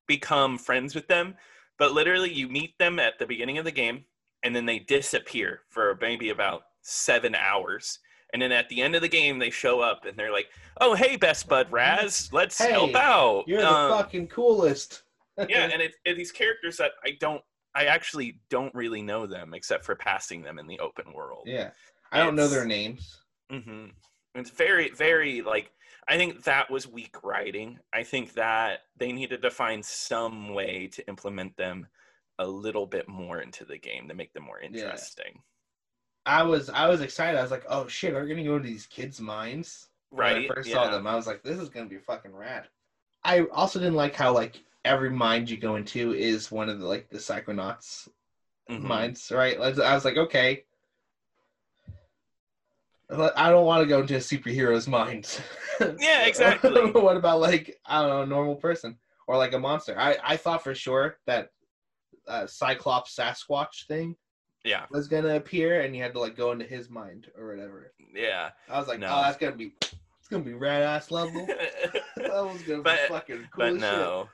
become 0.07 0.57
friends 0.57 0.95
with 0.95 1.07
them. 1.07 1.35
But 1.77 1.91
literally, 1.91 2.31
you 2.33 2.47
meet 2.47 2.77
them 2.79 2.97
at 2.99 3.19
the 3.19 3.27
beginning 3.27 3.57
of 3.59 3.65
the 3.65 3.71
game, 3.71 4.05
and 4.43 4.55
then 4.55 4.65
they 4.65 4.79
disappear 4.79 5.61
for 5.69 5.97
maybe 6.01 6.29
about 6.29 6.63
seven 6.81 7.35
hours. 7.35 7.99
And 8.33 8.41
then 8.41 8.51
at 8.51 8.67
the 8.69 8.81
end 8.81 8.95
of 8.95 9.01
the 9.01 9.07
game, 9.07 9.39
they 9.39 9.49
show 9.49 9.79
up 9.79 10.05
and 10.05 10.17
they're 10.17 10.31
like, 10.33 10.47
"Oh, 10.81 10.93
hey, 10.93 11.15
best 11.15 11.47
bud 11.47 11.71
Raz, 11.71 12.29
let's 12.33 12.57
Hey, 12.57 12.71
help 12.71 12.95
out." 12.95 13.45
You're 13.47 13.61
the 13.61 13.69
Um, 13.71 13.91
fucking 13.91 14.27
coolest. 14.27 15.03
yeah, 15.49 15.69
and 15.71 15.81
it's 15.81 15.95
it, 16.05 16.15
these 16.15 16.31
characters 16.31 16.77
that 16.77 16.91
I 17.05 17.11
don't, 17.19 17.41
I 17.75 17.85
actually 17.85 18.39
don't 18.49 18.73
really 18.75 19.01
know 19.01 19.27
them 19.27 19.53
except 19.53 19.85
for 19.85 19.95
passing 19.95 20.41
them 20.41 20.59
in 20.59 20.67
the 20.67 20.79
open 20.79 21.13
world. 21.13 21.43
yeah. 21.45 21.69
I 22.11 22.23
don't 22.23 22.35
know 22.35 22.47
their 22.47 22.65
names. 22.65 23.21
hmm 23.51 23.87
It's 24.35 24.49
very, 24.49 24.89
very 24.91 25.41
like. 25.41 25.71
I 26.09 26.15
think 26.15 26.43
that 26.45 26.71
was 26.71 26.87
weak 26.87 27.21
writing. 27.21 27.79
I 27.93 28.01
think 28.03 28.33
that 28.33 28.79
they 28.95 29.11
needed 29.11 29.41
to 29.41 29.51
find 29.51 29.83
some 29.83 30.53
way 30.53 30.87
to 30.93 31.05
implement 31.09 31.57
them 31.57 31.85
a 32.39 32.47
little 32.47 32.85
bit 32.85 33.07
more 33.07 33.41
into 33.41 33.65
the 33.65 33.77
game 33.77 34.07
to 34.07 34.13
make 34.13 34.33
them 34.33 34.43
more 34.43 34.59
interesting. 34.59 35.41
I 36.25 36.43
was 36.43 36.69
I 36.69 36.87
was 36.87 37.01
excited. 37.01 37.37
I 37.37 37.41
was 37.41 37.51
like, 37.51 37.65
oh 37.69 37.87
shit, 37.87 38.13
are 38.13 38.21
we're 38.21 38.27
gonna 38.27 38.43
go 38.43 38.57
into 38.57 38.67
these 38.67 38.85
kids' 38.85 39.19
minds. 39.21 39.87
When 40.09 40.19
Right? 40.19 40.51
I 40.51 40.53
first 40.53 40.69
yeah. 40.69 40.75
saw 40.75 40.91
them, 40.91 41.07
I 41.07 41.15
was 41.15 41.27
like, 41.27 41.43
this 41.43 41.57
is 41.57 41.69
gonna 41.69 41.87
be 41.89 41.97
fucking 41.97 42.35
rad. 42.35 42.67
I 43.23 43.41
also 43.45 43.79
didn't 43.79 43.95
like 43.95 44.15
how 44.15 44.33
like 44.33 44.59
every 44.85 45.09
mind 45.09 45.49
you 45.49 45.57
go 45.57 45.75
into 45.75 46.13
is 46.13 46.51
one 46.51 46.69
of 46.69 46.79
the 46.79 46.85
like 46.87 47.09
the 47.09 47.17
psychonauts 47.17 48.07
Mhm. 48.69 48.81
minds, 48.81 49.31
right? 49.31 49.55
I 49.57 49.69
was- 49.69 49.79
I 49.79 49.93
was 49.93 50.05
like, 50.05 50.17
okay. 50.17 50.63
I 53.09 53.49
don't 53.49 53.65
want 53.65 53.81
to 53.83 53.87
go 53.87 54.01
into 54.01 54.15
a 54.15 54.19
superhero's 54.19 54.87
mind. 54.87 55.39
Yeah, 55.99 56.25
exactly. 56.25 56.71
what 56.91 57.17
about 57.17 57.39
like 57.39 57.79
I 57.85 58.01
don't 58.01 58.09
know, 58.09 58.21
a 58.23 58.25
normal 58.25 58.55
person 58.55 58.97
or 59.27 59.37
like 59.37 59.53
a 59.53 59.59
monster? 59.59 59.97
I 59.97 60.17
I 60.23 60.35
thought 60.35 60.63
for 60.63 60.73
sure 60.73 61.19
that 61.27 61.51
uh, 62.27 62.45
Cyclops 62.47 63.15
Sasquatch 63.15 63.85
thing 63.87 64.15
Yeah, 64.63 64.85
was 64.91 65.07
gonna 65.07 65.35
appear, 65.35 65.81
and 65.81 65.95
you 65.95 66.03
had 66.03 66.13
to 66.13 66.19
like 66.19 66.35
go 66.35 66.51
into 66.51 66.65
his 66.65 66.89
mind 66.89 67.27
or 67.37 67.47
whatever. 67.47 67.91
yeah. 68.13 68.49
I 68.69 68.79
was 68.79 68.87
like, 68.87 68.99
No. 68.99 69.07
oh, 69.09 69.21
that's 69.21 69.37
gonna 69.37 69.55
be, 69.55 69.71
it's 69.81 70.27
gonna 70.29 70.43
be 70.43 70.53
rad 70.53 70.83
ass 70.83 71.11
level. 71.11 71.45
that 72.17 72.25
was 72.25 72.61
gonna 72.63 72.81
But- 72.81 73.07
be 73.07 73.13
fucking 73.13 73.37
cool. 73.53 73.71
but 73.71 73.75
no 73.75 74.29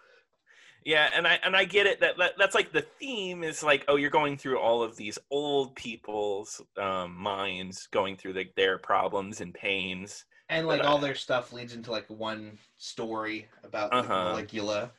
yeah 0.85 1.09
and 1.15 1.25
i 1.25 1.39
and 1.45 1.55
i 1.55 1.63
get 1.63 1.87
it 1.87 2.01
that, 2.01 2.17
that 2.17 2.33
that's 2.37 2.53
like 2.53 2.73
the 2.73 2.81
theme 2.99 3.41
is 3.41 3.63
like 3.63 3.85
oh 3.87 3.95
you're 3.95 4.09
going 4.09 4.35
through 4.35 4.59
all 4.59 4.83
of 4.83 4.97
these 4.97 5.17
old 5.31 5.73
people's 5.77 6.61
um, 6.77 7.15
minds 7.15 7.87
going 7.91 8.17
through 8.17 8.33
like 8.33 8.53
their 8.55 8.77
problems 8.77 9.39
and 9.39 9.53
pains. 9.53 10.25
And 10.49 10.67
like 10.67 10.81
but 10.81 10.85
all 10.85 10.97
I- 10.97 11.01
their 11.01 11.15
stuff 11.15 11.53
leads 11.53 11.73
into 11.73 11.89
like 11.89 12.05
one 12.09 12.57
story 12.77 13.47
about 13.63 13.93
Uh-huh. 13.93 14.33
Maligula. 14.35 14.91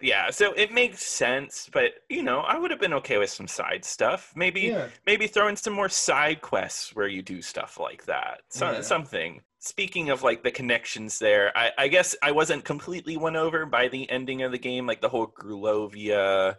Yeah 0.00 0.30
so 0.30 0.52
it 0.52 0.72
makes 0.72 1.02
sense 1.02 1.68
but 1.72 1.92
you 2.08 2.22
know 2.22 2.40
i 2.40 2.58
would 2.58 2.70
have 2.70 2.80
been 2.80 2.92
okay 2.94 3.18
with 3.18 3.30
some 3.30 3.48
side 3.48 3.84
stuff. 3.84 4.32
Maybe 4.36 4.62
Yeah, 4.62 4.88
maybe 5.06 5.26
throw 5.26 5.48
in 5.48 5.56
some 5.56 5.72
more 5.72 5.88
side 5.88 6.40
quests 6.42 6.94
where 6.94 7.08
you 7.08 7.22
do 7.22 7.40
stuff 7.42 7.78
like 7.80 8.04
that. 8.06 8.42
So, 8.50 8.72
Yeah. 8.72 8.80
something. 8.82 9.40
Speaking 9.58 10.10
of 10.10 10.22
like 10.22 10.42
the 10.42 10.50
connections 10.50 11.18
there 11.18 11.50
I, 11.56 11.72
I 11.78 11.88
guess 11.88 12.14
i 12.22 12.30
wasn't 12.30 12.64
completely 12.64 13.16
won 13.16 13.36
over 13.36 13.66
by 13.66 13.88
the 13.88 14.08
ending 14.10 14.42
of 14.42 14.52
the 14.52 14.58
game 14.58 14.86
like 14.86 15.00
the 15.00 15.08
whole 15.08 15.26
Grulovia 15.26 16.56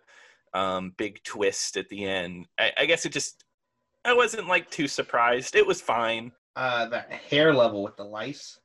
um, 0.54 0.94
big 0.98 1.22
twist 1.24 1.78
at 1.78 1.88
the 1.90 2.04
end. 2.06 2.48
I, 2.58 2.72
I 2.78 2.86
guess 2.86 3.06
it 3.06 3.12
just 3.12 3.44
i 4.06 4.14
wasn't 4.14 4.48
like 4.48 4.70
too 4.72 4.88
surprised. 4.88 5.56
It 5.56 5.66
was 5.68 5.82
fine. 5.82 6.32
Uh, 6.56 6.88
that 6.90 7.12
hair 7.12 7.54
level 7.54 7.84
with 7.84 7.96
the 7.98 8.04
lice. 8.04 8.60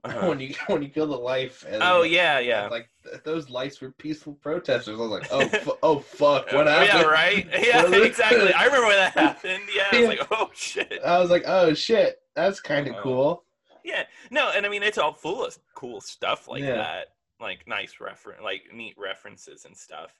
Uh-huh. 0.04 0.28
when 0.28 0.40
you 0.40 0.54
when 0.68 0.82
you 0.82 0.88
kill 0.88 1.06
the 1.06 1.16
life. 1.18 1.62
And, 1.68 1.82
oh 1.82 2.02
yeah 2.02 2.38
yeah 2.38 2.68
Like 2.68 2.88
those 3.22 3.50
lights 3.50 3.82
were 3.82 3.90
peaceful 3.90 4.32
protesters. 4.34 4.98
I 4.98 5.02
was 5.02 5.10
like, 5.10 5.26
oh, 5.30 5.46
fu- 5.48 5.76
oh 5.82 5.98
fuck, 5.98 6.50
what 6.52 6.66
happened? 6.66 6.88
yeah 6.94 7.02
right 7.02 7.46
yeah 7.62 7.94
exactly 8.02 8.50
i 8.54 8.64
remember 8.64 8.86
when 8.86 8.96
that 8.96 9.12
happened 9.12 9.64
yeah 9.76 9.88
i 9.92 9.96
was 9.96 10.02
Yeah. 10.02 10.08
like 10.08 10.26
oh 10.30 10.50
shit 10.54 11.00
I 11.04 11.18
was 11.18 11.28
like, 11.30 11.44
oh 11.46 11.74
shit, 11.74 12.22
that's 12.34 12.60
kind 12.60 12.88
of 12.88 12.94
Uh, 12.94 13.02
cool. 13.02 13.44
Yeah, 13.84 14.04
no, 14.30 14.50
and 14.54 14.64
I 14.64 14.68
mean 14.70 14.82
it's 14.82 14.96
all 14.98 15.12
full 15.12 15.44
of 15.44 15.58
cool 15.74 16.00
stuff 16.00 16.48
like 16.48 16.62
Yeah. 16.62 16.76
that, 16.76 17.06
like 17.38 17.66
nice 17.68 18.00
reference, 18.00 18.40
like 18.42 18.62
neat 18.72 18.94
references 18.96 19.66
and 19.66 19.76
stuff. 19.76 20.12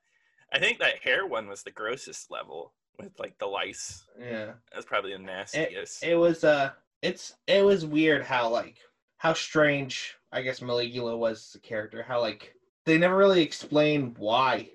I 0.53 0.59
think 0.59 0.79
that 0.81 0.99
hair 0.99 1.27
one 1.27 1.47
was 1.49 1.63
the 1.63 1.71
grossest 1.71 2.31
level 2.31 2.73
with 2.99 3.19
like 3.19 3.39
the 3.39 3.47
lice. 3.47 4.05
Yeah. 4.21 4.53
That's 4.75 4.85
probably 4.85 5.13
the 5.13 5.21
nastiest. 5.21 6.03
it 6.03 6.17
was 6.17 6.45
uh 6.45 6.71
it's 7.03 7.35
it 7.47 7.65
was 7.65 7.87
weird 7.87 8.25
how 8.25 8.49
like 8.51 8.77
how 9.21 9.35
strange 9.35 10.17
I 10.33 10.41
guess 10.43 10.61
Maligula 10.61 11.17
was 11.19 11.51
as 11.51 11.55
a 11.57 11.61
character. 11.61 12.03
How 12.03 12.21
like 12.23 12.55
they 12.87 12.97
never 12.97 13.17
really 13.17 13.43
explained 13.43 14.17
why 14.19 14.71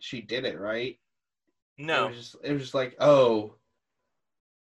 she 0.00 0.20
did 0.20 0.44
it, 0.44 0.58
right? 0.58 0.98
It 1.78 1.82
no, 1.84 2.08
was 2.08 2.16
just, 2.16 2.36
it 2.42 2.52
was 2.52 2.62
just 2.62 2.74
like, 2.74 2.96
oh, 2.98 3.54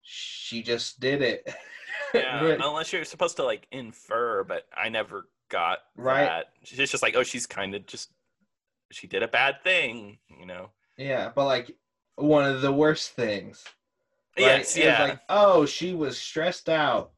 she 0.02 0.62
just 0.62 1.00
did 1.00 1.22
it. 1.22 1.54
yeah, 2.14 2.42
Right. 2.42 2.58
unless 2.62 2.92
you're 2.92 3.04
supposed 3.04 3.36
to 3.36 3.44
like 3.44 3.66
infer, 3.72 4.42
but 4.44 4.66
I 4.74 4.88
never 4.88 5.28
got 5.48 5.80
Right. 5.96 6.24
that. 6.24 6.46
She's 6.64 6.78
just 6.78 7.02
like, 7.02 7.14
oh, 7.16 7.22
she's 7.22 7.46
kind 7.46 7.74
of 7.74 7.86
just 7.86 8.10
she 8.90 9.06
did 9.06 9.22
a 9.22 9.28
bad 9.28 9.62
thing, 9.62 10.18
you 10.28 10.46
know. 10.46 10.70
yeah, 10.96 11.30
but 11.34 11.44
like 11.46 11.76
one 12.16 12.44
of 12.44 12.62
the 12.62 12.72
worst 12.72 13.10
things. 13.10 13.64
right? 14.38 14.58
Yes, 14.58 14.76
It 14.76 14.84
yeah, 14.84 15.02
like, 15.04 15.20
oh, 15.28 15.66
she 15.66 15.94
was 15.94 16.18
stressed 16.18 16.68
out 16.68 17.12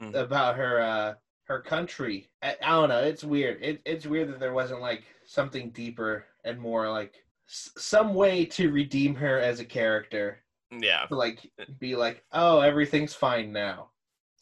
Mhm. 0.00 0.14
about 0.14 0.56
her 0.56 0.80
uh 0.80 1.14
her 1.44 1.60
country. 1.60 2.30
I, 2.42 2.56
I 2.62 2.70
don't 2.70 2.88
know. 2.90 3.00
It's 3.02 3.24
weird. 3.24 3.62
It, 3.62 3.82
it's 3.84 4.06
weird 4.06 4.28
that 4.30 4.38
there 4.40 4.54
wasn't 4.54 4.80
like 4.80 5.04
something 5.26 5.70
deeper 5.70 6.24
and 6.44 6.60
more 6.60 6.88
like 6.90 7.24
s- 7.48 7.70
some 7.76 8.14
way 8.14 8.44
to 8.46 8.70
redeem 8.70 9.14
her 9.16 9.38
as 9.40 9.58
a 9.60 9.64
character. 9.64 10.38
yeah, 10.70 11.06
To 11.06 11.16
like 11.16 11.50
be 11.80 11.96
like, 11.96 12.24
oh, 12.32 12.60
everything's 12.60 13.14
fine 13.14 13.52
now. 13.52 13.90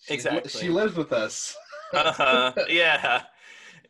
She's 0.00 0.10
li- 0.10 0.14
Exactly. 0.36 0.50
She 0.50 0.68
lives 0.68 0.96
with 0.96 1.12
us. 1.14 1.56
uh-huh. 1.94 2.52
yeah. 2.68 3.22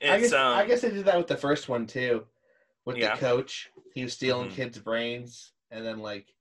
I 0.00 0.20
guess 0.20 0.32
um, 0.32 0.56
I 0.56 0.64
guess 0.64 0.82
they 0.82 0.90
did 0.90 1.04
that 1.06 1.18
with 1.18 1.26
the 1.26 1.36
first 1.36 1.68
one 1.68 1.86
too, 1.88 2.24
with 2.84 2.96
Yeah. 2.98 3.14
the 3.16 3.20
coach. 3.20 3.70
He 3.94 4.04
was 4.04 4.12
stealing 4.12 4.48
Mhm. 4.48 4.52
kids' 4.54 4.78
brains, 4.78 5.52
and 5.72 5.84
then 5.84 5.98
like 5.98 6.32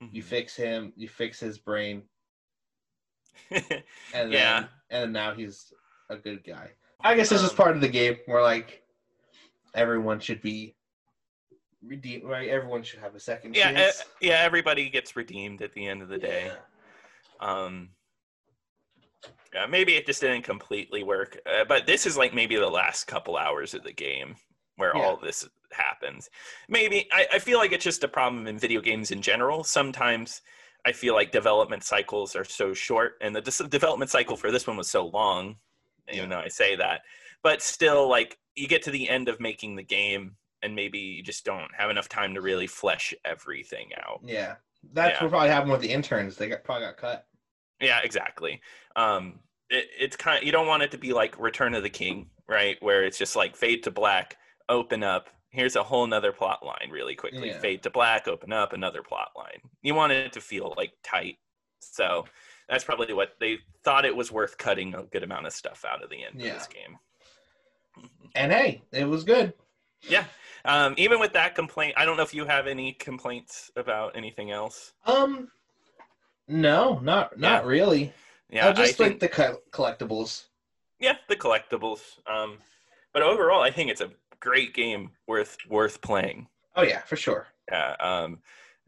you 0.00 0.22
mhm. 0.22 0.24
fix 0.24 0.56
him, 0.56 0.94
you 0.96 1.06
fix 1.08 1.38
his 1.38 1.58
brain, 1.58 2.08
and 3.50 3.62
then 4.12 4.30
Yeah. 4.32 4.64
and 4.90 5.12
now 5.12 5.34
he's 5.34 5.72
a 6.10 6.16
good 6.16 6.44
guy. 6.44 6.70
I 7.00 7.14
guess 7.14 7.28
this 7.28 7.42
is 7.42 7.50
Um, 7.50 7.56
part 7.56 7.74
of 7.76 7.80
the 7.80 7.88
game 7.88 8.16
where 8.26 8.42
like 8.42 8.82
everyone 9.74 10.20
should 10.20 10.40
be 10.42 10.76
redeemed, 11.82 12.24
right? 12.24 12.48
Everyone 12.48 12.82
should 12.82 13.00
have 13.00 13.14
a 13.14 13.20
second 13.20 13.56
yeah, 13.56 13.72
chance. 13.72 14.00
e- 14.20 14.28
yeah. 14.28 14.40
Everybody 14.42 14.88
gets 14.90 15.16
redeemed 15.16 15.62
at 15.62 15.72
the 15.72 15.86
end 15.86 16.02
of 16.02 16.08
the 16.08 16.18
day. 16.18 16.46
Yeah. 16.46 16.54
Um, 17.40 17.90
yeah, 19.54 19.66
maybe 19.66 19.94
it 19.94 20.06
just 20.06 20.20
didn't 20.20 20.42
completely 20.42 21.02
work, 21.02 21.38
uh, 21.46 21.64
but 21.64 21.86
this 21.86 22.06
is 22.06 22.16
like 22.16 22.32
maybe 22.34 22.56
the 22.56 22.68
last 22.68 23.04
couple 23.06 23.36
hours 23.36 23.74
of 23.74 23.82
the 23.82 23.92
game 23.92 24.36
where 24.76 24.92
Yeah. 24.96 25.02
all 25.02 25.16
this 25.16 25.46
happens. 25.72 26.30
Maybe 26.68 27.08
I, 27.12 27.26
I 27.34 27.38
feel 27.38 27.58
like 27.58 27.72
it's 27.72 27.84
just 27.84 28.04
a 28.04 28.08
problem 28.08 28.46
in 28.46 28.58
video 28.58 28.80
games 28.80 29.10
in 29.10 29.20
general. 29.22 29.64
Sometimes 29.64 30.40
I 30.84 30.92
feel 30.92 31.14
like 31.14 31.30
development 31.30 31.84
cycles 31.84 32.34
are 32.34 32.44
so 32.44 32.74
short, 32.74 33.14
and 33.20 33.34
the 33.34 33.40
dis- 33.40 33.58
development 33.68 34.10
cycle 34.10 34.36
for 34.36 34.50
this 34.50 34.66
one 34.66 34.76
was 34.76 34.90
so 34.90 35.06
long. 35.06 35.56
Even 36.12 36.28
though 36.30 36.40
I 36.40 36.48
say 36.48 36.74
that, 36.76 37.02
but 37.44 37.62
still, 37.62 38.08
like 38.08 38.36
you 38.56 38.66
get 38.66 38.82
to 38.82 38.90
the 38.90 39.08
end 39.08 39.28
of 39.28 39.38
making 39.40 39.76
the 39.76 39.82
game, 39.84 40.36
and 40.62 40.74
maybe 40.74 40.98
you 40.98 41.22
just 41.22 41.44
don't 41.44 41.70
have 41.76 41.90
enough 41.90 42.08
time 42.08 42.34
to 42.34 42.40
really 42.40 42.66
flesh 42.66 43.14
everything 43.24 43.90
out. 44.04 44.20
Yeah, 44.24 44.56
that's 44.92 45.16
Yeah. 45.18 45.24
what 45.24 45.30
probably 45.30 45.48
happened 45.50 45.70
with 45.72 45.80
the 45.80 45.90
interns. 45.92 46.36
They 46.36 46.48
got 46.48 46.64
probably 46.64 46.86
got 46.86 46.96
cut. 46.96 47.26
Yeah, 47.80 48.00
exactly. 48.02 48.60
Um, 48.96 49.38
it, 49.70 49.86
it's 49.98 50.16
kind 50.16 50.38
of, 50.38 50.44
you 50.44 50.50
don't 50.52 50.66
want 50.66 50.82
it 50.82 50.90
to 50.90 50.98
be 50.98 51.12
like 51.12 51.38
Return 51.38 51.74
of 51.74 51.82
the 51.84 51.90
King, 51.90 52.30
right? 52.48 52.76
Where 52.80 53.04
it's 53.04 53.18
just 53.18 53.36
like 53.36 53.56
fade 53.56 53.84
to 53.84 53.90
black, 53.92 54.36
open 54.68 55.02
up. 55.04 55.28
Here's 55.52 55.76
a 55.76 55.82
whole 55.82 56.06
nother 56.06 56.32
plot 56.32 56.64
line 56.64 56.88
really 56.90 57.14
quickly. 57.14 57.48
Yeah. 57.48 57.58
Fade 57.58 57.82
to 57.82 57.90
black, 57.90 58.26
open 58.26 58.52
up 58.52 58.72
another 58.72 59.02
plot 59.02 59.32
line. 59.36 59.60
You 59.82 59.94
want 59.94 60.12
it 60.12 60.32
to 60.32 60.40
feel 60.40 60.72
like 60.76 60.94
tight. 61.04 61.36
So 61.80 62.24
that's 62.68 62.84
probably 62.84 63.12
what 63.12 63.34
they 63.38 63.58
thought 63.84 64.06
it 64.06 64.16
was 64.16 64.32
worth 64.32 64.56
cutting 64.56 64.94
a 64.94 65.02
good 65.02 65.22
amount 65.22 65.46
of 65.46 65.52
stuff 65.52 65.84
out 65.86 66.02
of 66.02 66.08
the 66.10 66.24
end 66.24 66.40
Yeah. 66.40 66.52
of 66.52 66.58
this 66.58 66.68
game. 66.68 66.98
And 68.34 68.50
hey, 68.50 68.82
it 68.92 69.04
was 69.04 69.24
good. 69.24 69.52
Yeah. 70.08 70.24
Um, 70.64 70.94
even 70.96 71.20
with 71.20 71.34
that 71.34 71.54
complaint, 71.54 71.94
I 71.98 72.06
don't 72.06 72.16
know 72.16 72.22
if 72.22 72.32
you 72.32 72.46
have 72.46 72.66
any 72.66 72.92
complaints 72.94 73.70
about 73.76 74.16
anything 74.16 74.50
else. 74.50 74.92
Um, 75.04 75.50
no, 76.48 76.98
not 77.00 77.38
not 77.38 77.62
Yeah. 77.64 77.68
really. 77.68 78.12
Yeah, 78.48 78.68
I 78.68 78.72
just 78.72 78.98
I 79.00 79.04
like 79.04 79.10
think, 79.12 79.20
the 79.20 79.28
co- 79.28 79.60
collectibles. 79.70 80.44
yeah, 80.98 81.16
the 81.28 81.36
collectibles. 81.36 82.00
Um, 82.26 82.58
but 83.12 83.22
overall, 83.22 83.62
I 83.62 83.70
think 83.70 83.90
it's 83.90 84.00
a 84.00 84.10
great 84.42 84.74
game 84.74 85.10
worth 85.26 85.56
worth 85.70 86.00
playing. 86.02 86.48
Oh 86.76 86.82
yeah, 86.82 87.00
for 87.02 87.16
sure. 87.16 87.46
Yeah, 87.70 87.94
um, 88.00 88.40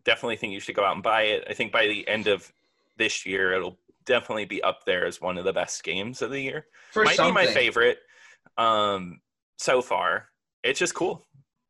definitely 0.04 0.36
think 0.36 0.52
you 0.52 0.60
should 0.60 0.74
go 0.74 0.84
out 0.84 0.94
and 0.94 1.02
buy 1.02 1.22
it. 1.22 1.44
I 1.48 1.54
think 1.54 1.72
by 1.72 1.86
the 1.86 2.06
end 2.08 2.26
of 2.26 2.52
this 2.98 3.24
year, 3.24 3.52
it'll 3.52 3.78
definitely 4.04 4.44
be 4.44 4.62
up 4.62 4.84
there 4.84 5.06
as 5.06 5.20
one 5.20 5.38
of 5.38 5.44
the 5.44 5.52
best 5.52 5.82
games 5.84 6.20
of 6.20 6.30
the 6.30 6.40
year. 6.40 6.66
For 6.92 7.04
Might 7.04 7.16
something. 7.16 7.32
be 7.34 7.46
my 7.46 7.52
favorite 7.52 7.98
um, 8.58 9.20
so 9.58 9.80
far. 9.80 10.28
It's 10.62 10.78
just 10.78 10.94
cool. 10.94 11.24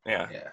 Yeah, 0.07 0.29
Yeah. 0.33 0.49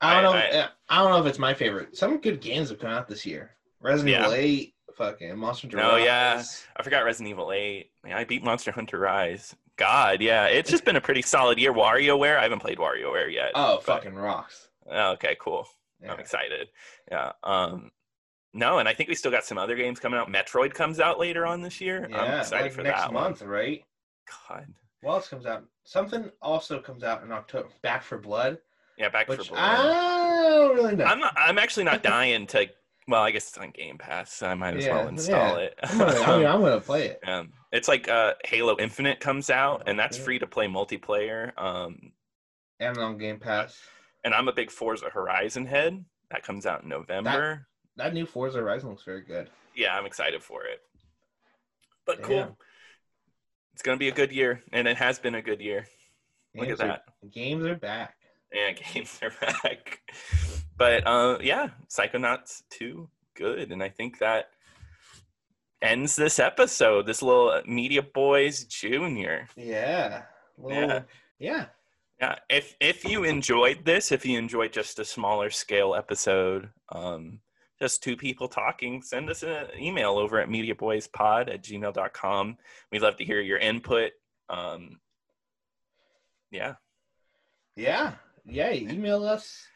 I 0.00 0.20
don't 0.22 0.36
I- 0.36 0.38
know. 0.50 0.58
I- 0.58 0.62
I, 0.62 0.68
I 0.88 1.02
don't 1.02 1.10
know 1.12 1.20
if 1.20 1.26
it's 1.26 1.38
my 1.38 1.54
favorite. 1.54 1.96
Some 1.96 2.18
good 2.20 2.40
games 2.40 2.68
have 2.70 2.78
come 2.78 2.90
out 2.90 3.08
this 3.08 3.24
year. 3.26 3.50
Resident 3.80 4.10
Yeah. 4.12 4.20
Evil 4.22 4.32
Eight, 4.34 4.74
fucking 4.94 5.36
Monster 5.38 5.68
Hunter. 5.68 5.82
Oh, 5.84 5.96
yeah. 5.96 6.42
I 6.76 6.82
forgot 6.82 7.04
Resident 7.04 7.30
Evil 7.30 7.52
8. 7.52 7.90
Yeah, 8.06 8.18
I 8.18 8.24
beat 8.24 8.44
Monster 8.44 8.70
Hunter 8.72 8.98
Rise. 8.98 9.54
God, 9.76 10.20
yeah, 10.22 10.46
it's 10.46 10.70
just 10.70 10.84
been 10.84 10.96
a 10.96 11.00
pretty 11.00 11.22
solid 11.22 11.58
year. 11.58 11.72
WarioWare, 11.72 12.38
I 12.38 12.42
haven't 12.42 12.60
played 12.60 12.78
WarioWare 12.78 13.32
yet. 13.32 13.52
Oh, 13.54 13.76
but- 13.76 13.84
fucking 13.84 14.14
rocks. 14.14 14.68
Okay, 14.90 15.36
cool. 15.40 15.66
Yeah. 16.02 16.12
I'm 16.12 16.20
excited. 16.20 16.68
Yeah. 17.10 17.32
Um, 17.42 17.90
no, 18.54 18.78
and 18.78 18.88
I 18.88 18.94
think 18.94 19.08
we 19.08 19.14
still 19.14 19.30
got 19.30 19.44
some 19.44 19.58
other 19.58 19.74
games 19.76 19.98
coming 19.98 20.18
out. 20.18 20.28
Metroid 20.30 20.72
comes 20.72 21.00
out 21.00 21.18
later 21.18 21.44
on 21.44 21.60
this 21.60 21.80
year. 21.80 22.06
Yeah, 22.10 22.22
I'm 22.22 22.40
excited 22.40 22.62
like 22.64 22.72
for 22.72 22.82
next 22.82 23.00
that 23.02 23.12
month, 23.12 23.42
right? 23.42 23.84
God. 24.48 24.66
What 25.02 25.14
else 25.14 25.28
comes 25.28 25.44
out? 25.46 25.64
Something 25.84 26.30
also 26.40 26.80
comes 26.80 27.02
out 27.04 27.22
in 27.22 27.32
October. 27.32 27.68
Back 27.82 28.02
4 28.02 28.18
Blood, 28.18 28.58
Yeah, 28.98 29.08
Back 29.08 29.26
4 29.26 29.36
Blood. 29.36 29.50
I 29.54 29.76
don't 30.48 30.74
really 30.76 30.96
know. 30.96 31.04
I'm 31.04 31.20
not. 31.20 31.34
I'm 31.36 31.58
actually 31.58 31.84
not 31.84 32.02
dying 32.02 32.46
to. 32.48 32.66
Well, 33.08 33.22
I 33.22 33.30
guess 33.30 33.48
it's 33.48 33.58
on 33.58 33.70
Game 33.70 33.98
Pass, 33.98 34.32
so 34.32 34.48
I 34.48 34.54
might 34.54 34.76
as 34.76 34.86
well 34.86 35.06
install 35.06 35.58
yeah. 35.58 35.64
it. 35.66 35.78
I'm 35.84 35.98
gonna, 35.98 36.20
I 36.20 36.36
mean, 36.38 36.46
I'm 36.46 36.60
gonna 36.60 36.80
play 36.80 37.06
it. 37.08 37.20
um, 37.28 37.52
it's 37.72 37.86
like 37.86 38.08
uh, 38.08 38.34
Halo 38.44 38.76
Infinite 38.78 39.20
comes 39.20 39.48
out, 39.48 39.84
and 39.86 39.96
that's 39.98 40.16
free 40.16 40.38
to 40.40 40.46
play 40.46 40.66
multiplayer. 40.66 41.52
Um, 41.56 42.10
And 42.80 42.98
on 42.98 43.16
Game 43.18 43.38
Pass. 43.38 43.78
and 44.24 44.34
I'm 44.34 44.48
a 44.48 44.52
big 44.52 44.70
Forza 44.72 45.08
Horizon 45.08 45.66
head. 45.66 46.04
That 46.32 46.42
comes 46.42 46.66
out 46.66 46.82
in 46.82 46.88
November. 46.88 47.68
That 47.96 48.12
new 48.12 48.26
Forza 48.26 48.58
Horizon 48.58 48.90
looks 48.90 49.04
very 49.04 49.22
good. 49.22 49.50
yeah, 49.76 49.96
I'm 49.96 50.04
excited 50.06 50.42
for 50.42 50.64
it. 50.64 50.80
But 52.06 52.22
cool. 52.22 52.56
It's 53.74 53.82
gonna 53.82 53.98
be 53.98 54.08
a 54.08 54.12
good 54.12 54.32
year, 54.32 54.62
and 54.72 54.88
it 54.88 54.96
has 54.96 55.18
been 55.20 55.36
a 55.36 55.42
good 55.42 55.60
year. 55.60 55.86
Look 56.56 56.66
Games 56.68 56.80
at 56.80 56.86
are- 56.86 57.00
that. 57.22 57.30
games 57.32 57.64
are 57.64 57.76
back. 57.76 58.16
Yeah, 58.52 58.72
games 58.94 59.16
are 59.22 59.32
back. 59.40 60.00
But 60.78 61.06
uh, 61.06 61.38
yeah, 61.42 61.70
Psychonauts 61.88 62.62
2, 62.70 63.08
good. 63.34 63.72
And 63.72 63.82
I 63.82 63.88
think 63.88 64.18
that 64.18 64.50
ends 65.82 66.16
this 66.16 66.38
episode, 66.38 67.06
this 67.06 67.22
little 67.22 67.60
Media 67.66 68.02
Boys 68.02 68.64
Junior. 68.64 69.48
Yeah. 69.56 70.22
Little, 70.58 70.88
Yeah. 70.88 71.00
yeah. 71.38 71.64
Yeah, 72.18 72.36
if 72.48 72.74
if 72.80 73.04
you 73.04 73.24
enjoyed 73.24 73.84
this, 73.84 74.10
if 74.10 74.24
you 74.24 74.38
enjoyed 74.38 74.72
just 74.72 74.98
a 74.98 75.04
smaller 75.04 75.50
scale 75.50 75.94
episode, 75.94 76.70
um, 76.90 77.40
just 77.78 78.02
two 78.02 78.16
people 78.16 78.48
talking, 78.48 79.02
send 79.02 79.28
us 79.28 79.42
an 79.42 79.66
email 79.78 80.12
over 80.16 80.40
at 80.40 80.48
mediaboyspod 80.48 81.52
at 81.52 81.62
gmail.com. 81.62 82.56
We'd 82.90 83.02
love 83.02 83.16
to 83.18 83.24
hear 83.24 83.42
your 83.42 83.58
input. 83.58 84.12
Um, 84.48 84.98
yeah. 86.50 86.76
Yeah. 87.74 88.14
Yeah. 88.46 88.72
Email 88.72 89.22
us. 89.26 89.66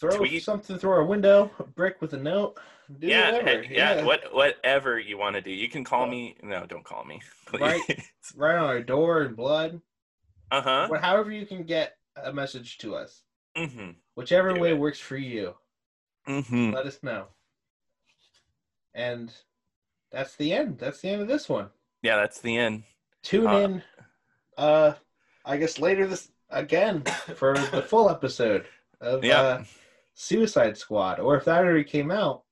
Throw 0.00 0.16
Tweet. 0.16 0.42
something 0.42 0.78
through 0.78 0.90
our 0.92 1.04
window, 1.04 1.50
a 1.58 1.64
brick 1.64 2.00
with 2.00 2.12
a 2.14 2.18
note. 2.18 2.58
Do 3.00 3.06
yeah, 3.06 3.32
whatever. 3.32 3.62
hey, 3.64 3.74
yeah, 3.76 4.04
what 4.04 4.32
whatever 4.32 4.98
you 4.98 5.18
want 5.18 5.34
to 5.36 5.42
do. 5.42 5.50
You 5.50 5.68
can 5.68 5.84
call 5.84 6.06
me. 6.06 6.36
No, 6.42 6.64
don't 6.66 6.84
call 6.84 7.04
me. 7.04 7.20
Please. 7.46 7.60
Right. 7.60 8.02
Right 8.36 8.56
on 8.56 8.64
our 8.64 8.80
door 8.80 9.22
in 9.24 9.34
blood. 9.34 9.80
Uh 10.50 10.62
huh. 10.62 10.88
However 11.00 11.30
you 11.30 11.44
can 11.46 11.64
get 11.64 11.96
a 12.16 12.32
message 12.32 12.78
to 12.78 12.94
us. 12.94 13.22
Mhm. 13.56 13.96
Whichever 14.14 14.54
Do 14.54 14.60
way 14.60 14.70
it. 14.70 14.78
works 14.78 15.00
for 15.00 15.16
you. 15.16 15.54
Mhm. 16.26 16.72
Let 16.74 16.86
us 16.86 17.02
know. 17.02 17.26
And 18.94 19.32
that's 20.10 20.36
the 20.36 20.52
end. 20.52 20.78
That's 20.78 21.00
the 21.00 21.08
end 21.10 21.22
of 21.22 21.28
this 21.28 21.48
one. 21.48 21.68
Yeah, 22.02 22.16
that's 22.16 22.40
the 22.40 22.56
end. 22.56 22.84
Tune 23.22 23.46
Uh, 23.46 23.58
in 23.58 23.82
uh 24.56 24.92
I 25.44 25.56
guess 25.56 25.78
later 25.78 26.06
this 26.06 26.30
again 26.50 27.02
for 27.34 27.54
the 27.72 27.82
full 27.82 28.08
episode 28.08 28.66
of 29.00 29.24
Yeah. 29.24 29.40
uh 29.40 29.64
Suicide 30.20 30.76
Squad. 30.76 31.20
Or 31.20 31.36
if 31.36 31.44
that 31.44 31.64
already 31.64 31.84
came 31.84 32.10
out, 32.10 32.42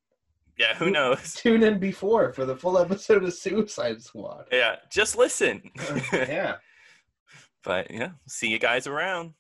Yeah, 0.57 0.75
who 0.77 0.89
knows? 0.89 1.35
tune 1.37 1.65
in 1.65 1.81
before 1.81 2.33
for 2.33 2.45
the 2.45 2.55
full 2.57 2.79
episode 2.79 3.25
of 3.25 3.35
Suicide 3.35 4.01
Squad. 4.01 4.45
Yeah, 4.53 4.77
just 4.89 5.19
listen. 5.19 5.63
Uh, 5.81 6.01
yeah. 6.13 6.55
but 7.65 7.91
yeah, 7.91 8.11
see 8.29 8.49
you 8.49 8.61
guys 8.61 8.87
around. 8.87 9.35